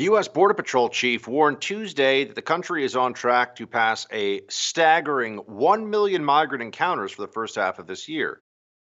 The 0.00 0.04
U.S. 0.04 0.28
Border 0.28 0.54
Patrol 0.54 0.88
chief 0.88 1.28
warned 1.28 1.60
Tuesday 1.60 2.24
that 2.24 2.34
the 2.34 2.40
country 2.40 2.84
is 2.86 2.96
on 2.96 3.12
track 3.12 3.56
to 3.56 3.66
pass 3.66 4.06
a 4.10 4.40
staggering 4.48 5.36
1 5.44 5.90
million 5.90 6.24
migrant 6.24 6.62
encounters 6.62 7.12
for 7.12 7.20
the 7.20 7.32
first 7.32 7.56
half 7.56 7.78
of 7.78 7.86
this 7.86 8.08
year. 8.08 8.40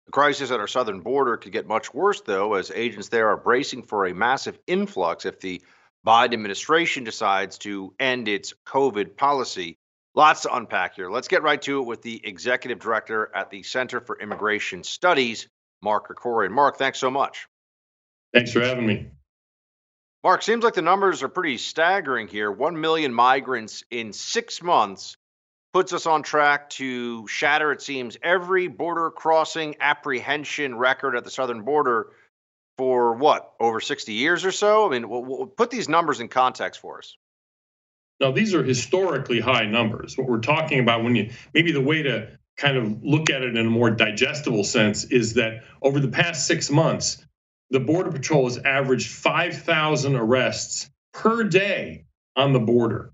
The 0.07 0.11
crisis 0.11 0.51
at 0.51 0.59
our 0.59 0.67
southern 0.67 0.99
border 0.99 1.37
could 1.37 1.53
get 1.53 1.65
much 1.65 1.93
worse, 1.93 2.19
though, 2.19 2.55
as 2.55 2.71
agents 2.75 3.07
there 3.07 3.29
are 3.29 3.37
bracing 3.37 3.83
for 3.83 4.05
a 4.05 4.13
massive 4.13 4.59
influx 4.67 5.25
if 5.25 5.39
the 5.39 5.61
Biden 6.05 6.33
administration 6.33 7.05
decides 7.05 7.57
to 7.59 7.93
end 7.97 8.27
its 8.27 8.53
COVID 8.65 9.15
policy. 9.15 9.77
Lots 10.13 10.41
to 10.41 10.53
unpack 10.53 10.95
here. 10.95 11.09
Let's 11.09 11.29
get 11.29 11.41
right 11.41 11.61
to 11.61 11.79
it 11.79 11.85
with 11.85 12.01
the 12.01 12.19
executive 12.21 12.79
director 12.79 13.31
at 13.33 13.49
the 13.49 13.63
Center 13.63 14.01
for 14.01 14.19
Immigration 14.19 14.83
Studies, 14.83 15.47
Mark 15.81 16.09
Krikorian. 16.09 16.51
Mark, 16.51 16.75
thanks 16.77 16.99
so 16.99 17.09
much. 17.09 17.47
Thanks 18.33 18.51
for 18.51 18.59
having 18.59 18.85
me. 18.85 19.11
Mark, 20.23 20.41
seems 20.41 20.63
like 20.63 20.73
the 20.73 20.81
numbers 20.81 21.23
are 21.23 21.29
pretty 21.29 21.57
staggering 21.57 22.27
here. 22.27 22.51
1 22.51 22.79
million 22.79 23.13
migrants 23.13 23.83
in 23.91 24.11
six 24.13 24.61
months 24.61 25.15
puts 25.73 25.93
us 25.93 26.05
on 26.05 26.23
track 26.23 26.69
to 26.71 27.27
shatter, 27.27 27.71
it 27.71 27.81
seems, 27.81 28.17
every 28.23 28.67
border 28.67 29.11
crossing 29.11 29.75
apprehension 29.79 30.75
record 30.75 31.15
at 31.15 31.23
the 31.23 31.29
southern 31.29 31.63
border 31.63 32.07
for 32.77 33.13
what, 33.13 33.53
over 33.59 33.79
60 33.79 34.13
years 34.13 34.45
or 34.45 34.51
so? 34.51 34.87
I 34.87 34.89
mean, 34.89 35.09
we'll, 35.09 35.23
we'll 35.23 35.45
put 35.45 35.69
these 35.69 35.87
numbers 35.87 36.19
in 36.19 36.27
context 36.29 36.81
for 36.81 36.97
us. 36.97 37.15
Now, 38.19 38.31
these 38.31 38.55
are 38.55 38.63
historically 38.63 39.39
high 39.39 39.65
numbers. 39.65 40.17
What 40.17 40.27
we're 40.27 40.39
talking 40.39 40.79
about 40.79 41.03
when 41.03 41.15
you 41.15 41.31
maybe 41.53 41.71
the 41.71 41.81
way 41.81 42.01
to 42.03 42.37
kind 42.57 42.75
of 42.75 43.03
look 43.03 43.29
at 43.29 43.43
it 43.43 43.55
in 43.55 43.67
a 43.67 43.69
more 43.69 43.91
digestible 43.91 44.63
sense 44.63 45.03
is 45.05 45.35
that 45.35 45.63
over 45.83 45.99
the 45.99 46.07
past 46.07 46.47
six 46.47 46.71
months, 46.71 47.23
the 47.69 47.79
Border 47.79 48.11
Patrol 48.11 48.45
has 48.45 48.57
averaged 48.57 49.09
5,000 49.09 50.15
arrests 50.15 50.89
per 51.13 51.43
day 51.43 52.05
on 52.35 52.53
the 52.53 52.59
border, 52.59 53.11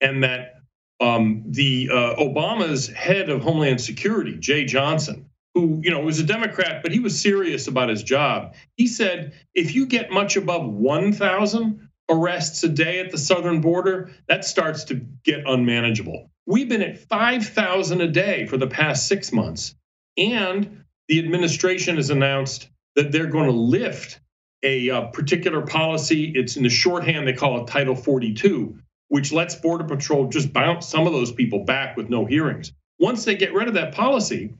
and 0.00 0.24
that 0.24 0.54
um, 1.00 1.44
the 1.48 1.88
uh, 1.90 2.14
Obama's 2.16 2.88
head 2.88 3.28
of 3.28 3.42
Homeland 3.42 3.80
Security, 3.80 4.36
Jeh 4.38 4.66
Johnson, 4.66 5.26
who, 5.54 5.80
you 5.82 5.90
know, 5.90 6.00
was 6.00 6.18
a 6.18 6.24
Democrat, 6.24 6.82
but 6.82 6.92
he 6.92 7.00
was 7.00 7.20
serious 7.20 7.66
about 7.66 7.88
his 7.88 8.02
job. 8.02 8.54
He 8.76 8.86
said 8.86 9.34
if 9.54 9.74
you 9.74 9.86
get 9.86 10.10
much 10.10 10.36
above 10.36 10.66
1,000 10.66 11.88
arrests 12.08 12.62
a 12.64 12.68
day 12.68 13.00
at 13.00 13.10
the 13.10 13.18
southern 13.18 13.60
border, 13.60 14.10
that 14.28 14.44
starts 14.44 14.84
to 14.84 14.94
get 15.24 15.46
unmanageable. 15.46 16.30
We've 16.46 16.68
been 16.68 16.82
at 16.82 16.98
5,000 16.98 18.00
a 18.00 18.08
day 18.08 18.46
for 18.46 18.56
the 18.56 18.66
past 18.66 19.06
six 19.06 19.32
months. 19.32 19.74
And 20.16 20.84
the 21.08 21.18
administration 21.18 21.96
has 21.96 22.10
announced 22.10 22.68
that 22.96 23.12
they're 23.12 23.26
going 23.26 23.46
to 23.46 23.56
lift 23.56 24.20
a 24.62 24.90
uh, 24.90 25.02
particular 25.06 25.62
policy. 25.62 26.32
It's 26.34 26.56
in 26.56 26.62
the 26.62 26.68
shorthand, 26.68 27.26
they 27.26 27.32
call 27.32 27.62
it 27.62 27.66
Title 27.66 27.96
42, 27.96 28.78
which 29.08 29.32
lets 29.32 29.54
Border 29.54 29.84
Patrol 29.84 30.28
just 30.28 30.52
bounce 30.52 30.86
some 30.86 31.06
of 31.06 31.12
those 31.12 31.32
people 31.32 31.64
back 31.64 31.96
with 31.96 32.08
no 32.08 32.24
hearings. 32.24 32.72
Once 32.98 33.24
they 33.24 33.34
get 33.34 33.52
rid 33.52 33.68
of 33.68 33.74
that 33.74 33.94
policy, 33.94 34.54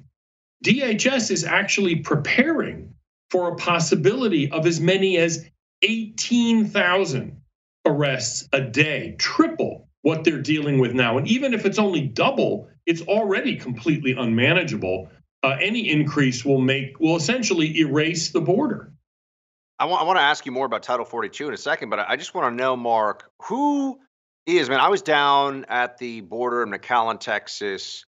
DHS 0.64 1.31
is 1.31 1.45
actually 1.45 1.97
preparing 1.97 2.95
for 3.31 3.49
a 3.49 3.57
possibility 3.57 4.51
of 4.51 4.66
as 4.66 4.81
many 4.81 5.16
as 5.16 5.45
18,000 5.83 7.40
arrests 7.87 8.49
a 8.53 8.61
day, 8.61 9.16
triple 9.18 9.88
what 10.03 10.25
they're 10.25 10.42
dealing 10.42 10.79
with 10.79 10.92
now. 10.92 11.18
And 11.18 11.27
even 11.29 11.55
if 11.55 11.64
it's 11.64 11.79
only 11.79 12.03
double, 12.03 12.68
it's 12.87 13.03
already 13.03 13.57
completely 13.57 14.12
unmanageable. 14.12 15.09
Uh, 15.42 15.57
any 15.61 15.90
increase 15.90 16.44
will 16.44 16.61
make 16.61 16.98
will 17.00 17.16
essentially 17.16 17.78
erase 17.78 18.31
the 18.31 18.40
border. 18.40 18.92
I 19.78 19.87
want, 19.87 20.02
I 20.02 20.05
want 20.05 20.18
to 20.18 20.22
ask 20.22 20.46
you 20.46 20.52
more 20.52 20.66
about 20.66 20.85
Title 20.85 21.05
42 21.05 21.48
in 21.48 21.55
a 21.55 21.57
second, 21.57 21.90
but 21.90 21.98
I 21.98 22.14
just 22.16 22.35
want 22.35 22.52
to 22.52 22.57
know, 22.57 22.76
Mark, 22.76 23.31
who 23.42 23.98
is, 24.46 24.68
man, 24.68 24.78
I 24.78 24.88
was 24.88 25.02
down 25.02 25.64
at 25.68 25.98
the 25.98 26.20
border 26.20 26.62
in 26.62 26.70
McAllen, 26.70 27.18
Texas, 27.18 28.05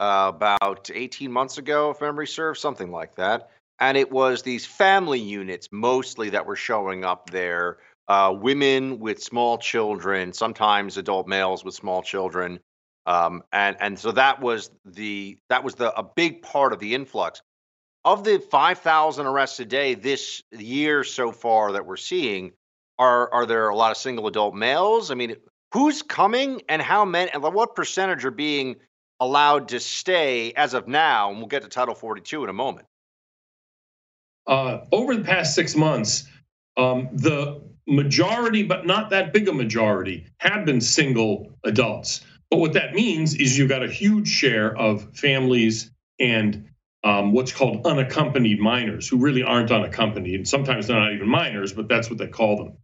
uh, 0.00 0.32
about 0.34 0.90
18 0.92 1.32
months 1.32 1.56
ago, 1.56 1.90
if 1.90 2.00
memory 2.00 2.26
serves, 2.26 2.60
something 2.60 2.90
like 2.90 3.14
that. 3.14 3.50
And 3.80 3.96
it 3.96 4.10
was 4.10 4.42
these 4.42 4.66
family 4.66 5.20
units 5.20 5.68
mostly 5.72 6.30
that 6.30 6.46
were 6.46 6.56
showing 6.56 7.04
up 7.04 7.30
there 7.30 7.78
uh, 8.08 8.34
women 8.38 8.98
with 8.98 9.22
small 9.22 9.56
children, 9.58 10.32
sometimes 10.32 10.98
adult 10.98 11.26
males 11.26 11.64
with 11.64 11.74
small 11.74 12.02
children, 12.02 12.60
um, 13.06 13.42
and 13.52 13.76
and 13.80 13.98
so 13.98 14.12
that 14.12 14.40
was 14.40 14.70
the 14.84 15.38
that 15.48 15.64
was 15.64 15.74
the 15.74 15.96
a 15.98 16.02
big 16.02 16.42
part 16.42 16.72
of 16.72 16.78
the 16.78 16.94
influx 16.94 17.42
of 18.04 18.24
the 18.24 18.38
five 18.38 18.78
thousand 18.78 19.26
arrests 19.26 19.60
a 19.60 19.64
day 19.64 19.94
this 19.94 20.42
year 20.52 21.04
so 21.04 21.32
far 21.32 21.72
that 21.72 21.86
we're 21.86 21.96
seeing. 21.96 22.52
Are 22.98 23.32
are 23.32 23.46
there 23.46 23.68
a 23.68 23.76
lot 23.76 23.90
of 23.90 23.96
single 23.96 24.26
adult 24.28 24.54
males? 24.54 25.10
I 25.10 25.14
mean, 25.14 25.36
who's 25.72 26.02
coming 26.02 26.62
and 26.68 26.80
how 26.80 27.04
many 27.04 27.30
and 27.32 27.42
what 27.42 27.74
percentage 27.74 28.24
are 28.24 28.30
being 28.30 28.76
allowed 29.20 29.68
to 29.68 29.80
stay 29.80 30.52
as 30.52 30.74
of 30.74 30.86
now? 30.86 31.30
And 31.30 31.38
we'll 31.38 31.48
get 31.48 31.62
to 31.62 31.68
Title 31.68 31.94
42 31.94 32.44
in 32.44 32.50
a 32.50 32.52
moment. 32.52 32.86
Uh, 34.46 34.84
over 34.92 35.16
the 35.16 35.24
past 35.24 35.54
six 35.54 35.74
months, 35.74 36.28
um, 36.76 37.08
the 37.12 37.62
majority, 37.86 38.62
but 38.62 38.86
not 38.86 39.10
that 39.10 39.32
big 39.32 39.48
a 39.48 39.52
majority, 39.52 40.26
have 40.38 40.64
been 40.64 40.80
single 40.80 41.50
adults. 41.64 42.20
But 42.54 42.60
what 42.60 42.74
that 42.74 42.94
means 42.94 43.34
is 43.34 43.58
you've 43.58 43.68
got 43.68 43.82
a 43.82 43.90
huge 43.90 44.28
share 44.28 44.78
of 44.78 45.12
families 45.12 45.90
and 46.20 46.68
um, 47.02 47.32
what's 47.32 47.50
called 47.50 47.84
unaccompanied 47.84 48.60
minors 48.60 49.08
who 49.08 49.16
really 49.16 49.42
aren't 49.42 49.72
unaccompanied. 49.72 50.36
And 50.36 50.46
sometimes 50.48 50.86
they're 50.86 50.96
not 50.96 51.12
even 51.14 51.28
minors, 51.28 51.72
but 51.72 51.88
that's 51.88 52.08
what 52.08 52.20
they 52.20 52.28
call 52.28 52.56
them. 52.56 52.76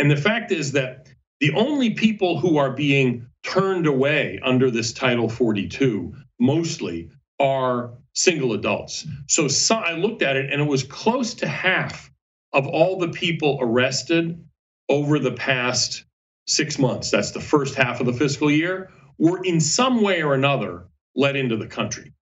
And 0.00 0.10
the 0.10 0.16
fact 0.16 0.50
is 0.50 0.72
that 0.72 1.06
the 1.38 1.52
only 1.52 1.90
people 1.90 2.40
who 2.40 2.56
are 2.56 2.72
being 2.72 3.28
turned 3.44 3.86
away 3.86 4.40
under 4.42 4.68
this 4.68 4.92
Title 4.92 5.28
42 5.28 6.16
mostly 6.40 7.10
are 7.38 7.92
single 8.14 8.52
adults. 8.52 9.06
So, 9.28 9.46
so 9.46 9.76
I 9.76 9.92
looked 9.92 10.22
at 10.22 10.34
it 10.34 10.52
and 10.52 10.60
it 10.60 10.66
was 10.66 10.82
close 10.82 11.34
to 11.34 11.46
half 11.46 12.10
of 12.52 12.66
all 12.66 12.98
the 12.98 13.10
people 13.10 13.58
arrested 13.60 14.44
over 14.88 15.20
the 15.20 15.30
past 15.30 16.04
six 16.46 16.80
months, 16.80 17.10
that's 17.10 17.30
the 17.30 17.40
first 17.40 17.76
half 17.76 18.00
of 18.00 18.06
the 18.06 18.12
fiscal 18.12 18.50
year, 18.50 18.90
were 19.18 19.42
in 19.42 19.60
some 19.60 20.02
way 20.02 20.22
or 20.22 20.34
another 20.34 20.88
let 21.14 21.36
into 21.36 21.56
the 21.56 21.66
country. 21.66 22.12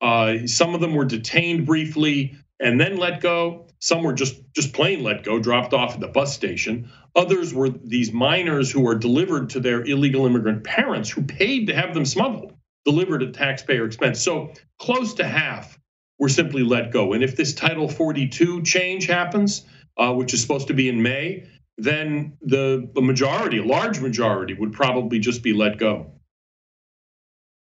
Uh, 0.00 0.46
some 0.46 0.74
of 0.74 0.80
them 0.80 0.94
were 0.94 1.04
detained 1.04 1.66
briefly 1.66 2.36
and 2.58 2.80
then 2.80 2.96
let 2.96 3.20
go. 3.20 3.66
Some 3.80 4.02
were 4.02 4.12
just 4.12 4.40
just 4.54 4.72
plain 4.72 5.02
let 5.02 5.24
go, 5.24 5.38
dropped 5.38 5.72
off 5.72 5.94
at 5.94 6.00
the 6.00 6.08
bus 6.08 6.34
station. 6.34 6.90
Others 7.16 7.54
were 7.54 7.70
these 7.70 8.12
minors 8.12 8.70
who 8.70 8.80
were 8.80 8.94
delivered 8.94 9.50
to 9.50 9.60
their 9.60 9.82
illegal 9.82 10.26
immigrant 10.26 10.64
parents 10.64 11.10
who 11.10 11.22
paid 11.22 11.66
to 11.66 11.74
have 11.74 11.94
them 11.94 12.04
smuggled, 12.04 12.54
delivered 12.84 13.22
at 13.22 13.34
taxpayer 13.34 13.84
expense. 13.84 14.20
So 14.20 14.52
close 14.78 15.14
to 15.14 15.26
half 15.26 15.78
were 16.18 16.28
simply 16.28 16.62
let 16.62 16.92
go. 16.92 17.14
And 17.14 17.24
if 17.24 17.36
this 17.36 17.54
Title 17.54 17.88
42 17.88 18.62
change 18.62 19.06
happens, 19.06 19.64
uh, 19.96 20.12
which 20.12 20.34
is 20.34 20.42
supposed 20.42 20.68
to 20.68 20.74
be 20.74 20.88
in 20.88 21.02
May, 21.02 21.48
then 21.78 22.36
the, 22.42 22.90
the 22.94 23.00
majority, 23.00 23.58
a 23.58 23.64
large 23.64 24.00
majority, 24.00 24.54
would 24.54 24.72
probably 24.72 25.18
just 25.18 25.42
be 25.42 25.54
let 25.54 25.78
go. 25.78 26.12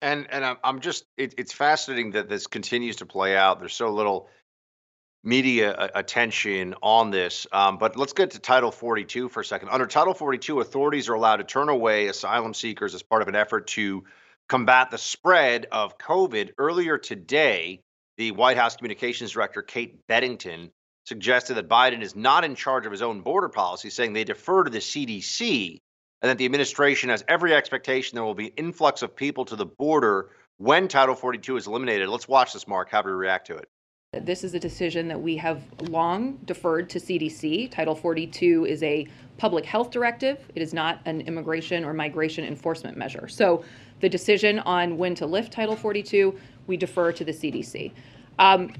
And 0.04 0.26
and 0.30 0.44
I'm 0.44 0.56
I'm 0.62 0.80
just 0.80 1.06
it, 1.16 1.34
it's 1.38 1.52
fascinating 1.52 2.10
that 2.10 2.28
this 2.28 2.46
continues 2.46 2.96
to 2.96 3.06
play 3.06 3.36
out. 3.36 3.58
There's 3.58 3.74
so 3.74 3.88
little 3.88 4.28
media 5.24 5.90
attention 5.94 6.74
on 6.82 7.10
this. 7.10 7.46
Um, 7.50 7.78
but 7.78 7.96
let's 7.96 8.12
get 8.12 8.32
to 8.32 8.38
Title 8.38 8.70
42 8.70 9.30
for 9.30 9.40
a 9.40 9.44
second. 9.44 9.70
Under 9.70 9.86
Title 9.86 10.12
42, 10.12 10.60
authorities 10.60 11.08
are 11.08 11.14
allowed 11.14 11.36
to 11.36 11.44
turn 11.44 11.70
away 11.70 12.08
asylum 12.08 12.52
seekers 12.52 12.94
as 12.94 13.02
part 13.02 13.22
of 13.22 13.28
an 13.28 13.34
effort 13.34 13.66
to 13.68 14.04
combat 14.46 14.90
the 14.90 14.98
spread 14.98 15.68
of 15.72 15.96
COVID. 15.96 16.50
Earlier 16.58 16.98
today, 16.98 17.80
the 18.18 18.32
White 18.32 18.58
House 18.58 18.76
Communications 18.76 19.30
Director, 19.30 19.62
Kate 19.62 20.06
Bedingfield, 20.06 20.68
suggested 21.06 21.54
that 21.54 21.70
Biden 21.70 22.02
is 22.02 22.14
not 22.14 22.44
in 22.44 22.54
charge 22.54 22.84
of 22.84 22.92
his 22.92 23.00
own 23.00 23.22
border 23.22 23.48
policy, 23.48 23.88
saying 23.88 24.12
they 24.12 24.24
defer 24.24 24.64
to 24.64 24.70
the 24.70 24.78
CDC 24.78 25.80
and 26.24 26.30
that 26.30 26.38
the 26.38 26.46
administration 26.46 27.10
has 27.10 27.22
every 27.28 27.52
expectation 27.52 28.16
there 28.16 28.24
will 28.24 28.34
be 28.34 28.46
influx 28.56 29.02
of 29.02 29.14
people 29.14 29.44
to 29.44 29.56
the 29.56 29.66
border 29.66 30.30
when 30.56 30.88
Title 30.88 31.14
42 31.14 31.58
is 31.58 31.66
eliminated. 31.66 32.08
Let's 32.08 32.26
watch 32.26 32.54
this, 32.54 32.66
Mark. 32.66 32.88
How 32.88 33.02
do 33.02 33.10
we 33.10 33.14
react 33.14 33.46
to 33.48 33.56
it? 33.58 33.68
This 34.22 34.42
is 34.42 34.54
a 34.54 34.58
decision 34.58 35.06
that 35.08 35.20
we 35.20 35.36
have 35.36 35.62
long 35.90 36.38
deferred 36.46 36.88
to 36.90 36.98
CDC. 36.98 37.70
Title 37.70 37.94
42 37.94 38.64
is 38.64 38.82
a 38.82 39.06
public 39.36 39.66
health 39.66 39.90
directive, 39.90 40.38
it 40.54 40.62
is 40.62 40.72
not 40.72 41.00
an 41.04 41.20
immigration 41.20 41.84
or 41.84 41.92
migration 41.92 42.46
enforcement 42.46 42.96
measure. 42.96 43.28
So 43.28 43.62
the 44.00 44.08
decision 44.08 44.60
on 44.60 44.96
when 44.96 45.14
to 45.16 45.26
lift 45.26 45.52
Title 45.52 45.76
42, 45.76 46.38
we 46.66 46.78
defer 46.78 47.12
to 47.12 47.22
the 47.22 47.32
CDC. 47.32 47.92
Um, 48.38 48.72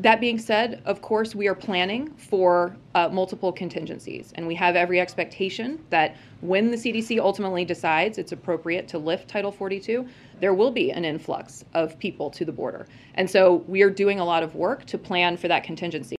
that 0.00 0.18
being 0.18 0.38
said, 0.38 0.80
of 0.86 1.02
course, 1.02 1.34
we 1.34 1.46
are 1.46 1.54
planning 1.54 2.10
for 2.14 2.74
uh, 2.94 3.10
multiple 3.10 3.52
contingencies, 3.52 4.32
and 4.34 4.46
we 4.46 4.54
have 4.54 4.74
every 4.74 4.98
expectation 4.98 5.84
that 5.90 6.16
when 6.40 6.70
the 6.70 6.76
CDC 6.76 7.18
ultimately 7.18 7.66
decides 7.66 8.16
it's 8.16 8.32
appropriate 8.32 8.88
to 8.88 8.98
lift 8.98 9.28
Title 9.28 9.52
42, 9.52 10.08
there 10.40 10.54
will 10.54 10.70
be 10.70 10.90
an 10.90 11.04
influx 11.04 11.66
of 11.74 11.98
people 11.98 12.30
to 12.30 12.46
the 12.46 12.52
border. 12.52 12.86
And 13.14 13.28
so 13.28 13.56
we 13.68 13.82
are 13.82 13.90
doing 13.90 14.20
a 14.20 14.24
lot 14.24 14.42
of 14.42 14.54
work 14.54 14.86
to 14.86 14.96
plan 14.96 15.36
for 15.36 15.48
that 15.48 15.64
contingency. 15.64 16.16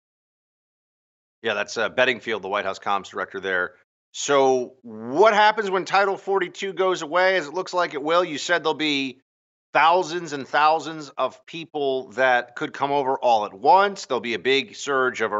Yeah, 1.43 1.55
that's 1.55 1.79
uh, 1.79 1.89
Bedingfield, 1.89 2.43
the 2.43 2.49
White 2.49 2.67
House 2.67 2.79
comms 2.79 3.09
director 3.09 3.41
there. 3.41 3.77
So, 4.13 4.75
what 4.83 5.33
happens 5.33 5.71
when 5.71 5.87
Title 5.87 6.19
42 6.19 6.75
goes 6.75 7.01
away, 7.01 7.37
as 7.37 7.47
it 7.47 7.55
looks 7.55 7.73
like 7.73 7.95
it 7.95 8.03
will? 8.03 8.25
You 8.25 8.37
said 8.37 8.63
there'll 8.63 8.75
be 8.75 9.21
thousands 9.73 10.33
and 10.33 10.47
thousands 10.47 11.11
of 11.11 11.45
people 11.47 12.11
that 12.13 12.57
could 12.57 12.73
come 12.73 12.91
over 12.91 13.19
all 13.19 13.45
at 13.45 13.53
once. 13.53 14.07
There'll 14.07 14.21
be 14.21 14.35
a 14.35 14.39
big 14.39 14.75
surge 14.75 15.21
of 15.21 15.33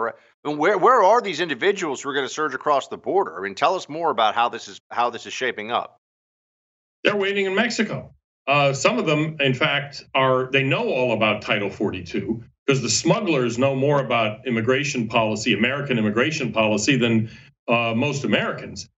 mean, 0.45 0.59
where 0.59 0.79
where 0.79 1.03
are 1.03 1.21
these 1.21 1.41
individuals 1.41 2.03
who 2.03 2.11
are 2.11 2.15
going 2.15 2.27
to 2.27 2.33
surge 2.33 2.55
across 2.55 2.89
the 2.89 2.97
border? 2.97 3.39
I 3.39 3.43
mean, 3.43 3.55
tell 3.55 3.75
us 3.75 3.89
more 3.89 4.11
about 4.11 4.35
how 4.35 4.49
this 4.49 4.69
is 4.69 4.81
how 4.91 5.11
this 5.11 5.27
is 5.27 5.33
shaping 5.33 5.71
up. 5.71 6.01
They're 7.05 7.17
waiting 7.17 7.47
in 7.47 7.55
Mexico. 7.55 8.15
Uh, 8.47 8.73
some 8.73 8.99
of 8.99 9.07
them, 9.07 9.37
in 9.41 9.55
fact, 9.55 10.05
are 10.15 10.51
they 10.51 10.63
know 10.63 10.89
all 10.89 11.13
about 11.13 11.43
Title 11.43 11.71
42 11.71 12.43
because 12.67 12.83
the 12.83 12.91
smugglers 12.91 13.59
know 13.59 13.75
more 13.75 14.01
about 14.01 14.47
immigration 14.47 15.09
policy, 15.09 15.55
American 15.55 15.99
immigration 15.99 16.53
policy, 16.53 16.97
than 16.97 17.31
uh, 17.69 17.95
most 17.95 18.25
Americans. 18.25 18.89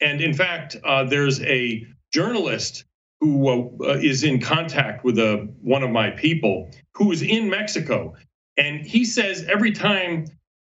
And 0.00 0.20
in 0.20 0.34
fact, 0.34 0.76
uh, 0.84 1.04
there's 1.04 1.40
a 1.42 1.86
journalist 2.12 2.84
who 3.20 3.48
uh, 3.84 3.98
is 4.00 4.22
in 4.22 4.40
contact 4.40 5.04
with 5.04 5.18
uh, 5.18 5.38
one 5.60 5.82
of 5.82 5.90
my 5.90 6.10
people 6.10 6.70
who 6.94 7.10
is 7.10 7.22
in 7.22 7.50
Mexico. 7.50 8.14
And 8.56 8.84
he 8.86 9.04
says 9.04 9.44
every 9.48 9.72
time 9.72 10.26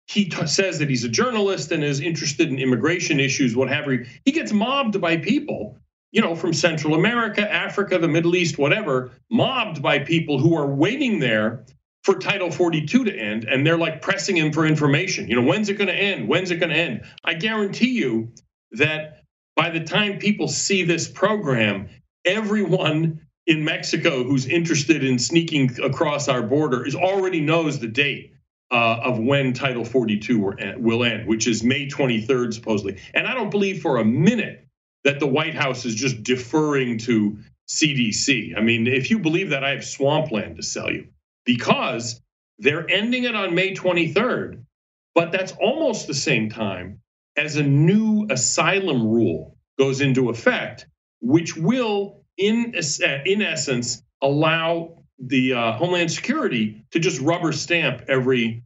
he 0.07 0.25
t- 0.25 0.47
says 0.47 0.79
that 0.79 0.89
he's 0.89 1.03
a 1.03 1.09
journalist 1.09 1.71
and 1.71 1.83
is 1.83 2.01
interested 2.01 2.49
in 2.49 2.59
immigration 2.59 3.19
issues, 3.19 3.55
whatever, 3.55 4.05
he 4.25 4.31
gets 4.31 4.51
mobbed 4.51 4.99
by 4.99 5.17
people, 5.17 5.77
you 6.11 6.21
know, 6.21 6.35
from 6.35 6.53
Central 6.53 6.95
America, 6.95 7.49
Africa, 7.51 7.97
the 7.97 8.07
Middle 8.07 8.35
East, 8.35 8.57
whatever, 8.57 9.11
mobbed 9.31 9.81
by 9.81 9.99
people 9.99 10.37
who 10.37 10.55
are 10.57 10.67
waiting 10.67 11.19
there 11.19 11.65
for 12.03 12.15
Title 12.15 12.51
42 12.51 13.05
to 13.05 13.17
end. 13.17 13.45
And 13.45 13.65
they're 13.65 13.77
like 13.77 14.01
pressing 14.01 14.35
him 14.35 14.51
for 14.51 14.65
information. 14.65 15.29
You 15.29 15.37
know, 15.37 15.47
when's 15.47 15.69
it 15.69 15.75
going 15.75 15.87
to 15.87 15.95
end? 15.95 16.27
When's 16.27 16.51
it 16.51 16.57
going 16.57 16.71
to 16.71 16.77
end? 16.77 17.05
I 17.23 17.33
guarantee 17.33 17.91
you 17.91 18.33
that 18.73 19.23
by 19.55 19.69
the 19.69 19.83
time 19.83 20.19
people 20.19 20.47
see 20.49 20.83
this 20.83 21.07
program, 21.07 21.87
everyone 22.25 23.21
in 23.45 23.65
Mexico 23.65 24.23
who's 24.23 24.45
interested 24.45 25.03
in 25.03 25.19
sneaking 25.19 25.81
across 25.81 26.27
our 26.27 26.41
border 26.41 26.85
is 26.85 26.95
already 26.95 27.41
knows 27.41 27.79
the 27.79 27.87
date 27.87 28.33
uh, 28.71 28.99
of 29.03 29.19
when 29.19 29.53
Title 29.53 29.85
42 29.85 30.55
will 30.77 31.03
end, 31.03 31.27
which 31.27 31.47
is 31.47 31.63
May 31.63 31.87
23rd, 31.87 32.53
supposedly. 32.53 32.99
And 33.13 33.27
I 33.27 33.33
don't 33.33 33.51
believe 33.51 33.81
for 33.81 33.97
a 33.97 34.05
minute 34.05 34.67
that 35.03 35.19
the 35.19 35.27
White 35.27 35.53
House 35.53 35.85
is 35.85 35.93
just 35.95 36.23
deferring 36.23 36.97
to 36.99 37.37
CDC. 37.67 38.57
I 38.57 38.61
mean, 38.61 38.87
if 38.87 39.11
you 39.11 39.19
believe 39.19 39.49
that, 39.51 39.63
I 39.63 39.71
have 39.71 39.85
swampland 39.85 40.57
to 40.57 40.63
sell 40.63 40.91
you 40.91 41.07
because 41.45 42.21
they're 42.59 42.89
ending 42.89 43.25
it 43.25 43.35
on 43.35 43.53
May 43.53 43.73
23rd, 43.75 44.63
but 45.13 45.31
that's 45.31 45.51
almost 45.53 46.07
the 46.07 46.13
same 46.13 46.49
time 46.49 47.01
as 47.35 47.55
a 47.55 47.63
new 47.63 48.27
asylum 48.29 49.07
rule 49.07 49.57
goes 49.77 50.01
into 50.01 50.29
effect, 50.29 50.87
which 51.23 51.55
will, 51.55 52.21
in, 52.37 52.75
in 53.25 53.41
essence, 53.41 54.03
allow 54.21 54.97
the 55.17 55.53
uh, 55.53 55.71
Homeland 55.71 56.11
Security 56.11 56.85
to 56.91 56.99
just 56.99 57.21
rubber 57.21 57.53
stamp 57.53 58.03
every 58.09 58.63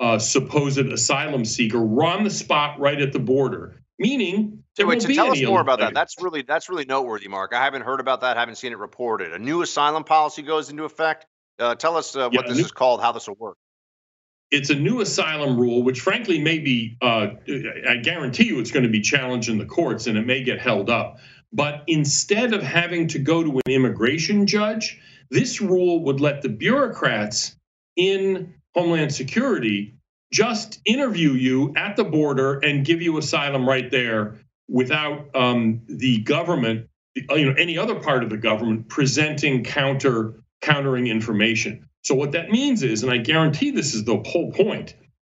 uh, 0.00 0.18
supposed 0.18 0.78
asylum 0.78 1.44
seeker 1.44 1.78
on 2.02 2.24
the 2.24 2.30
spot 2.30 2.80
right 2.80 3.00
at 3.00 3.12
the 3.12 3.18
border, 3.18 3.82
meaning 3.98 4.64
there 4.76 4.86
Wait, 4.86 5.02
so 5.02 5.08
be 5.08 5.16
tell 5.16 5.30
us 5.30 5.42
more 5.44 5.60
about 5.60 5.80
that. 5.80 5.92
That's 5.92 6.22
really 6.22 6.42
that's 6.42 6.68
really 6.70 6.86
noteworthy, 6.86 7.28
Mark. 7.28 7.52
I 7.52 7.62
haven't 7.62 7.82
heard 7.82 8.00
about 8.00 8.22
that. 8.22 8.36
Haven't 8.36 8.56
seen 8.56 8.72
it 8.72 8.78
reported. 8.78 9.32
A 9.32 9.38
new 9.38 9.60
asylum 9.60 10.04
policy 10.04 10.42
goes 10.42 10.70
into 10.70 10.84
effect. 10.84 11.26
Uh, 11.58 11.74
tell 11.74 11.96
us 11.96 12.16
uh, 12.16 12.30
what 12.30 12.46
a 12.46 12.48
this 12.48 12.58
new- 12.58 12.64
is 12.64 12.72
called, 12.72 13.02
how 13.02 13.12
this 13.12 13.28
will 13.28 13.34
work. 13.34 13.58
it's 14.50 14.70
a 14.70 14.74
new 14.74 15.00
asylum 15.00 15.58
rule, 15.58 15.82
which 15.82 16.00
frankly 16.00 16.40
may 16.40 16.58
be, 16.58 16.96
uh, 17.02 17.28
I 17.88 17.96
guarantee 17.96 18.46
you 18.46 18.60
it's 18.60 18.70
going 18.70 18.84
to 18.84 18.88
be 18.88 19.00
challenged 19.00 19.48
in 19.50 19.58
the 19.58 19.66
courts 19.66 20.06
and 20.06 20.16
it 20.16 20.24
may 20.26 20.42
get 20.42 20.58
held 20.60 20.88
up. 20.88 21.18
But 21.52 21.84
instead 21.86 22.52
of 22.52 22.62
having 22.62 23.08
to 23.08 23.18
go 23.18 23.42
to 23.42 23.60
an 23.64 23.72
immigration 23.72 24.46
judge, 24.46 25.00
this 25.30 25.60
rule 25.60 26.04
would 26.04 26.20
let 26.20 26.42
the 26.42 26.48
bureaucrats 26.48 27.56
in 27.96 28.54
Homeland 28.74 29.12
Security 29.12 29.94
just 30.32 30.80
interview 30.84 31.32
you 31.32 31.72
at 31.76 31.96
the 31.96 32.04
border 32.04 32.58
and 32.58 32.84
give 32.84 33.00
you 33.00 33.16
asylum 33.18 33.66
right 33.66 33.90
there 33.90 34.38
without 34.68 35.34
um, 35.34 35.80
the 35.88 36.18
government, 36.18 36.86
you 37.14 37.46
know, 37.46 37.54
any 37.58 37.78
other 37.78 37.94
part 37.94 38.22
of 38.22 38.30
the 38.30 38.36
government 38.36 38.88
presenting 38.88 39.64
counter 39.64 40.34
countering 40.60 41.06
information. 41.06 41.88
So 42.02 42.14
what 42.14 42.32
that 42.32 42.50
means 42.50 42.82
is, 42.82 43.02
and 43.02 43.12
I 43.12 43.18
guarantee 43.18 43.70
this 43.70 43.94
is 43.94 44.04
the 44.04 44.22
whole 44.26 44.52
point, 44.52 44.94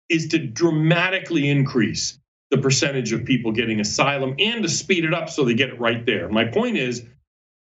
is 0.09 0.29
to 0.29 0.39
dramatically 0.39 1.49
increase 1.49 2.19
the 2.53 2.59
percentage 2.59 3.13
of 3.15 3.25
people 3.25 3.51
getting 3.51 3.81
asylum 3.81 4.35
and 4.39 4.63
to 4.63 4.69
speed 4.69 5.07
it 5.07 5.15
up 5.15 5.31
so 5.31 5.43
they 5.43 5.55
get 5.55 5.71
it 5.71 5.81
right 5.81 6.05
there. 6.05 6.29
My 6.29 6.45
point 6.45 6.77
is, 6.77 7.03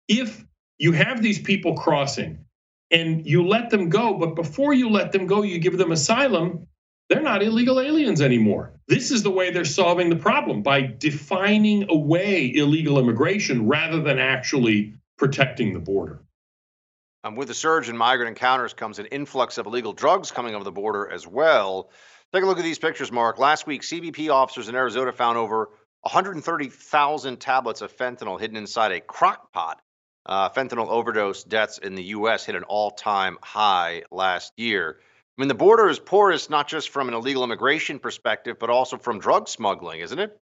if 0.08 0.46
you 0.78 0.92
have 0.92 1.24
these 1.24 1.40
people 1.40 1.76
crossing 1.76 2.46
and 2.92 3.26
you 3.26 3.48
let 3.48 3.72
them 3.72 3.90
go, 3.90 4.14
but 4.14 4.36
before 4.36 4.76
you 4.76 4.92
let 4.92 5.12
them 5.12 5.26
go, 5.26 5.42
you 5.42 5.58
give 5.58 5.80
them 5.80 5.92
asylum, 5.92 6.68
they're 7.10 7.24
not 7.24 7.42
illegal 7.42 7.80
aliens 7.80 8.22
anymore. 8.22 8.74
This 8.88 9.10
is 9.10 9.24
the 9.24 9.32
way 9.32 9.50
they're 9.50 9.66
solving 9.66 10.12
the 10.12 10.16
problem 10.16 10.62
by 10.62 10.82
defining 10.82 11.90
away 11.90 12.54
illegal 12.54 13.00
immigration 13.00 13.68
rather 13.68 14.02
than 14.04 14.20
actually 14.20 14.94
protecting 15.18 15.74
the 15.74 15.80
border. 15.80 16.22
Um, 17.24 17.36
with 17.36 17.48
the 17.48 17.56
surge 17.56 17.90
in 17.90 17.98
migrant 17.98 18.30
encounters 18.30 18.76
comes 18.76 19.00
an 19.00 19.08
influx 19.08 19.58
of 19.58 19.66
illegal 19.66 19.94
drugs 19.94 20.30
coming 20.30 20.54
over 20.54 20.64
the 20.64 20.72
border 20.72 21.10
as 21.10 21.26
well. 21.26 21.90
Take 22.36 22.44
a 22.44 22.48
look 22.48 22.58
at 22.58 22.66
these 22.66 22.80
pictures, 22.80 23.14
Mark. 23.14 23.40
Last 23.40 23.66
week, 23.66 23.82
CBP 23.82 24.30
officers 24.30 24.68
in 24.68 24.76
Arizona 24.76 25.14
found 25.14 25.38
over 25.38 25.70
130,000 26.02 27.40
tablets 27.40 27.80
of 27.80 27.96
fentanyl 27.96 28.38
hidden 28.38 28.58
inside 28.58 28.92
a 28.92 29.00
crock 29.00 29.54
pot. 29.54 29.82
Uh, 30.26 30.50
fentanyl 30.50 30.90
overdose 30.90 31.46
deaths 31.46 31.78
in 31.78 31.96
the 31.96 32.04
U.S. 32.04 32.44
hit 32.44 32.56
an 32.56 32.64
all 32.64 32.92
time 32.92 33.38
high 33.42 34.04
last 34.12 34.52
year. 34.58 34.98
I 35.00 35.42
mean, 35.42 35.48
the 35.48 35.56
border 35.56 35.88
is 35.88 35.98
porous 35.98 36.50
not 36.50 36.68
just 36.68 36.90
from 36.90 37.08
an 37.08 37.14
illegal 37.14 37.42
immigration 37.42 38.00
perspective, 38.00 38.58
but 38.60 38.70
also 38.70 38.98
from 38.98 39.20
drug 39.20 39.48
smuggling, 39.48 40.02
isn't 40.02 40.20
it? 40.20 40.38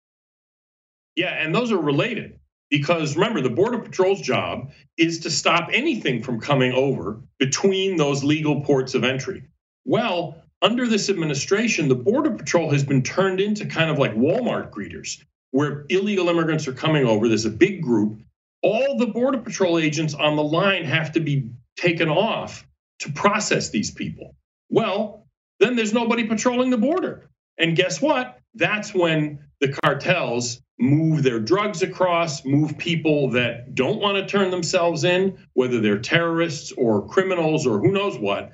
Yeah, 1.16 1.34
and 1.42 1.52
those 1.52 1.72
are 1.72 1.76
related 1.76 2.38
because 2.70 3.16
remember, 3.16 3.40
the 3.40 3.50
Border 3.50 3.80
Patrol's 3.80 4.20
job 4.20 4.70
is 4.96 5.18
to 5.20 5.30
stop 5.30 5.70
anything 5.72 6.22
from 6.22 6.38
coming 6.38 6.70
over 6.72 7.20
between 7.40 7.96
those 7.96 8.22
legal 8.22 8.60
ports 8.60 8.94
of 8.94 9.02
entry. 9.02 9.42
Well, 9.84 10.40
under 10.62 10.86
this 10.86 11.08
administration, 11.08 11.88
the 11.88 11.94
Border 11.94 12.30
Patrol 12.30 12.70
has 12.70 12.84
been 12.84 13.02
turned 13.02 13.40
into 13.40 13.66
kind 13.66 13.90
of 13.90 13.98
like 13.98 14.14
Walmart 14.14 14.70
greeters, 14.70 15.22
where 15.50 15.86
illegal 15.88 16.28
immigrants 16.28 16.68
are 16.68 16.72
coming 16.72 17.06
over. 17.06 17.28
There's 17.28 17.46
a 17.46 17.50
big 17.50 17.82
group. 17.82 18.20
All 18.62 18.98
the 18.98 19.06
Border 19.06 19.38
Patrol 19.38 19.78
agents 19.78 20.14
on 20.14 20.36
the 20.36 20.42
line 20.42 20.84
have 20.84 21.12
to 21.12 21.20
be 21.20 21.50
taken 21.76 22.08
off 22.08 22.66
to 23.00 23.12
process 23.12 23.70
these 23.70 23.90
people. 23.90 24.36
Well, 24.68 25.26
then 25.58 25.76
there's 25.76 25.94
nobody 25.94 26.24
patrolling 26.24 26.70
the 26.70 26.78
border. 26.78 27.30
And 27.58 27.76
guess 27.76 28.00
what? 28.00 28.38
That's 28.54 28.94
when 28.94 29.38
the 29.60 29.68
cartels 29.68 30.60
move 30.78 31.22
their 31.22 31.40
drugs 31.40 31.82
across, 31.82 32.44
move 32.44 32.76
people 32.78 33.30
that 33.30 33.74
don't 33.74 34.00
want 34.00 34.16
to 34.16 34.26
turn 34.26 34.50
themselves 34.50 35.04
in, 35.04 35.38
whether 35.52 35.80
they're 35.80 35.98
terrorists 35.98 36.72
or 36.72 37.06
criminals 37.06 37.66
or 37.66 37.78
who 37.78 37.92
knows 37.92 38.18
what. 38.18 38.52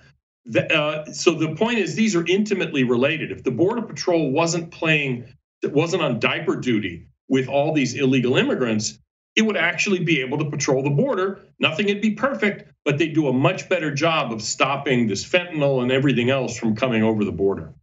Uh, 0.54 1.04
so 1.06 1.32
the 1.32 1.54
point 1.54 1.78
is, 1.78 1.94
these 1.94 2.14
are 2.14 2.24
intimately 2.26 2.84
related. 2.84 3.32
If 3.32 3.42
the 3.42 3.50
Border 3.50 3.82
Patrol 3.82 4.30
wasn't 4.30 4.70
playing, 4.70 5.26
wasn't 5.64 6.02
on 6.02 6.20
diaper 6.20 6.56
duty 6.56 7.08
with 7.28 7.48
all 7.48 7.72
these 7.72 7.94
illegal 7.94 8.36
immigrants, 8.36 8.98
it 9.34 9.42
would 9.42 9.56
actually 9.56 9.98
be 10.00 10.20
able 10.20 10.38
to 10.38 10.50
patrol 10.50 10.82
the 10.82 10.90
border. 10.90 11.40
Nothing 11.58 11.86
would 11.86 12.00
be 12.00 12.12
perfect, 12.12 12.72
but 12.84 12.96
they 12.96 13.08
do 13.08 13.28
a 13.28 13.32
much 13.32 13.68
better 13.68 13.94
job 13.94 14.32
of 14.32 14.40
stopping 14.40 15.06
this 15.06 15.24
fentanyl 15.24 15.82
and 15.82 15.92
everything 15.92 16.30
else 16.30 16.56
from 16.56 16.74
coming 16.74 17.02
over 17.02 17.24
the 17.24 17.32
border. 17.32 17.74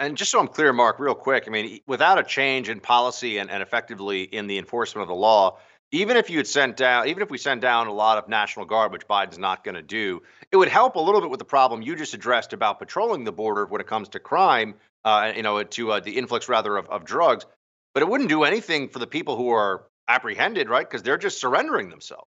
And 0.00 0.16
just 0.16 0.30
so 0.30 0.40
I'm 0.40 0.48
clear, 0.48 0.72
Mark, 0.72 0.98
real 0.98 1.14
quick, 1.14 1.44
I 1.46 1.50
mean, 1.50 1.80
without 1.86 2.18
a 2.18 2.24
change 2.24 2.68
in 2.68 2.80
policy 2.80 3.38
and, 3.38 3.50
and 3.50 3.62
effectively 3.62 4.22
in 4.22 4.46
the 4.46 4.58
enforcement 4.58 5.02
of 5.02 5.08
the 5.08 5.14
law, 5.14 5.58
even 5.92 6.16
if 6.16 6.30
you 6.30 6.36
had 6.36 6.46
sent 6.46 6.76
down, 6.76 7.08
even 7.08 7.22
if 7.22 7.30
we 7.30 7.38
send 7.38 7.60
down 7.60 7.86
a 7.86 7.92
lot 7.92 8.18
of 8.18 8.28
National 8.28 8.64
Guard, 8.64 8.92
which 8.92 9.08
Biden's 9.08 9.38
not 9.38 9.64
going 9.64 9.74
to 9.74 9.82
do, 9.82 10.22
it 10.52 10.56
would 10.56 10.68
help 10.68 10.96
a 10.96 11.00
little 11.00 11.20
bit 11.20 11.30
with 11.30 11.38
the 11.38 11.44
problem 11.44 11.82
you 11.82 11.96
just 11.96 12.14
addressed 12.14 12.52
about 12.52 12.78
patrolling 12.78 13.24
the 13.24 13.32
border 13.32 13.66
when 13.66 13.80
it 13.80 13.86
comes 13.86 14.08
to 14.10 14.20
crime, 14.20 14.74
uh, 15.04 15.32
you 15.34 15.42
know, 15.42 15.62
to 15.62 15.92
uh, 15.92 16.00
the 16.00 16.16
influx 16.16 16.48
rather 16.48 16.76
of, 16.76 16.88
of 16.88 17.04
drugs. 17.04 17.44
But 17.92 18.02
it 18.02 18.08
wouldn't 18.08 18.28
do 18.28 18.44
anything 18.44 18.88
for 18.88 19.00
the 19.00 19.06
people 19.06 19.36
who 19.36 19.50
are 19.50 19.84
apprehended, 20.06 20.68
right? 20.68 20.88
Because 20.88 21.02
they're 21.02 21.18
just 21.18 21.40
surrendering 21.40 21.90
themselves. 21.90 22.28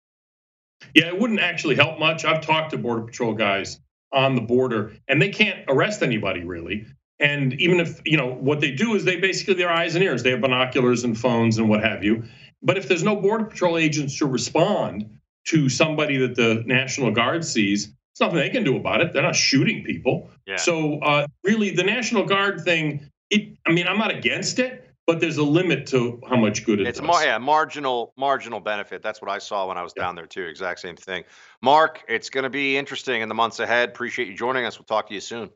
Yeah, 0.95 1.07
it 1.07 1.19
wouldn't 1.19 1.41
actually 1.41 1.77
help 1.77 1.99
much. 1.99 2.25
I've 2.25 2.45
talked 2.45 2.71
to 2.71 2.79
Border 2.79 3.03
Patrol 3.03 3.35
guys 3.35 3.79
on 4.13 4.35
the 4.35 4.41
border, 4.41 4.93
and 5.09 5.23
they 5.23 5.31
can't 5.31 5.65
arrest 5.69 6.03
anybody 6.03 6.45
really. 6.45 6.87
And 7.21 7.53
even 7.61 7.79
if, 7.79 8.01
you 8.05 8.17
know, 8.17 8.27
what 8.27 8.61
they 8.61 8.73
do 8.73 8.95
is 8.95 9.05
they 9.05 9.17
basically, 9.17 9.55
their 9.55 9.71
eyes 9.71 9.95
and 9.95 10.03
ears, 10.03 10.25
they 10.25 10.31
have 10.31 10.41
binoculars 10.41 11.05
and 11.05 11.19
phones 11.19 11.59
and 11.59 11.69
what 11.69 11.85
have 11.85 12.03
you. 12.03 12.25
But 12.65 12.79
if 12.79 12.89
there's 12.89 13.05
no 13.05 13.17
Border 13.17 13.45
Patrol 13.45 13.77
agents 13.77 14.19
to 14.19 14.27
respond 14.27 15.21
to 15.47 15.69
somebody 15.69 16.17
that 16.17 16.35
the 16.35 16.63
National 16.67 17.11
Guard 17.11 17.45
sees, 17.45 17.93
it's 18.13 18.21
nothing 18.21 18.37
they 18.37 18.49
can 18.49 18.65
do 18.65 18.77
about 18.77 19.03
it. 19.03 19.13
They're 19.13 19.23
not 19.23 19.37
shooting 19.37 19.85
people. 19.85 20.31
Yeah. 20.47 20.57
So 20.57 20.99
uh, 21.01 21.27
really, 21.45 21.71
the 21.71 21.85
National 21.85 22.25
Guard 22.25 22.63
thing, 22.63 23.11
it, 23.31 23.57
I 23.67 23.73
mean, 23.73 23.87
I'm 23.87 23.99
not 23.99 24.11
against 24.11 24.59
it, 24.59 24.91
but 25.07 25.21
there's 25.21 25.37
a 25.37 25.43
limit 25.43 25.87
to 25.89 26.21
how 26.27 26.37
much 26.37 26.65
good 26.65 26.81
it 26.81 26.87
It's 26.87 27.01
does. 27.01 27.07
mar- 27.07 27.25
yeah, 27.25 27.37
marginal 27.37 28.15
marginal 28.17 28.61
benefit. 28.61 29.03
That's 29.03 29.21
what 29.21 29.31
I 29.31 29.39
saw 29.39 29.69
when 29.69 29.77
I 29.77 29.83
was 29.83 29.93
down 29.93 30.15
there 30.15 30.27
too. 30.27 30.45
Exact 30.45 30.81
same 30.81 30.97
thing. 30.97 31.25
Mark, 31.61 32.03
it's 32.09 32.31
going 32.31 32.45
to 32.45 32.51
be 32.51 32.77
interesting 32.79 33.21
in 33.21 33.29
the 33.29 33.35
months 33.35 33.61
ahead. 33.61 33.91
Appreciate 33.91 34.29
you 34.29 34.35
joining 34.35 34.65
us. 34.65 34.79
We'll 34.79 34.87
talk 34.87 35.09
to 35.09 35.15
you 35.15 35.21
soon. 35.21 35.51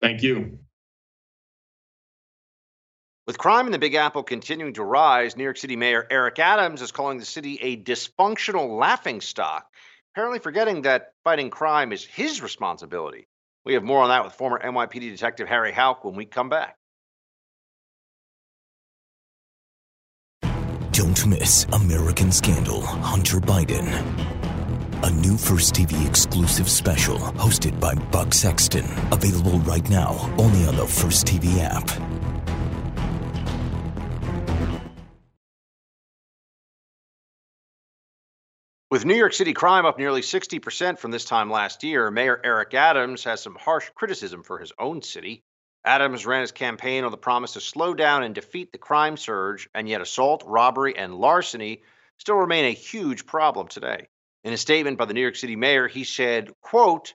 Thank 0.00 0.22
you. 0.22 0.58
With 3.26 3.38
crime 3.38 3.66
in 3.66 3.72
the 3.72 3.78
Big 3.80 3.94
Apple 3.94 4.22
continuing 4.22 4.74
to 4.74 4.84
rise, 4.84 5.36
New 5.36 5.42
York 5.42 5.56
City 5.56 5.74
Mayor 5.74 6.06
Eric 6.08 6.38
Adams 6.38 6.80
is 6.80 6.92
calling 6.92 7.18
the 7.18 7.24
city 7.24 7.58
a 7.60 7.76
dysfunctional 7.76 8.78
laughingstock, 8.78 9.66
apparently 10.12 10.38
forgetting 10.38 10.82
that 10.82 11.12
fighting 11.24 11.50
crime 11.50 11.90
is 11.92 12.04
his 12.04 12.40
responsibility. 12.40 13.26
We 13.64 13.74
have 13.74 13.82
more 13.82 14.00
on 14.00 14.10
that 14.10 14.22
with 14.22 14.34
former 14.34 14.60
NYPD 14.60 15.10
Detective 15.10 15.48
Harry 15.48 15.72
Houck 15.72 16.04
when 16.04 16.14
we 16.14 16.24
come 16.24 16.48
back. 16.48 16.76
Don't 20.92 21.26
miss 21.26 21.66
American 21.72 22.30
Scandal 22.30 22.80
Hunter 22.80 23.40
Biden. 23.40 23.88
A 25.02 25.10
new 25.10 25.36
First 25.36 25.74
TV 25.74 26.06
exclusive 26.06 26.70
special 26.70 27.18
hosted 27.18 27.80
by 27.80 27.94
Buck 27.94 28.32
Sexton. 28.32 28.86
Available 29.10 29.58
right 29.60 29.88
now 29.90 30.32
only 30.38 30.64
on 30.66 30.76
the 30.76 30.86
First 30.86 31.26
TV 31.26 31.58
app. 31.58 32.15
With 38.96 39.04
New 39.04 39.14
York 39.14 39.34
City 39.34 39.52
crime 39.52 39.84
up 39.84 39.98
nearly 39.98 40.22
60% 40.22 40.98
from 40.98 41.10
this 41.10 41.26
time 41.26 41.50
last 41.50 41.84
year, 41.84 42.10
Mayor 42.10 42.40
Eric 42.42 42.72
Adams 42.72 43.24
has 43.24 43.42
some 43.42 43.54
harsh 43.54 43.90
criticism 43.94 44.42
for 44.42 44.58
his 44.58 44.72
own 44.78 45.02
city. 45.02 45.42
Adams 45.84 46.24
ran 46.24 46.40
his 46.40 46.50
campaign 46.50 47.04
on 47.04 47.10
the 47.10 47.18
promise 47.18 47.52
to 47.52 47.60
slow 47.60 47.92
down 47.92 48.22
and 48.22 48.34
defeat 48.34 48.72
the 48.72 48.78
crime 48.78 49.18
surge, 49.18 49.68
and 49.74 49.86
yet 49.86 50.00
assault, 50.00 50.44
robbery, 50.46 50.96
and 50.96 51.14
larceny 51.14 51.82
still 52.16 52.36
remain 52.36 52.64
a 52.64 52.70
huge 52.70 53.26
problem 53.26 53.68
today. 53.68 54.08
In 54.44 54.54
a 54.54 54.56
statement 54.56 54.96
by 54.96 55.04
the 55.04 55.12
New 55.12 55.20
York 55.20 55.36
City 55.36 55.56
mayor, 55.56 55.88
he 55.88 56.04
said, 56.04 56.50
quote, 56.62 57.12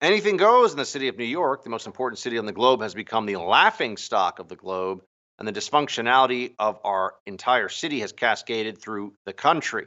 anything 0.00 0.36
goes 0.36 0.70
in 0.70 0.78
the 0.78 0.84
city 0.84 1.08
of 1.08 1.18
New 1.18 1.24
York, 1.24 1.64
the 1.64 1.68
most 1.68 1.88
important 1.88 2.20
city 2.20 2.38
on 2.38 2.46
the 2.46 2.52
globe, 2.52 2.80
has 2.80 2.94
become 2.94 3.26
the 3.26 3.40
laughing 3.40 3.96
stock 3.96 4.38
of 4.38 4.46
the 4.46 4.54
globe, 4.54 5.02
and 5.40 5.48
the 5.48 5.52
dysfunctionality 5.52 6.54
of 6.60 6.78
our 6.84 7.14
entire 7.26 7.68
city 7.68 7.98
has 7.98 8.12
cascaded 8.12 8.80
through 8.80 9.14
the 9.26 9.32
country. 9.32 9.86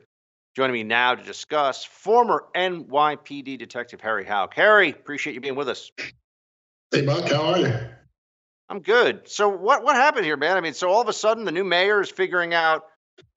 Joining 0.57 0.73
me 0.73 0.81
now 0.81 1.13
to 1.13 1.21
discuss 1.21 1.85
former 1.85 2.45
NYPD 2.55 3.59
Detective 3.59 4.01
Harry 4.01 4.25
Houck. 4.25 4.55
Harry, 4.55 4.89
appreciate 4.89 5.35
you 5.35 5.39
being 5.39 5.53
with 5.53 5.69
us. 5.69 5.91
Hey, 6.89 7.05
Buck, 7.05 7.29
how 7.29 7.53
are 7.53 7.59
you? 7.59 7.79
I'm 8.67 8.79
good. 8.79 9.29
So 9.29 9.49
what 9.49 9.83
what 9.83 9.95
happened 9.95 10.25
here, 10.25 10.35
man? 10.35 10.57
I 10.57 10.61
mean, 10.61 10.73
so 10.73 10.89
all 10.89 10.99
of 10.99 11.09
a 11.09 11.13
sudden 11.13 11.45
the 11.45 11.51
new 11.51 11.63
mayor 11.63 12.01
is 12.01 12.09
figuring 12.09 12.55
out, 12.55 12.85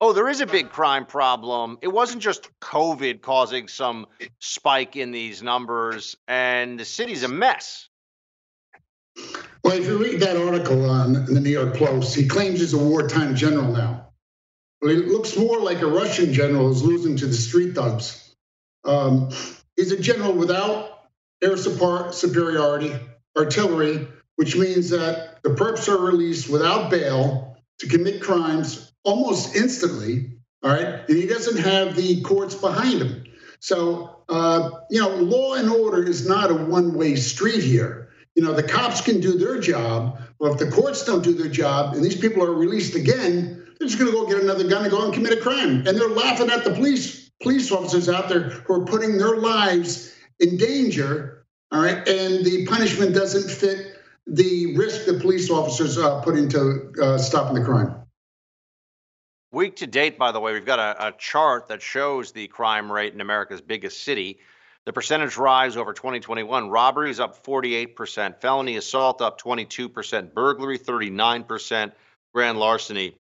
oh, 0.01 0.13
there 0.13 0.29
is 0.29 0.41
a 0.41 0.47
big 0.47 0.71
crime 0.71 1.05
problem. 1.05 1.77
It 1.83 1.89
wasn't 1.89 2.23
just 2.23 2.49
COVID 2.59 3.21
causing 3.21 3.67
some 3.67 4.07
spike 4.39 4.95
in 4.95 5.11
these 5.11 5.43
numbers, 5.43 6.17
and 6.27 6.79
the 6.79 6.85
city's 6.85 7.21
a 7.21 7.27
mess. 7.27 7.87
Well, 9.63 9.77
if 9.77 9.85
you 9.85 9.99
read 9.99 10.21
that 10.21 10.37
article 10.37 10.89
on 10.89 11.13
the 11.25 11.39
New 11.39 11.51
York 11.51 11.75
Post, 11.75 12.15
he 12.15 12.27
claims 12.27 12.61
he's 12.61 12.73
a 12.73 12.79
wartime 12.79 13.35
general 13.35 13.71
now. 13.71 14.10
Well, 14.81 14.91
it 14.91 15.07
looks 15.07 15.37
more 15.37 15.59
like 15.59 15.81
a 15.81 15.87
Russian 15.87 16.33
general 16.33 16.67
who's 16.67 16.83
losing 16.83 17.15
to 17.17 17.27
the 17.27 17.33
street 17.33 17.75
thugs. 17.75 18.33
Um, 18.83 19.29
he's 19.75 19.91
a 19.91 20.01
general 20.01 20.33
without 20.33 21.01
air 21.43 21.55
support 21.57 22.15
superiority, 22.15 22.93
artillery, 23.37 24.07
which 24.37 24.55
means 24.55 24.89
that 24.89 25.43
the 25.43 25.49
perps 25.49 25.87
are 25.87 25.99
released 25.99 26.49
without 26.49 26.89
bail 26.89 27.57
to 27.79 27.87
commit 27.87 28.21
crimes 28.21 28.91
almost 29.03 29.55
instantly. 29.55 30.31
All 30.63 30.71
right. 30.71 31.07
And 31.07 31.17
he 31.17 31.27
doesn't 31.27 31.57
have 31.57 31.95
the 31.95 32.21
courts 32.21 32.55
behind 32.55 33.01
him. 33.01 33.23
So, 33.59 34.23
uh, 34.29 34.71
you 34.89 34.99
know, 34.99 35.09
law 35.09 35.53
and 35.53 35.69
order 35.69 36.03
is 36.03 36.27
not 36.27 36.49
a 36.49 36.55
one 36.55 36.93
way 36.95 37.15
street 37.15 37.63
here. 37.63 38.09
You 38.35 38.43
know, 38.43 38.53
the 38.53 38.63
cops 38.63 39.01
can 39.01 39.19
do 39.19 39.37
their 39.37 39.59
job, 39.59 40.19
but 40.39 40.53
if 40.53 40.57
the 40.59 40.71
courts 40.71 41.05
don't 41.05 41.23
do 41.23 41.33
their 41.33 41.51
job 41.51 41.93
and 41.93 42.03
these 42.03 42.15
people 42.15 42.43
are 42.43 42.53
released 42.53 42.95
again, 42.95 43.60
they're 43.81 43.87
just 43.87 43.99
going 43.99 44.11
to 44.11 44.15
go 44.15 44.27
get 44.27 44.43
another 44.43 44.67
gun 44.67 44.83
and 44.83 44.91
go 44.91 45.03
and 45.03 45.11
commit 45.11 45.33
a 45.33 45.41
crime. 45.41 45.87
And 45.87 45.99
they're 45.99 46.07
laughing 46.07 46.51
at 46.51 46.63
the 46.63 46.71
police 46.71 47.31
police 47.41 47.71
officers 47.71 48.07
out 48.07 48.29
there 48.29 48.49
who 48.49 48.73
are 48.75 48.85
putting 48.85 49.17
their 49.17 49.37
lives 49.37 50.13
in 50.39 50.55
danger. 50.57 51.47
All 51.71 51.81
right, 51.81 52.07
and 52.07 52.45
the 52.45 52.67
punishment 52.67 53.15
doesn't 53.15 53.49
fit 53.49 53.95
the 54.27 54.75
risk 54.75 55.05
the 55.05 55.15
police 55.15 55.49
officers 55.49 55.97
uh, 55.97 56.21
put 56.21 56.37
into 56.37 56.93
uh, 57.01 57.17
stopping 57.17 57.55
the 57.55 57.65
crime. 57.65 57.95
Week 59.51 59.77
to 59.77 59.87
date, 59.87 60.19
by 60.19 60.31
the 60.31 60.39
way, 60.39 60.53
we've 60.53 60.65
got 60.65 60.79
a, 60.79 61.07
a, 61.07 61.11
chart 61.13 61.69
that 61.69 61.81
shows 61.81 62.31
the 62.31 62.47
crime 62.47 62.91
rate 62.91 63.13
in 63.13 63.21
America's 63.21 63.61
biggest 63.61 64.03
city. 64.03 64.39
The 64.85 64.93
percentage 64.93 65.37
rise 65.37 65.75
over 65.75 65.93
2021 65.93 66.69
robbery 66.69 67.09
is 67.09 67.19
up 67.19 67.43
48%, 67.43 68.39
felony 68.39 68.77
assault 68.77 69.21
up 69.21 69.41
22%, 69.41 70.33
burglary 70.33 70.77
39%, 70.77 71.91
grand 72.33 72.59
larceny 72.59 73.15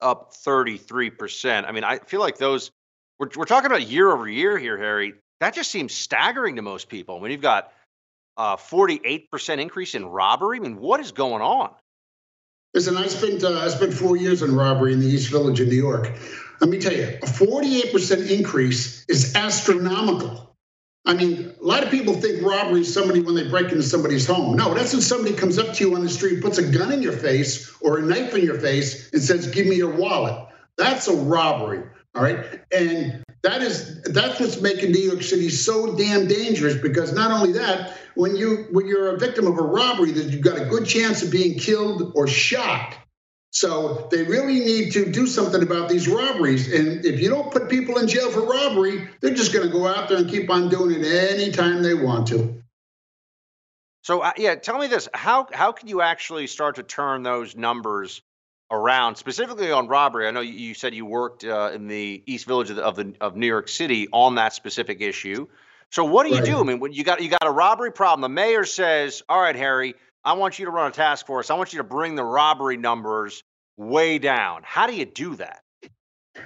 up 0.00 0.32
33%. 0.34 1.66
I 1.66 1.72
mean, 1.72 1.84
I 1.84 1.98
feel 1.98 2.20
like 2.20 2.38
those, 2.38 2.70
we're, 3.18 3.28
we're 3.36 3.44
talking 3.44 3.66
about 3.66 3.86
year 3.86 4.10
over 4.10 4.28
year 4.28 4.58
here, 4.58 4.76
Harry. 4.76 5.14
That 5.40 5.54
just 5.54 5.70
seems 5.70 5.94
staggering 5.94 6.56
to 6.56 6.62
most 6.62 6.88
people. 6.88 7.16
I 7.16 7.20
mean, 7.20 7.32
you've 7.32 7.42
got 7.42 7.72
a 8.36 8.56
48% 8.56 9.58
increase 9.58 9.94
in 9.94 10.06
robbery, 10.06 10.58
I 10.58 10.60
mean, 10.60 10.76
what 10.76 11.00
is 11.00 11.12
going 11.12 11.42
on? 11.42 11.70
Listen, 12.74 12.96
I 12.98 13.06
spent 13.06 13.42
uh, 13.42 13.58
I 13.60 13.68
spent 13.68 13.94
four 13.94 14.18
years 14.18 14.42
in 14.42 14.54
robbery 14.54 14.92
in 14.92 15.00
the 15.00 15.06
East 15.06 15.30
Village 15.30 15.62
in 15.62 15.70
New 15.70 15.76
York. 15.76 16.12
Let 16.60 16.68
me 16.68 16.78
tell 16.78 16.92
you, 16.92 17.04
a 17.22 17.26
48% 17.26 18.30
increase 18.30 19.04
is 19.08 19.34
astronomical. 19.34 20.45
I 21.06 21.14
mean, 21.14 21.54
a 21.60 21.64
lot 21.64 21.84
of 21.84 21.90
people 21.90 22.14
think 22.14 22.44
robbery 22.44 22.80
is 22.80 22.92
somebody 22.92 23.20
when 23.20 23.36
they 23.36 23.48
break 23.48 23.70
into 23.70 23.84
somebody's 23.84 24.26
home. 24.26 24.56
No, 24.56 24.74
that's 24.74 24.92
when 24.92 25.00
somebody 25.00 25.36
comes 25.36 25.56
up 25.56 25.72
to 25.74 25.88
you 25.88 25.94
on 25.94 26.02
the 26.02 26.08
street, 26.08 26.42
puts 26.42 26.58
a 26.58 26.68
gun 26.68 26.92
in 26.92 27.00
your 27.00 27.12
face 27.12 27.72
or 27.80 27.98
a 27.98 28.02
knife 28.02 28.34
in 28.34 28.44
your 28.44 28.58
face, 28.58 29.08
and 29.12 29.22
says, 29.22 29.46
"Give 29.46 29.66
me 29.66 29.76
your 29.76 29.94
wallet." 29.94 30.34
That's 30.76 31.06
a 31.06 31.14
robbery. 31.14 31.84
All 32.16 32.22
right, 32.22 32.60
and 32.72 33.22
that 33.42 33.62
is 33.62 34.02
that's 34.02 34.40
what's 34.40 34.60
making 34.60 34.90
New 34.90 35.00
York 35.00 35.22
City 35.22 35.48
so 35.48 35.94
damn 35.96 36.26
dangerous. 36.26 36.74
Because 36.74 37.12
not 37.12 37.30
only 37.30 37.52
that, 37.52 37.96
when 38.16 38.34
you 38.34 38.66
when 38.72 38.88
you're 38.88 39.14
a 39.14 39.18
victim 39.18 39.46
of 39.46 39.58
a 39.58 39.62
robbery, 39.62 40.10
that 40.10 40.24
you've 40.24 40.42
got 40.42 40.60
a 40.60 40.64
good 40.64 40.86
chance 40.86 41.22
of 41.22 41.30
being 41.30 41.56
killed 41.56 42.12
or 42.16 42.26
shot. 42.26 42.96
So 43.50 44.08
they 44.10 44.22
really 44.22 44.60
need 44.60 44.92
to 44.92 45.10
do 45.10 45.26
something 45.26 45.62
about 45.62 45.88
these 45.88 46.08
robberies. 46.08 46.72
And 46.72 47.04
if 47.04 47.20
you 47.20 47.30
don't 47.30 47.50
put 47.50 47.70
people 47.70 47.96
in 47.98 48.06
jail 48.06 48.30
for 48.30 48.42
robbery, 48.42 49.08
they're 49.20 49.34
just 49.34 49.52
going 49.52 49.66
to 49.66 49.72
go 49.72 49.86
out 49.86 50.08
there 50.08 50.18
and 50.18 50.28
keep 50.28 50.50
on 50.50 50.68
doing 50.68 50.96
it 51.00 51.06
anytime 51.06 51.82
they 51.82 51.94
want 51.94 52.28
to. 52.28 52.62
So 54.02 54.20
uh, 54.20 54.32
yeah, 54.36 54.54
tell 54.54 54.78
me 54.78 54.86
this: 54.86 55.08
how 55.14 55.48
how 55.52 55.72
can 55.72 55.88
you 55.88 56.00
actually 56.00 56.46
start 56.46 56.76
to 56.76 56.84
turn 56.84 57.24
those 57.24 57.56
numbers 57.56 58.22
around, 58.70 59.16
specifically 59.16 59.72
on 59.72 59.88
robbery? 59.88 60.28
I 60.28 60.30
know 60.30 60.42
you, 60.42 60.74
said 60.74 60.94
you 60.94 61.04
worked 61.04 61.44
uh, 61.44 61.72
in 61.74 61.88
the 61.88 62.22
East 62.26 62.46
Village 62.46 62.70
of, 62.70 62.76
the, 62.76 62.84
of, 62.84 62.94
the, 62.94 63.14
of 63.20 63.36
New 63.36 63.48
York 63.48 63.68
City 63.68 64.06
on 64.12 64.36
that 64.36 64.52
specific 64.52 65.00
issue. 65.00 65.48
So 65.90 66.04
what 66.04 66.24
do 66.24 66.30
you 66.30 66.36
right. 66.36 66.44
do? 66.44 66.60
I 66.60 66.62
mean, 66.62 66.78
when 66.78 66.92
you 66.92 67.02
got 67.02 67.20
you 67.20 67.28
got 67.28 67.46
a 67.46 67.50
robbery 67.50 67.90
problem, 67.90 68.20
the 68.20 68.28
mayor 68.28 68.64
says, 68.64 69.22
"All 69.28 69.40
right, 69.40 69.56
Harry, 69.56 69.94
I 70.26 70.32
want 70.32 70.58
you 70.58 70.64
to 70.64 70.72
run 70.72 70.88
a 70.88 70.90
task 70.90 71.24
force. 71.24 71.50
I 71.50 71.54
want 71.54 71.72
you 71.72 71.76
to 71.76 71.84
bring 71.84 72.16
the 72.16 72.24
robbery 72.24 72.76
numbers 72.76 73.44
way 73.76 74.18
down. 74.18 74.62
How 74.64 74.88
do 74.88 74.94
you 74.96 75.04
do 75.04 75.36
that? 75.36 75.62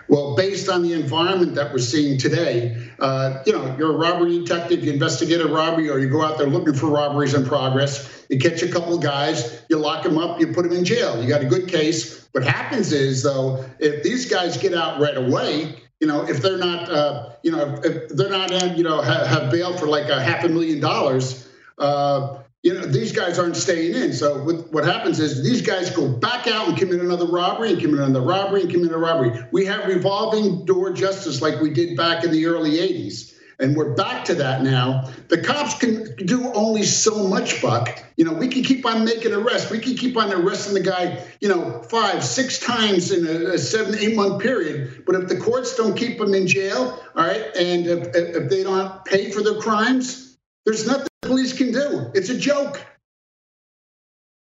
Well, 0.07 0.37
based 0.37 0.68
on 0.68 0.83
the 0.83 0.93
environment 0.93 1.55
that 1.55 1.72
we're 1.72 1.78
seeing 1.78 2.18
today, 2.18 2.76
uh, 2.99 3.43
you 3.47 3.55
know, 3.55 3.74
you're 3.78 3.95
a 3.95 3.97
robbery 3.97 4.39
detective, 4.39 4.85
you 4.85 4.93
investigate 4.93 5.41
a 5.41 5.49
robbery, 5.49 5.89
or 5.89 5.99
you 5.99 6.11
go 6.11 6.22
out 6.22 6.37
there 6.37 6.47
looking 6.47 6.74
for 6.74 6.89
robberies 6.89 7.33
in 7.33 7.47
progress. 7.47 8.26
You 8.28 8.39
catch 8.39 8.62
a 8.62 8.68
couple 8.68 8.99
guys, 8.99 9.62
you 9.70 9.78
lock 9.78 10.03
them 10.03 10.18
up, 10.18 10.39
you 10.39 10.49
put 10.49 10.64
them 10.64 10.72
in 10.72 10.85
jail. 10.85 11.20
You 11.20 11.26
got 11.26 11.41
a 11.41 11.47
good 11.47 11.66
case. 11.66 12.28
What 12.33 12.45
happens 12.45 12.93
is, 12.93 13.22
though, 13.22 13.64
if 13.78 14.03
these 14.03 14.31
guys 14.31 14.59
get 14.59 14.74
out 14.74 15.01
right 15.01 15.16
away, 15.16 15.74
you 16.01 16.07
know, 16.07 16.28
if 16.28 16.43
they're 16.43 16.59
not, 16.59 16.91
uh, 16.91 17.31
you 17.43 17.51
know, 17.51 17.81
if 17.83 18.11
they're 18.11 18.28
not, 18.28 18.76
you 18.76 18.85
know, 18.85 19.01
have, 19.01 19.26
have 19.26 19.51
bail 19.51 19.76
for 19.78 19.87
like 19.87 20.11
a 20.11 20.22
half 20.22 20.45
a 20.45 20.49
million 20.51 20.81
dollars, 20.81 21.49
uh, 21.78 22.39
you 22.63 22.75
know, 22.75 22.85
these 22.85 23.13
guys 23.13 23.39
aren't 23.39 23.57
staying 23.57 23.95
in. 23.95 24.13
So 24.13 24.45
what 24.71 24.85
happens 24.85 25.19
is 25.19 25.43
these 25.43 25.63
guys 25.63 25.91
go 25.91 26.09
back 26.09 26.47
out 26.47 26.69
and 26.69 26.77
commit 26.77 27.01
another 27.01 27.25
robbery 27.25 27.73
and 27.73 27.81
commit 27.81 28.01
another 28.01 28.21
robbery 28.21 28.63
and 28.63 28.71
commit 28.71 28.93
a 28.93 28.99
robbery. 28.99 29.43
We 29.51 29.65
have 29.67 29.87
revolving 29.87 30.67
door 30.67 30.93
justice 30.93 31.41
like 31.41 31.61
we 31.61 31.71
did 31.71 31.97
back 31.97 32.23
in 32.23 32.31
the 32.31 32.47
early 32.47 32.73
80s. 32.73 33.35
And 33.61 33.77
we're 33.77 33.95
back 33.95 34.25
to 34.27 34.35
that 34.37 34.63
now. 34.63 35.11
The 35.29 35.43
cops 35.43 35.75
can 35.75 36.17
do 36.17 36.51
only 36.55 36.83
so 36.83 37.29
much, 37.29 37.61
Buck. 37.61 38.03
You 38.17 38.25
know, 38.25 38.33
we 38.33 38.49
can 38.49 38.63
keep 38.63 38.87
on 38.87 39.05
making 39.05 39.35
arrests. 39.35 39.71
We 39.71 39.79
can 39.79 39.97
keep 39.97 40.17
on 40.17 40.33
arresting 40.33 40.73
the 40.73 40.81
guy, 40.81 41.23
you 41.41 41.49
know, 41.49 41.83
five, 41.83 42.25
six 42.25 42.59
times 42.59 43.13
in 43.13 43.27
a, 43.27 43.51
a 43.53 43.59
seven, 43.59 43.99
eight 43.99 44.17
month 44.17 44.43
period. 44.43 45.05
But 45.05 45.15
if 45.17 45.29
the 45.29 45.37
courts 45.37 45.77
don't 45.77 45.95
keep 45.95 46.19
them 46.19 46.33
in 46.33 46.47
jail, 46.47 47.03
all 47.15 47.27
right, 47.27 47.55
and 47.55 47.87
if, 47.87 48.15
if 48.15 48.49
they 48.49 48.63
don't 48.63 49.05
pay 49.05 49.31
for 49.31 49.43
their 49.43 49.61
crimes, 49.61 50.39
there's 50.65 50.87
nothing 50.87 51.10
police 51.23 51.57
can 51.57 51.73
do. 51.73 52.11
It's 52.14 52.29
a 52.29 52.39
joke. 52.39 52.85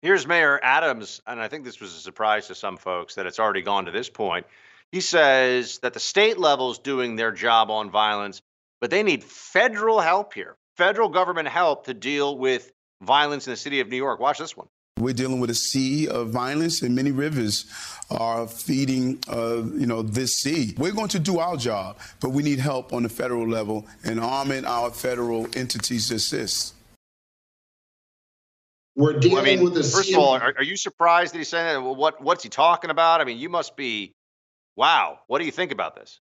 Here's 0.03 0.27
Mayor 0.27 0.61
Adams, 0.63 1.21
and 1.27 1.41
I 1.41 1.49
think 1.49 1.65
this 1.65 1.81
was 1.81 1.95
a 1.95 1.99
surprise 1.99 2.49
to 2.49 2.55
some 2.55 2.77
folks 2.77 3.15
that 3.15 3.27
it's 3.27 3.41
already 3.41 3.63
gone 3.63 3.87
to 3.87 3.91
this 3.91 4.09
point. 4.09 4.47
He 4.93 5.01
says 5.01 5.79
that 5.81 5.95
the 5.95 6.01
state 6.01 6.39
level 6.39 6.71
is 6.71 6.79
doing 6.79 7.17
their 7.17 7.33
job 7.33 7.71
on 7.71 7.91
violence, 7.91 8.41
but 8.81 8.91
they 8.91 9.03
need 9.03 9.25
federal 9.25 10.01
help 10.01 10.35
here, 10.35 10.57
federal 10.77 11.09
government 11.09 11.49
help 11.49 11.87
to 11.87 11.95
deal 11.95 12.37
with 12.39 12.71
violence 13.03 13.47
in 13.47 13.53
the 13.53 13.57
city 13.57 13.81
of 13.81 13.89
New 13.89 13.97
York. 13.97 14.21
Watch 14.21 14.39
this 14.39 14.57
one. 14.57 14.69
We're 14.99 15.13
dealing 15.13 15.41
with 15.41 15.51
a 15.51 15.55
sea 15.55 16.09
of 16.09 16.31
violence, 16.31 16.81
and 16.81 16.95
many 16.95 17.13
rivers 17.13 17.67
are 18.11 18.49
feeding, 18.49 19.19
uh, 19.29 19.57
you 19.57 19.87
know, 19.87 20.01
this 20.01 20.39
sea. 20.39 20.75
We're 20.79 20.93
going 20.93 21.09
to 21.09 21.19
do 21.19 21.39
our 21.39 21.59
job, 21.59 21.99
but 22.21 22.31
we 22.31 22.43
need 22.43 22.61
help 22.61 22.95
on 22.95 23.03
the 23.03 23.11
federal 23.11 23.47
level 23.47 23.87
and 24.05 24.19
arming 24.19 24.65
our 24.65 24.91
federal 24.91 25.49
entities 25.55 26.09
to 26.09 26.15
assist. 26.15 26.75
We're 28.95 29.19
dealing 29.19 29.35
well, 29.35 29.43
I 29.43 29.45
mean, 29.45 29.63
with 29.63 29.77
a 29.77 29.83
first 29.83 30.09
sea 30.09 30.15
of 30.15 30.21
all, 30.21 30.33
are, 30.33 30.55
are, 30.57 30.63
you 30.63 30.79
surprised 30.79 31.35
that 31.35 31.39
he's 31.39 31.49
saying 31.49 31.67
that? 31.67 31.87
What 31.87 32.23
what's 32.23 32.43
he 32.43 32.49
talking 32.49 32.89
about? 32.89 33.21
I 33.21 33.25
mean, 33.25 33.39
you 33.39 33.51
must 33.51 33.77
be. 33.77 34.15
Wow, 34.77 35.19
what 35.27 35.39
do 35.39 35.45
you 35.45 35.53
think 35.53 35.73
about 35.73 35.95
this? 35.95 36.21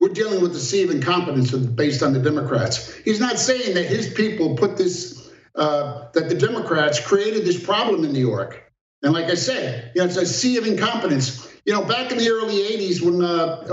We're 0.00 0.10
dealing 0.10 0.40
with 0.40 0.52
the 0.52 0.60
sea 0.60 0.84
of 0.84 0.90
incompetence 0.90 1.52
based 1.52 2.04
on 2.04 2.12
the 2.12 2.20
Democrats. 2.20 2.94
He's 2.98 3.18
not 3.18 3.36
saying 3.38 3.74
that 3.74 3.86
his 3.86 4.12
people 4.12 4.54
put 4.56 4.76
this 4.76 5.27
uh, 5.54 6.08
that 6.12 6.28
the 6.28 6.34
Democrats 6.34 7.00
created 7.00 7.44
this 7.44 7.62
problem 7.62 8.04
in 8.04 8.12
New 8.12 8.26
York. 8.26 8.64
And 9.02 9.12
like 9.12 9.26
I 9.26 9.34
said, 9.34 9.92
you 9.94 10.00
know, 10.00 10.06
it's 10.06 10.16
a 10.16 10.26
sea 10.26 10.56
of 10.56 10.66
incompetence. 10.66 11.46
You 11.64 11.72
know, 11.72 11.84
back 11.84 12.10
in 12.10 12.18
the 12.18 12.28
early 12.30 12.54
80s, 12.54 13.02
when, 13.02 13.22
uh, 13.22 13.64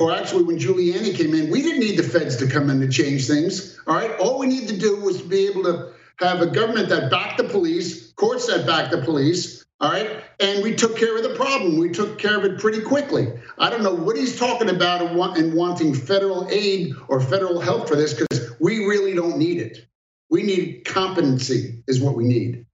or 0.00 0.12
actually 0.12 0.44
when 0.44 0.58
Giuliani 0.58 1.16
came 1.16 1.34
in, 1.34 1.50
we 1.50 1.62
didn't 1.62 1.80
need 1.80 1.96
the 1.96 2.02
feds 2.02 2.36
to 2.36 2.48
come 2.48 2.68
in 2.68 2.80
to 2.80 2.88
change 2.88 3.26
things. 3.26 3.78
All 3.86 3.94
right. 3.94 4.10
All 4.18 4.38
we 4.38 4.46
need 4.46 4.68
to 4.68 4.76
do 4.76 4.96
was 4.96 5.22
to 5.22 5.28
be 5.28 5.46
able 5.46 5.62
to 5.64 5.92
have 6.18 6.42
a 6.42 6.46
government 6.46 6.88
that 6.90 7.10
backed 7.10 7.38
the 7.38 7.44
police, 7.44 8.12
courts 8.12 8.46
that 8.46 8.66
backed 8.66 8.90
the 8.90 9.02
police, 9.02 9.64
All 9.80 9.90
right. 9.90 10.22
And 10.40 10.62
we 10.62 10.74
took 10.74 10.96
care 10.96 11.16
of 11.16 11.22
the 11.22 11.34
problem. 11.34 11.78
We 11.78 11.90
took 11.90 12.18
care 12.18 12.36
of 12.38 12.44
it 12.44 12.58
pretty 12.58 12.80
quickly. 12.80 13.32
I 13.58 13.70
don't 13.70 13.82
know 13.82 13.94
what 13.94 14.16
he's 14.16 14.38
talking 14.38 14.68
about 14.68 15.02
and 15.02 15.54
wanting 15.54 15.94
federal 15.94 16.48
aid 16.50 16.94
or 17.08 17.20
federal 17.20 17.60
help 17.60 17.88
for 17.88 17.96
this 17.96 18.14
because 18.14 18.52
we 18.60 18.84
really 18.86 19.14
don't 19.14 19.36
need 19.36 19.58
it. 19.58 19.86
We 20.30 20.42
need 20.42 20.84
competency, 20.84 21.82
is 21.86 22.00
what 22.00 22.14
we 22.14 22.24
need. 22.24 22.66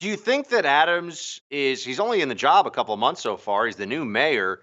Do 0.00 0.08
you 0.08 0.16
think 0.16 0.50
that 0.50 0.66
Adams 0.66 1.40
is, 1.50 1.84
he's 1.84 2.00
only 2.00 2.20
in 2.20 2.28
the 2.28 2.34
job 2.34 2.66
a 2.66 2.70
couple 2.70 2.92
of 2.92 3.00
months 3.00 3.22
so 3.22 3.36
far, 3.36 3.66
he's 3.66 3.76
the 3.76 3.86
new 3.86 4.04
mayor. 4.04 4.60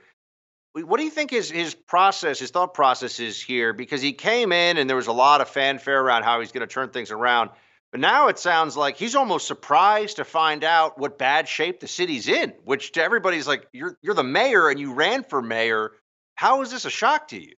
What 0.74 0.98
do 0.98 1.04
you 1.04 1.12
think 1.12 1.32
his, 1.32 1.50
his 1.50 1.76
process, 1.76 2.40
his 2.40 2.52
thought 2.52 2.74
process 2.74 3.20
is 3.20 3.42
here? 3.42 3.74
Because 3.74 4.02
he 4.02 4.14
came 4.14 4.52
in 4.52 4.78
and 4.78 4.90
there 4.90 4.98
was 4.98 5.08
a 5.08 5.14
lot 5.14 5.42
of 5.42 5.50
fanfare 5.50 6.02
around 6.02 6.24
how 6.24 6.40
he's 6.40 6.52
going 6.52 6.68
to 6.68 6.72
turn 6.72 6.90
things 6.90 7.12
around. 7.12 7.52
But 7.92 8.00
now 8.00 8.28
it 8.28 8.40
sounds 8.40 8.76
like 8.76 8.98
he's 8.98 9.16
almost 9.16 9.46
surprised 9.46 10.18
to 10.18 10.26
find 10.26 10.64
out 10.64 10.98
what 10.98 11.20
bad 11.20 11.48
shape 11.48 11.80
the 11.80 11.88
city's 11.88 12.28
in, 12.28 12.52
which 12.64 12.94
to 12.94 13.04
everybody's 13.04 13.48
like, 13.48 13.68
you're, 13.72 13.98
you're 14.02 14.16
the 14.16 14.24
mayor 14.24 14.70
and 14.70 14.80
you 14.80 14.94
ran 14.94 15.24
for 15.24 15.44
mayor. 15.44 15.92
How 16.36 16.64
is 16.64 16.72
this 16.72 16.86
a 16.86 16.90
shock 16.90 17.28
to 17.28 17.40
you? 17.40 17.54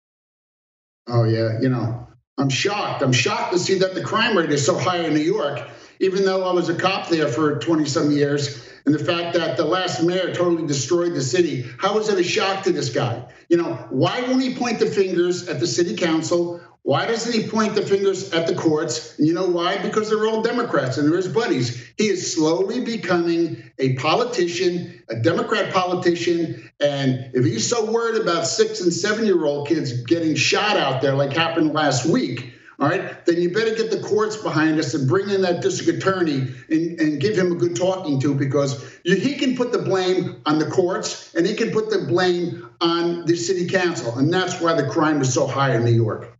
Oh, 1.06 1.22
yeah. 1.22 1.60
You 1.60 1.68
know, 1.68 2.08
I'm 2.36 2.48
shocked. 2.48 3.02
I'm 3.02 3.12
shocked 3.12 3.52
to 3.52 3.58
see 3.58 3.78
that 3.78 3.94
the 3.94 4.02
crime 4.02 4.36
rate 4.36 4.50
is 4.50 4.64
so 4.64 4.76
high 4.76 5.04
in 5.04 5.14
New 5.14 5.20
York, 5.20 5.68
even 6.00 6.24
though 6.24 6.48
I 6.48 6.52
was 6.52 6.68
a 6.68 6.74
cop 6.74 7.08
there 7.08 7.28
for 7.28 7.58
20 7.58 7.84
some 7.84 8.10
years. 8.10 8.68
And 8.86 8.94
the 8.94 9.02
fact 9.02 9.34
that 9.34 9.56
the 9.56 9.64
last 9.64 10.02
mayor 10.02 10.34
totally 10.34 10.66
destroyed 10.66 11.14
the 11.14 11.22
city, 11.22 11.64
how 11.78 11.98
is 11.98 12.08
it 12.08 12.18
a 12.18 12.24
shock 12.24 12.64
to 12.64 12.72
this 12.72 12.90
guy? 12.90 13.24
You 13.48 13.56
know, 13.56 13.74
why 13.88 14.20
won't 14.22 14.42
he 14.42 14.54
point 14.54 14.78
the 14.78 14.86
fingers 14.86 15.48
at 15.48 15.60
the 15.60 15.66
city 15.66 15.96
council? 15.96 16.60
Why 16.84 17.06
doesn't 17.06 17.32
he 17.32 17.48
point 17.48 17.74
the 17.74 17.80
fingers 17.80 18.30
at 18.34 18.46
the 18.46 18.54
courts? 18.54 19.14
You 19.18 19.32
know 19.32 19.46
why? 19.46 19.78
Because 19.78 20.10
they're 20.10 20.26
all 20.26 20.42
Democrats 20.42 20.98
and 20.98 21.08
they're 21.08 21.16
his 21.16 21.28
buddies. 21.28 21.82
He 21.96 22.08
is 22.08 22.34
slowly 22.34 22.84
becoming 22.84 23.70
a 23.78 23.94
politician, 23.94 25.02
a 25.08 25.16
Democrat 25.16 25.72
politician. 25.72 26.70
And 26.80 27.30
if 27.32 27.42
he's 27.42 27.66
so 27.66 27.90
worried 27.90 28.20
about 28.20 28.46
six 28.46 28.82
and 28.82 28.92
seven 28.92 29.24
year 29.24 29.46
old 29.46 29.66
kids 29.66 30.02
getting 30.02 30.34
shot 30.34 30.76
out 30.76 31.00
there, 31.00 31.14
like 31.14 31.32
happened 31.32 31.72
last 31.72 32.04
week, 32.04 32.52
all 32.78 32.90
right, 32.90 33.24
then 33.24 33.40
you 33.40 33.50
better 33.50 33.74
get 33.74 33.90
the 33.90 34.00
courts 34.00 34.36
behind 34.36 34.78
us 34.78 34.92
and 34.92 35.08
bring 35.08 35.30
in 35.30 35.40
that 35.40 35.62
district 35.62 36.00
attorney 36.00 36.48
and, 36.68 37.00
and 37.00 37.18
give 37.18 37.34
him 37.34 37.50
a 37.50 37.54
good 37.54 37.76
talking 37.76 38.20
to 38.20 38.34
because 38.34 38.98
he 39.04 39.36
can 39.36 39.56
put 39.56 39.72
the 39.72 39.78
blame 39.78 40.42
on 40.44 40.58
the 40.58 40.66
courts 40.66 41.34
and 41.34 41.46
he 41.46 41.54
can 41.54 41.70
put 41.70 41.88
the 41.88 42.00
blame 42.00 42.68
on 42.82 43.24
the 43.24 43.36
city 43.36 43.68
council. 43.68 44.18
And 44.18 44.30
that's 44.30 44.60
why 44.60 44.74
the 44.74 44.86
crime 44.86 45.22
is 45.22 45.32
so 45.32 45.46
high 45.46 45.74
in 45.74 45.86
New 45.86 45.92
York. 45.92 46.33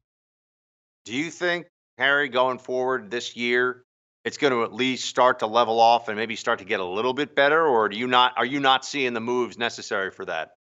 Do 1.04 1.12
you 1.14 1.30
think, 1.30 1.66
Harry, 1.98 2.28
going 2.28 2.58
forward 2.58 3.10
this 3.10 3.36
year, 3.36 3.84
it's 4.24 4.38
going 4.38 4.52
to 4.52 4.64
at 4.64 4.72
least 4.72 5.04
start 5.04 5.40
to 5.40 5.46
level 5.46 5.78
off 5.78 6.08
and 6.08 6.16
maybe 6.16 6.34
start 6.34 6.60
to 6.60 6.64
get 6.64 6.80
a 6.80 6.84
little 6.84 7.12
bit 7.12 7.36
better, 7.36 7.66
or 7.66 7.88
do 7.88 7.96
you 7.96 8.06
not? 8.06 8.32
Are 8.36 8.46
you 8.46 8.58
not 8.58 8.84
seeing 8.84 9.12
the 9.12 9.20
moves 9.20 9.58
necessary 9.58 10.10
for 10.10 10.24
that? 10.24 10.52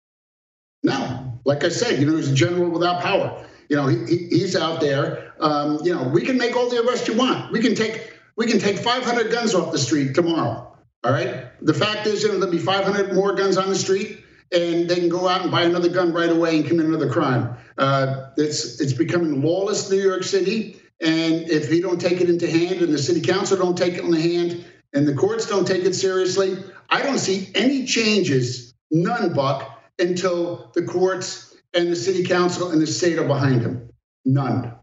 No, 0.84 1.40
like 1.46 1.64
I 1.64 1.70
said, 1.70 2.00
you 2.00 2.06
know, 2.06 2.18
he's 2.18 2.30
a 2.30 2.36
general 2.36 2.70
without 2.70 3.02
power. 3.02 3.46
You 3.70 3.78
know, 3.78 3.88
he, 3.88 4.28
he's 4.30 4.58
out 4.58 4.82
there. 4.82 5.34
Um, 5.40 5.80
you 5.84 5.96
know, 5.96 6.04
we 6.04 6.24
can 6.24 6.38
make 6.38 6.58
all 6.58 6.70
the 6.70 6.84
arrests 6.84 7.08
you 7.08 7.16
want. 7.16 7.54
We 7.54 7.62
can 7.62 7.74
take 7.74 8.14
we 8.36 8.48
can 8.48 8.60
take 8.60 8.78
500 8.78 9.32
guns 9.32 9.56
off 9.56 9.72
the 9.72 9.80
street 9.80 10.14
tomorrow. 10.14 10.76
All 11.04 11.12
right. 11.12 11.46
The 11.62 11.74
fact 11.74 12.08
is, 12.08 12.24
you 12.24 12.30
know, 12.30 12.40
there'll 12.40 12.52
be 12.52 12.60
500 12.60 13.14
more 13.14 13.34
guns 13.34 13.58
on 13.58 13.70
the 13.70 13.76
street 13.76 14.24
and 14.52 14.90
they 14.90 14.96
can 14.96 15.10
go 15.10 15.28
out 15.28 15.42
and 15.42 15.52
buy 15.52 15.64
another 15.64 15.90
gun 15.90 16.14
right 16.14 16.30
away 16.30 16.58
and 16.58 16.68
commit 16.68 16.86
another 16.86 17.10
crime. 17.10 17.58
Uh, 17.78 18.30
it's 18.38 18.80
it's 18.80 18.94
becoming 18.94 19.42
lawless 19.42 19.90
New 19.90 20.02
York 20.02 20.24
City, 20.24 20.80
and 21.02 21.50
if 21.50 21.70
we 21.70 21.82
don't 21.82 22.00
take 22.00 22.22
it 22.22 22.30
into 22.30 22.50
hand, 22.50 22.82
and 22.82 22.94
the 22.94 22.98
city 22.98 23.22
council 23.22 23.58
don't 23.58 23.78
take 23.78 23.94
it 23.94 24.04
in 24.04 24.12
the 24.12 24.22
hand, 24.22 24.66
and 24.94 25.08
the 25.08 25.14
courts 25.16 25.48
don't 25.48 25.66
take 25.66 25.84
it 25.84 25.94
seriously, 25.94 26.58
I 26.90 27.02
don't 27.02 27.20
see 27.20 27.50
any 27.56 27.86
changes, 27.86 28.74
none, 28.92 29.34
Buck, 29.34 29.84
until 30.00 30.72
the 30.76 30.84
courts 30.84 31.56
and 31.74 31.92
the 31.92 31.96
city 31.96 32.24
council 32.24 32.72
and 32.72 32.82
the 32.82 32.88
state 32.88 33.18
are 33.18 33.28
behind 33.28 33.62
him. 33.62 33.90
None. 34.26 34.74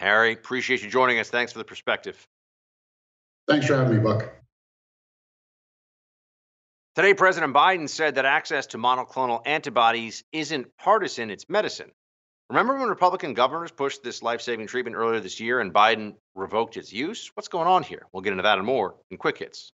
Harry, 0.00 0.32
appreciate 0.32 0.82
you 0.82 0.90
joining 0.90 1.20
us. 1.20 1.30
Thanks 1.30 1.52
for 1.52 1.58
the 1.58 1.64
perspective. 1.64 2.26
Thanks 3.48 3.66
for 3.66 3.76
having 3.76 3.96
me, 3.96 4.02
Buck. 4.02 4.41
Today, 6.94 7.14
President 7.14 7.54
Biden 7.54 7.88
said 7.88 8.16
that 8.16 8.26
access 8.26 8.66
to 8.66 8.78
monoclonal 8.78 9.40
antibodies 9.46 10.24
isn't 10.30 10.76
partisan, 10.76 11.30
it's 11.30 11.48
medicine. 11.48 11.90
Remember 12.50 12.78
when 12.78 12.90
Republican 12.90 13.32
governors 13.32 13.70
pushed 13.70 14.02
this 14.02 14.22
life 14.22 14.42
saving 14.42 14.66
treatment 14.66 14.96
earlier 14.96 15.18
this 15.18 15.40
year 15.40 15.58
and 15.58 15.72
Biden 15.72 16.16
revoked 16.34 16.76
its 16.76 16.92
use? 16.92 17.30
What's 17.32 17.48
going 17.48 17.66
on 17.66 17.82
here? 17.82 18.04
We'll 18.12 18.20
get 18.20 18.32
into 18.32 18.42
that 18.42 18.58
and 18.58 18.66
more 18.66 18.96
in 19.10 19.16
quick 19.16 19.38
hits. 19.38 19.72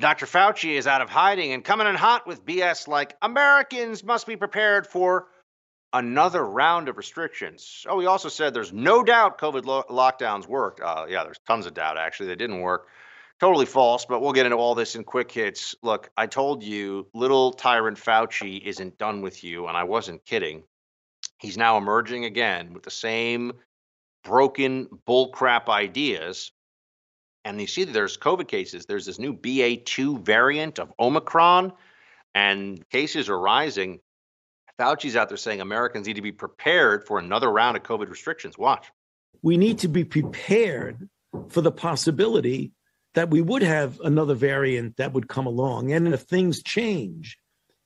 Dr. 0.00 0.26
Fauci 0.26 0.72
is 0.76 0.86
out 0.86 1.00
of 1.00 1.08
hiding 1.08 1.52
and 1.52 1.64
coming 1.64 1.86
in 1.86 1.94
hot 1.94 2.26
with 2.26 2.44
BS 2.44 2.88
like 2.88 3.16
Americans 3.22 4.04
must 4.04 4.26
be 4.26 4.36
prepared 4.36 4.86
for 4.86 5.28
another 5.92 6.44
round 6.44 6.88
of 6.88 6.96
restrictions. 6.96 7.84
Oh, 7.88 8.00
he 8.00 8.06
also 8.06 8.28
said 8.28 8.54
there's 8.54 8.72
no 8.72 9.02
doubt 9.02 9.38
COVID 9.38 9.64
lo- 9.64 9.84
lockdowns 9.88 10.46
worked. 10.46 10.80
Uh, 10.80 11.06
yeah, 11.08 11.24
there's 11.24 11.40
tons 11.46 11.66
of 11.66 11.74
doubt 11.74 11.98
actually. 11.98 12.28
They 12.28 12.36
didn't 12.36 12.60
work. 12.60 12.88
Totally 13.40 13.66
false, 13.66 14.04
but 14.04 14.20
we'll 14.20 14.34
get 14.34 14.44
into 14.44 14.58
all 14.58 14.74
this 14.74 14.94
in 14.94 15.04
quick 15.04 15.32
hits. 15.32 15.74
Look, 15.82 16.10
I 16.16 16.26
told 16.26 16.62
you, 16.62 17.06
little 17.14 17.52
tyrant 17.52 17.98
Fauci 17.98 18.60
isn't 18.60 18.98
done 18.98 19.22
with 19.22 19.42
you, 19.42 19.66
and 19.66 19.76
I 19.78 19.84
wasn't 19.84 20.26
kidding. 20.26 20.62
He's 21.38 21.56
now 21.56 21.78
emerging 21.78 22.26
again 22.26 22.74
with 22.74 22.82
the 22.82 22.90
same 22.90 23.52
broken 24.24 24.88
bullcrap 25.08 25.68
ideas. 25.68 26.52
And 27.46 27.58
you 27.58 27.66
see 27.66 27.84
that 27.84 27.92
there's 27.92 28.18
COVID 28.18 28.46
cases. 28.46 28.84
There's 28.84 29.06
this 29.06 29.18
new 29.18 29.32
BA2 29.32 30.22
variant 30.22 30.78
of 30.78 30.92
Omicron, 31.00 31.72
and 32.34 32.86
cases 32.90 33.30
are 33.30 33.40
rising. 33.40 34.00
Fauci's 34.80 35.14
out 35.14 35.28
there 35.28 35.36
saying 35.36 35.60
Americans 35.60 36.06
need 36.06 36.16
to 36.16 36.22
be 36.22 36.32
prepared 36.32 37.06
for 37.06 37.18
another 37.18 37.50
round 37.50 37.76
of 37.76 37.82
COVID 37.82 38.08
restrictions. 38.08 38.56
Watch. 38.56 38.90
We 39.42 39.58
need 39.58 39.80
to 39.80 39.88
be 39.88 40.04
prepared 40.04 41.08
for 41.48 41.60
the 41.60 41.70
possibility 41.70 42.72
that 43.14 43.30
we 43.30 43.42
would 43.42 43.62
have 43.62 44.00
another 44.00 44.34
variant 44.34 44.96
that 44.96 45.12
would 45.12 45.28
come 45.28 45.46
along. 45.46 45.92
And 45.92 46.08
if 46.08 46.22
things 46.22 46.62
change 46.62 47.36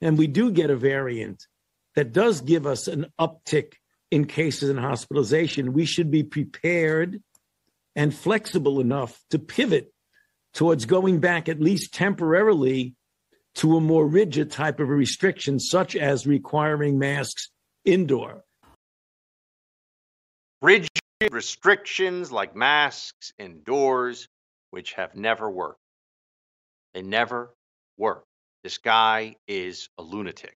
and 0.01 0.16
we 0.16 0.28
do 0.28 0.53
get 0.53 0.70
a 0.70 0.76
variant 0.76 1.47
that 1.97 2.12
does 2.12 2.40
give 2.40 2.66
us 2.66 2.86
an 2.86 3.07
uptick 3.20 3.72
in 4.12 4.26
cases 4.26 4.68
and 4.68 4.78
hospitalization, 4.78 5.72
we 5.72 5.86
should 5.86 6.11
be 6.11 6.22
prepared 6.22 7.20
and 7.97 8.14
flexible 8.14 8.80
enough 8.80 9.20
to 9.30 9.38
pivot 9.40 9.92
towards 10.53 10.86
going 10.86 11.18
back 11.18 11.49
at 11.49 11.61
least 11.61 11.92
temporarily 11.92 12.95
to 13.57 13.76
a 13.76 13.80
more 13.80 14.07
rigid 14.07 14.50
type 14.50 14.80
of 14.80 14.88
restriction, 14.88 15.61
such 15.61 15.96
as 15.96 16.26
requiring 16.26 16.98
masks 16.98 17.50
indoor. 17.84 18.44
Rigid 20.61 20.88
restrictions 21.30 22.32
like 22.32 22.57
masks 22.57 23.32
indoors, 23.38 24.28
which 24.70 24.94
have 24.94 25.14
never 25.14 25.48
worked. 25.50 25.80
They 26.94 27.02
never 27.02 27.55
work. 27.96 28.24
This 28.62 28.78
guy 28.78 29.36
is 29.46 29.88
a 29.98 30.02
lunatic. 30.02 30.57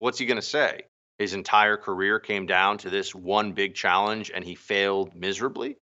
What's 0.00 0.18
he 0.18 0.26
going 0.26 0.36
to 0.36 0.42
say? 0.42 0.82
His 1.18 1.34
entire 1.34 1.76
career 1.76 2.20
came 2.20 2.46
down 2.46 2.78
to 2.78 2.90
this 2.90 3.14
one 3.14 3.52
big 3.52 3.74
challenge 3.74 4.30
and 4.32 4.44
he 4.44 4.54
failed 4.54 5.14
miserably? 5.14 5.76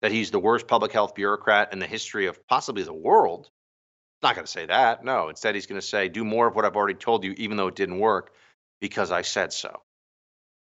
That 0.00 0.12
he's 0.12 0.30
the 0.30 0.38
worst 0.38 0.66
public 0.66 0.92
health 0.92 1.14
bureaucrat 1.14 1.72
in 1.72 1.78
the 1.78 1.86
history 1.86 2.26
of 2.26 2.46
possibly 2.46 2.82
the 2.82 2.94
world? 2.94 3.50
Not 4.22 4.34
going 4.34 4.46
to 4.46 4.50
say 4.50 4.66
that. 4.66 5.04
No. 5.04 5.28
Instead, 5.28 5.54
he's 5.54 5.66
going 5.66 5.80
to 5.80 5.86
say, 5.86 6.08
do 6.08 6.24
more 6.24 6.46
of 6.46 6.54
what 6.54 6.64
I've 6.64 6.76
already 6.76 6.98
told 6.98 7.24
you, 7.24 7.32
even 7.36 7.56
though 7.56 7.68
it 7.68 7.76
didn't 7.76 7.98
work, 7.98 8.32
because 8.80 9.10
I 9.10 9.22
said 9.22 9.52
so. 9.52 9.82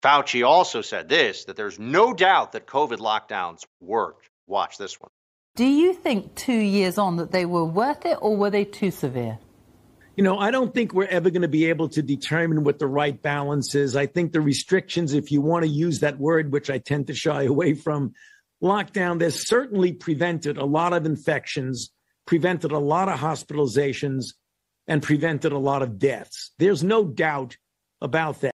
Fauci 0.03 0.47
also 0.47 0.83
said 0.83 1.09
this 1.09 1.45
that 1.47 1.57
there's 1.57 1.79
no 1.79 2.13
doubt 2.13 2.53
that 2.53 2.67
COVID 2.67 2.99
lockdowns 2.99 3.65
worked. 3.81 4.29
Watch 4.47 4.77
this 4.77 5.01
one. 5.01 5.11
Do 5.57 5.65
you 5.65 5.95
think 5.95 6.35
two 6.35 6.53
years 6.53 6.99
on 6.99 7.17
that 7.17 7.31
they 7.31 7.47
were 7.47 7.65
worth 7.65 8.05
it 8.05 8.19
or 8.21 8.37
were 8.37 8.51
they 8.51 8.65
too 8.65 8.91
severe? 8.91 9.39
You 10.17 10.23
know, 10.23 10.39
I 10.39 10.51
don't 10.51 10.73
think 10.75 10.93
we're 10.93 11.07
ever 11.07 11.31
going 11.31 11.43
to 11.43 11.49
be 11.49 11.67
able 11.67 11.89
to 11.91 12.03
determine 12.03 12.65
what 12.65 12.79
the 12.79 12.87
right 12.87 13.21
balance 13.21 13.75
is. 13.75 13.97
I 13.97 14.07
think 14.07 14.33
the 14.33 14.41
restrictions, 14.41 15.13
if 15.13 15.31
you 15.31 15.41
want 15.41 15.65
to 15.65 15.71
use 15.71 16.01
that 16.01 16.19
word, 16.19 16.53
which 16.53 16.71
I 16.71 16.79
tend 16.79 17.07
to 17.07 17.15
shy 17.15 17.45
away 17.45 17.75
from, 17.75 18.13
lockdown, 18.63 19.19
there's 19.19 19.49
certainly 19.49 19.93
prevented 19.93 20.57
a 20.57 20.65
lot 20.65 20.93
of 20.93 21.07
infections 21.07 21.91
prevented 22.27 22.73
a 22.73 22.79
lot 22.79 23.09
of 23.09 23.19
hospitalizations 23.19 24.35
and 24.87 25.03
prevented 25.03 25.53
a 25.53 25.59
lot 25.59 25.83
of 25.83 25.99
deaths. 25.99 26.53
There's 26.59 26.83
no 26.83 27.05
doubt 27.05 27.57
about 28.01 28.41
that. 28.43 28.53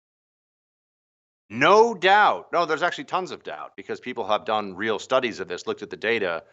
No 1.50 1.94
doubt. 1.94 2.48
No, 2.52 2.66
there's 2.66 2.82
actually 2.82 3.04
tons 3.04 3.32
of 3.32 3.44
doubt 3.44 3.74
because 3.76 4.00
people 4.00 4.26
have 4.28 4.46
done 4.46 4.76
real 4.76 4.98
studies 4.98 5.40
of 5.40 5.48
this, 5.48 5.68
looked 5.68 5.84
at 5.84 5.92
the 5.92 5.98
data, 5.98 6.44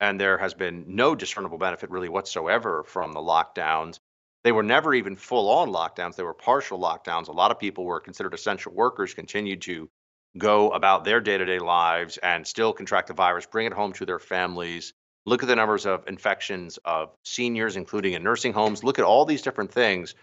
and 0.00 0.20
there 0.20 0.36
has 0.36 0.52
been 0.52 0.84
no 0.88 1.14
discernible 1.14 1.58
benefit 1.58 1.90
really 1.90 2.10
whatsoever 2.10 2.84
from 2.84 3.12
the 3.12 3.20
lockdowns. 3.20 3.98
They 4.44 4.52
were 4.52 4.62
never 4.62 4.92
even 4.92 5.16
full 5.16 5.48
on 5.48 5.70
lockdowns, 5.70 6.16
they 6.16 6.22
were 6.22 6.34
partial 6.34 6.78
lockdowns. 6.78 7.28
A 7.28 7.32
lot 7.32 7.50
of 7.50 7.58
people 7.58 7.84
were 7.84 8.00
considered 8.00 8.34
essential 8.34 8.74
workers, 8.74 9.14
continued 9.14 9.62
to 9.62 9.88
go 10.36 10.70
about 10.70 11.04
their 11.04 11.20
day 11.20 11.38
to 11.38 11.44
day 11.44 11.58
lives 11.58 12.18
and 12.18 12.46
still 12.46 12.72
contract 12.72 13.08
the 13.08 13.14
virus, 13.14 13.46
bring 13.46 13.66
it 13.66 13.72
home 13.72 13.92
to 13.94 14.04
their 14.06 14.18
families. 14.18 14.92
Look 15.24 15.42
at 15.42 15.48
the 15.48 15.56
numbers 15.56 15.86
of 15.86 16.08
infections 16.08 16.78
of 16.84 17.10
seniors, 17.24 17.76
including 17.76 18.14
in 18.14 18.24
nursing 18.24 18.52
homes. 18.52 18.82
Look 18.82 18.98
at 18.98 19.04
all 19.04 19.24
these 19.24 19.42
different 19.42 19.72
things. 19.72 20.14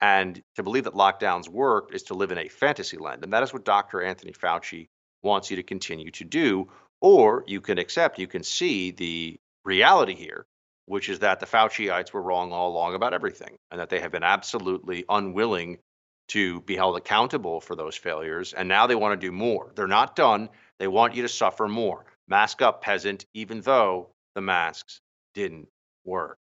And 0.00 0.42
to 0.56 0.62
believe 0.62 0.84
that 0.84 0.94
lockdowns 0.94 1.48
work 1.48 1.94
is 1.94 2.04
to 2.04 2.14
live 2.14 2.32
in 2.32 2.38
a 2.38 2.48
fantasy 2.48 2.96
land. 2.96 3.22
And 3.22 3.32
that 3.32 3.42
is 3.42 3.52
what 3.52 3.64
Dr. 3.64 4.02
Anthony 4.02 4.32
Fauci 4.32 4.88
wants 5.22 5.50
you 5.50 5.56
to 5.56 5.62
continue 5.62 6.10
to 6.12 6.24
do. 6.24 6.68
Or 7.00 7.44
you 7.46 7.60
can 7.60 7.78
accept, 7.78 8.18
you 8.18 8.26
can 8.26 8.42
see 8.42 8.90
the 8.90 9.38
reality 9.64 10.14
here, 10.14 10.46
which 10.86 11.08
is 11.08 11.18
that 11.20 11.40
the 11.40 11.46
Fauciites 11.46 12.12
were 12.12 12.22
wrong 12.22 12.52
all 12.52 12.70
along 12.70 12.94
about 12.94 13.14
everything 13.14 13.56
and 13.70 13.80
that 13.80 13.90
they 13.90 14.00
have 14.00 14.12
been 14.12 14.22
absolutely 14.22 15.04
unwilling 15.08 15.78
to 16.28 16.60
be 16.62 16.76
held 16.76 16.96
accountable 16.96 17.60
for 17.60 17.76
those 17.76 17.96
failures. 17.96 18.52
And 18.52 18.68
now 18.68 18.86
they 18.86 18.94
want 18.94 19.18
to 19.18 19.26
do 19.26 19.32
more. 19.32 19.70
They're 19.74 19.86
not 19.86 20.16
done. 20.16 20.48
They 20.78 20.88
want 20.88 21.14
you 21.14 21.22
to 21.22 21.28
suffer 21.28 21.68
more. 21.68 22.04
Mask 22.28 22.62
up, 22.62 22.82
peasant, 22.82 23.26
even 23.34 23.60
though 23.60 24.10
the 24.36 24.42
masks 24.42 25.00
didn't 25.34 25.66
work. 26.04 26.38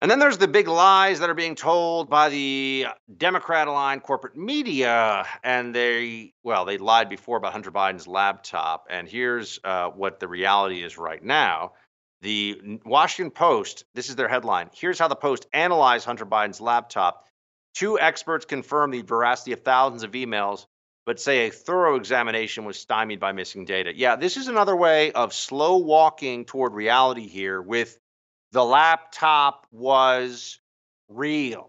And 0.00 0.10
then 0.10 0.18
there's 0.18 0.38
the 0.38 0.48
big 0.48 0.66
lies 0.66 1.20
that 1.20 1.30
are 1.30 1.34
being 1.34 1.54
told 1.54 2.08
by 2.08 2.28
the 2.28 2.86
Democrat 3.16 3.68
aligned 3.68 4.02
corporate 4.02 4.36
media. 4.36 5.26
And 5.44 5.74
they, 5.74 6.32
well, 6.42 6.64
they 6.64 6.78
lied 6.78 7.08
before 7.08 7.36
about 7.36 7.52
Hunter 7.52 7.70
Biden's 7.70 8.08
laptop. 8.08 8.86
And 8.90 9.06
here's 9.06 9.60
uh, 9.62 9.90
what 9.90 10.18
the 10.18 10.26
reality 10.26 10.82
is 10.82 10.98
right 10.98 11.22
now. 11.22 11.72
The 12.22 12.80
Washington 12.84 13.30
Post, 13.30 13.84
this 13.94 14.08
is 14.08 14.16
their 14.16 14.28
headline. 14.28 14.70
Here's 14.74 14.98
how 14.98 15.08
the 15.08 15.16
Post 15.16 15.46
analyzed 15.52 16.04
Hunter 16.04 16.26
Biden's 16.26 16.60
laptop. 16.60 17.26
Two 17.74 17.98
experts 17.98 18.44
confirm 18.44 18.90
the 18.90 19.02
veracity 19.02 19.52
of 19.52 19.60
thousands 19.60 20.02
of 20.02 20.12
emails, 20.12 20.66
but 21.04 21.20
say 21.20 21.46
a 21.46 21.50
thorough 21.50 21.96
examination 21.96 22.64
was 22.64 22.78
stymied 22.78 23.20
by 23.20 23.32
missing 23.32 23.64
data. 23.64 23.92
Yeah, 23.94 24.16
this 24.16 24.36
is 24.36 24.48
another 24.48 24.76
way 24.76 25.12
of 25.12 25.34
slow 25.34 25.78
walking 25.78 26.44
toward 26.44 26.74
reality 26.74 27.26
here 27.26 27.60
with 27.60 27.98
the 28.52 28.64
laptop 28.64 29.66
was 29.72 30.60
real. 31.08 31.68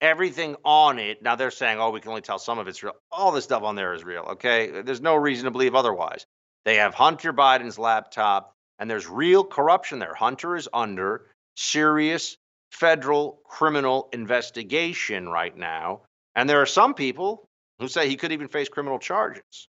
Everything 0.00 0.56
on 0.64 0.98
it. 0.98 1.22
Now 1.22 1.34
they're 1.34 1.50
saying, 1.50 1.80
oh, 1.80 1.90
we 1.90 2.00
can 2.00 2.10
only 2.10 2.20
tell 2.20 2.38
some 2.38 2.58
of 2.58 2.68
it's 2.68 2.82
real. 2.82 2.94
All 3.10 3.32
this 3.32 3.44
stuff 3.44 3.62
on 3.62 3.74
there 3.74 3.94
is 3.94 4.04
real. 4.04 4.22
Okay. 4.32 4.82
There's 4.82 5.00
no 5.00 5.14
reason 5.14 5.46
to 5.46 5.50
believe 5.50 5.74
otherwise. 5.74 6.26
They 6.64 6.76
have 6.76 6.94
Hunter 6.94 7.32
Biden's 7.32 7.78
laptop, 7.78 8.54
and 8.78 8.90
there's 8.90 9.08
real 9.08 9.44
corruption 9.44 9.98
there. 9.98 10.14
Hunter 10.14 10.56
is 10.56 10.68
under 10.72 11.26
serious 11.56 12.36
federal 12.72 13.40
criminal 13.44 14.08
investigation 14.12 15.28
right 15.28 15.56
now. 15.56 16.02
And 16.34 16.48
there 16.50 16.60
are 16.60 16.66
some 16.66 16.94
people 16.94 17.46
who 17.78 17.88
say 17.88 18.08
he 18.08 18.16
could 18.16 18.32
even 18.32 18.48
face 18.48 18.68
criminal 18.68 18.98
charges. 18.98 19.68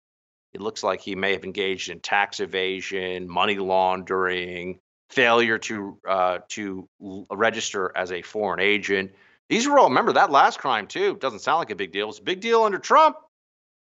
It 0.54 0.62
looks 0.62 0.84
like 0.84 1.02
he 1.02 1.16
may 1.16 1.34
have 1.34 1.46
engaged 1.46 1.90
in 1.90 2.00
tax 2.00 2.40
evasion, 2.40 3.30
money 3.30 3.58
laundering, 3.58 4.80
failure 5.10 5.58
to 5.60 5.98
uh, 6.08 6.40
to 6.50 6.88
register 7.30 7.92
as 7.96 8.12
a 8.12 8.22
foreign 8.22 8.60
agent. 8.60 9.12
These 9.50 9.68
were 9.68 9.80
all 9.80 9.90
remember 9.90 10.14
that 10.14 10.32
last 10.32 10.60
crime 10.60 10.88
too. 10.88 11.16
Doesn't 11.18 11.40
sound 11.40 11.60
like 11.60 11.72
a 11.72 11.76
big 11.76 11.92
deal. 11.92 12.10
It's 12.10 12.20
a 12.20 12.24
big 12.24 12.42
deal 12.42 12.64
under 12.64 12.80
Trump. 12.80 13.18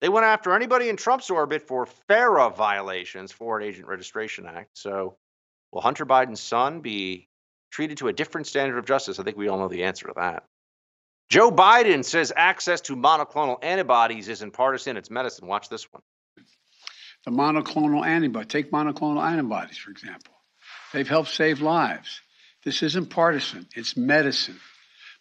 They 0.00 0.08
went 0.08 0.26
after 0.26 0.54
anybody 0.54 0.88
in 0.88 0.96
Trump's 0.96 1.30
orbit 1.30 1.62
for 1.62 1.86
FARA 2.08 2.50
violations, 2.50 3.30
Foreign 3.30 3.62
Agent 3.62 3.86
Registration 3.86 4.46
Act. 4.46 4.70
So, 4.72 5.16
will 5.70 5.80
Hunter 5.80 6.04
Biden's 6.04 6.40
son 6.40 6.80
be 6.80 7.28
treated 7.70 7.98
to 7.98 8.08
a 8.08 8.12
different 8.12 8.48
standard 8.48 8.78
of 8.78 8.84
justice? 8.84 9.20
I 9.20 9.22
think 9.22 9.36
we 9.36 9.48
all 9.48 9.58
know 9.58 9.68
the 9.68 9.84
answer 9.84 10.08
to 10.08 10.14
that. 10.16 10.44
Joe 11.32 11.50
Biden 11.50 12.04
says 12.04 12.30
access 12.36 12.82
to 12.82 12.94
monoclonal 12.94 13.56
antibodies 13.64 14.28
isn't 14.28 14.50
partisan; 14.50 14.98
it's 14.98 15.10
medicine. 15.10 15.48
Watch 15.48 15.70
this 15.70 15.90
one. 15.90 16.02
The 17.24 17.30
monoclonal 17.30 18.04
antibody. 18.04 18.44
Take 18.44 18.70
monoclonal 18.70 19.26
antibodies, 19.26 19.78
for 19.78 19.90
example. 19.90 20.34
They've 20.92 21.08
helped 21.08 21.30
save 21.30 21.62
lives. 21.62 22.20
This 22.66 22.82
isn't 22.82 23.06
partisan, 23.08 23.66
it's 23.74 23.96
medicine. 23.96 24.60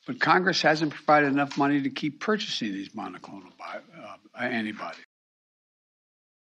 But 0.06 0.20
Congress 0.20 0.62
hasn't 0.62 0.94
provided 0.94 1.32
enough 1.32 1.58
money 1.58 1.82
to 1.84 1.90
keep 1.90 2.20
purchasing 2.20 2.74
these 2.74 2.90
monoclonal 2.90 3.54
uh, 3.62 4.38
antibodies. 4.38 5.06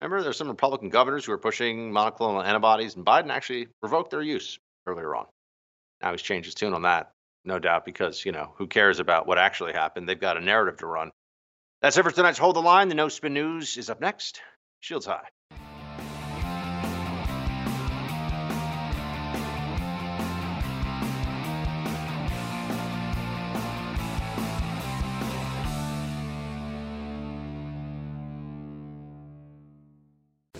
Remember, 0.01 0.23
there's 0.23 0.37
some 0.37 0.47
Republican 0.47 0.89
governors 0.89 1.25
who 1.25 1.31
are 1.33 1.37
pushing 1.37 1.91
monoclonal 1.91 2.43
antibodies, 2.43 2.95
and 2.95 3.05
Biden 3.05 3.29
actually 3.29 3.67
revoked 3.83 4.09
their 4.09 4.23
use 4.23 4.57
earlier 4.87 5.15
on. 5.15 5.27
Now 6.01 6.11
he's 6.11 6.23
changed 6.23 6.47
his 6.47 6.55
tune 6.55 6.73
on 6.73 6.81
that, 6.81 7.11
no 7.45 7.59
doubt, 7.59 7.85
because, 7.85 8.25
you 8.25 8.31
know, 8.31 8.53
who 8.57 8.67
cares 8.67 8.99
about 8.99 9.27
what 9.27 9.37
actually 9.37 9.73
happened? 9.73 10.07
They've 10.07 10.19
got 10.19 10.37
a 10.37 10.41
narrative 10.41 10.77
to 10.79 10.85
run. 10.85 11.11
That's 11.81 11.97
it 11.97 12.03
for 12.03 12.11
tonight's 12.11 12.37
Hold 12.37 12.55
the 12.55 12.61
Line. 12.61 12.89
The 12.89 12.95
No 12.95 13.07
Spin 13.07 13.33
News 13.33 13.77
is 13.77 13.89
up 13.89 14.01
next. 14.01 14.41
Shields 14.81 15.05
high. 15.05 15.27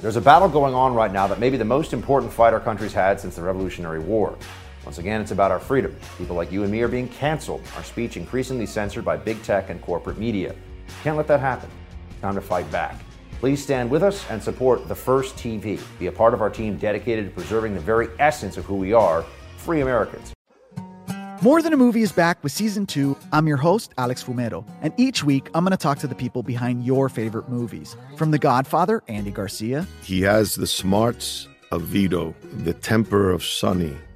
There's 0.02 0.16
a 0.16 0.22
battle 0.22 0.48
going 0.48 0.74
on 0.74 0.94
right 0.94 1.12
now 1.12 1.28
that 1.28 1.40
may 1.40 1.50
be 1.50 1.58
the 1.58 1.66
most 1.66 1.92
important 1.92 2.32
fight 2.32 2.54
our 2.54 2.62
country's 2.62 2.94
had 2.94 3.20
since 3.20 3.36
the 3.36 3.42
Revolutionary 3.42 4.00
War. 4.00 4.38
Once 4.86 4.98
again, 4.98 5.22
it's 5.22 5.32
about 5.32 5.52
our 5.52 5.60
freedom. 5.60 5.96
People 6.18 6.36
like 6.36 6.52
you 6.52 6.64
and 6.64 6.72
me 6.72 6.82
are 6.82 6.88
being 6.88 7.08
canceled, 7.10 7.62
our 7.76 7.84
speech 7.84 8.18
increasingly 8.18 8.66
censored 8.66 9.06
by 9.06 9.18
big 9.18 9.42
tech 9.44 9.70
and 9.70 9.82
corporate 9.82 10.18
media. 10.18 10.56
Can't 11.04 11.18
let 11.18 11.28
that 11.28 11.40
happen. 11.40 11.70
Time 12.22 12.36
to 12.36 12.42
fight 12.42 12.70
back. 12.72 13.00
Please 13.40 13.64
stand 13.64 13.90
with 13.90 14.04
us 14.04 14.30
and 14.30 14.42
support 14.42 14.88
The 14.88 14.96
First 14.96 15.38
TV. 15.38 15.82
Be 15.98 16.08
a 16.08 16.12
part 16.12 16.34
of 16.34 16.42
our 16.42 16.50
team 16.50 16.78
dedicated 16.78 17.26
to 17.26 17.32
preserving 17.32 17.74
the 17.74 17.80
very 17.80 18.10
essence 18.20 18.58
of 18.58 18.66
who 18.66 18.76
we 18.76 18.92
are 18.92 19.24
free 19.58 19.82
Americans. 19.82 20.34
More 21.42 21.62
Than 21.62 21.72
a 21.72 21.78
Movie 21.78 22.02
is 22.02 22.12
back 22.12 22.44
with 22.44 22.52
season 22.52 22.86
two. 22.86 23.16
I'm 23.32 23.48
your 23.48 23.56
host, 23.56 23.94
Alex 23.98 24.22
Fumero, 24.22 24.68
and 24.82 24.94
each 24.98 25.24
week 25.24 25.50
I'm 25.54 25.64
going 25.64 25.72
to 25.72 25.78
talk 25.78 25.98
to 26.00 26.08
the 26.08 26.16
people 26.16 26.44
behind 26.44 26.84
your 26.84 27.08
favorite 27.08 27.48
movies. 27.48 27.96
From 28.18 28.32
The 28.32 28.40
Godfather, 28.40 29.04
Andy 29.08 29.32
Garcia. 29.32 29.88
He 30.04 30.22
has 30.24 30.56
the 30.56 30.68
smarts 30.68 31.48
of 31.72 31.84
Vito, 31.84 32.36
the 32.66 32.74
temper 32.74 33.32
of 33.32 33.46
Sonny, 33.46 33.96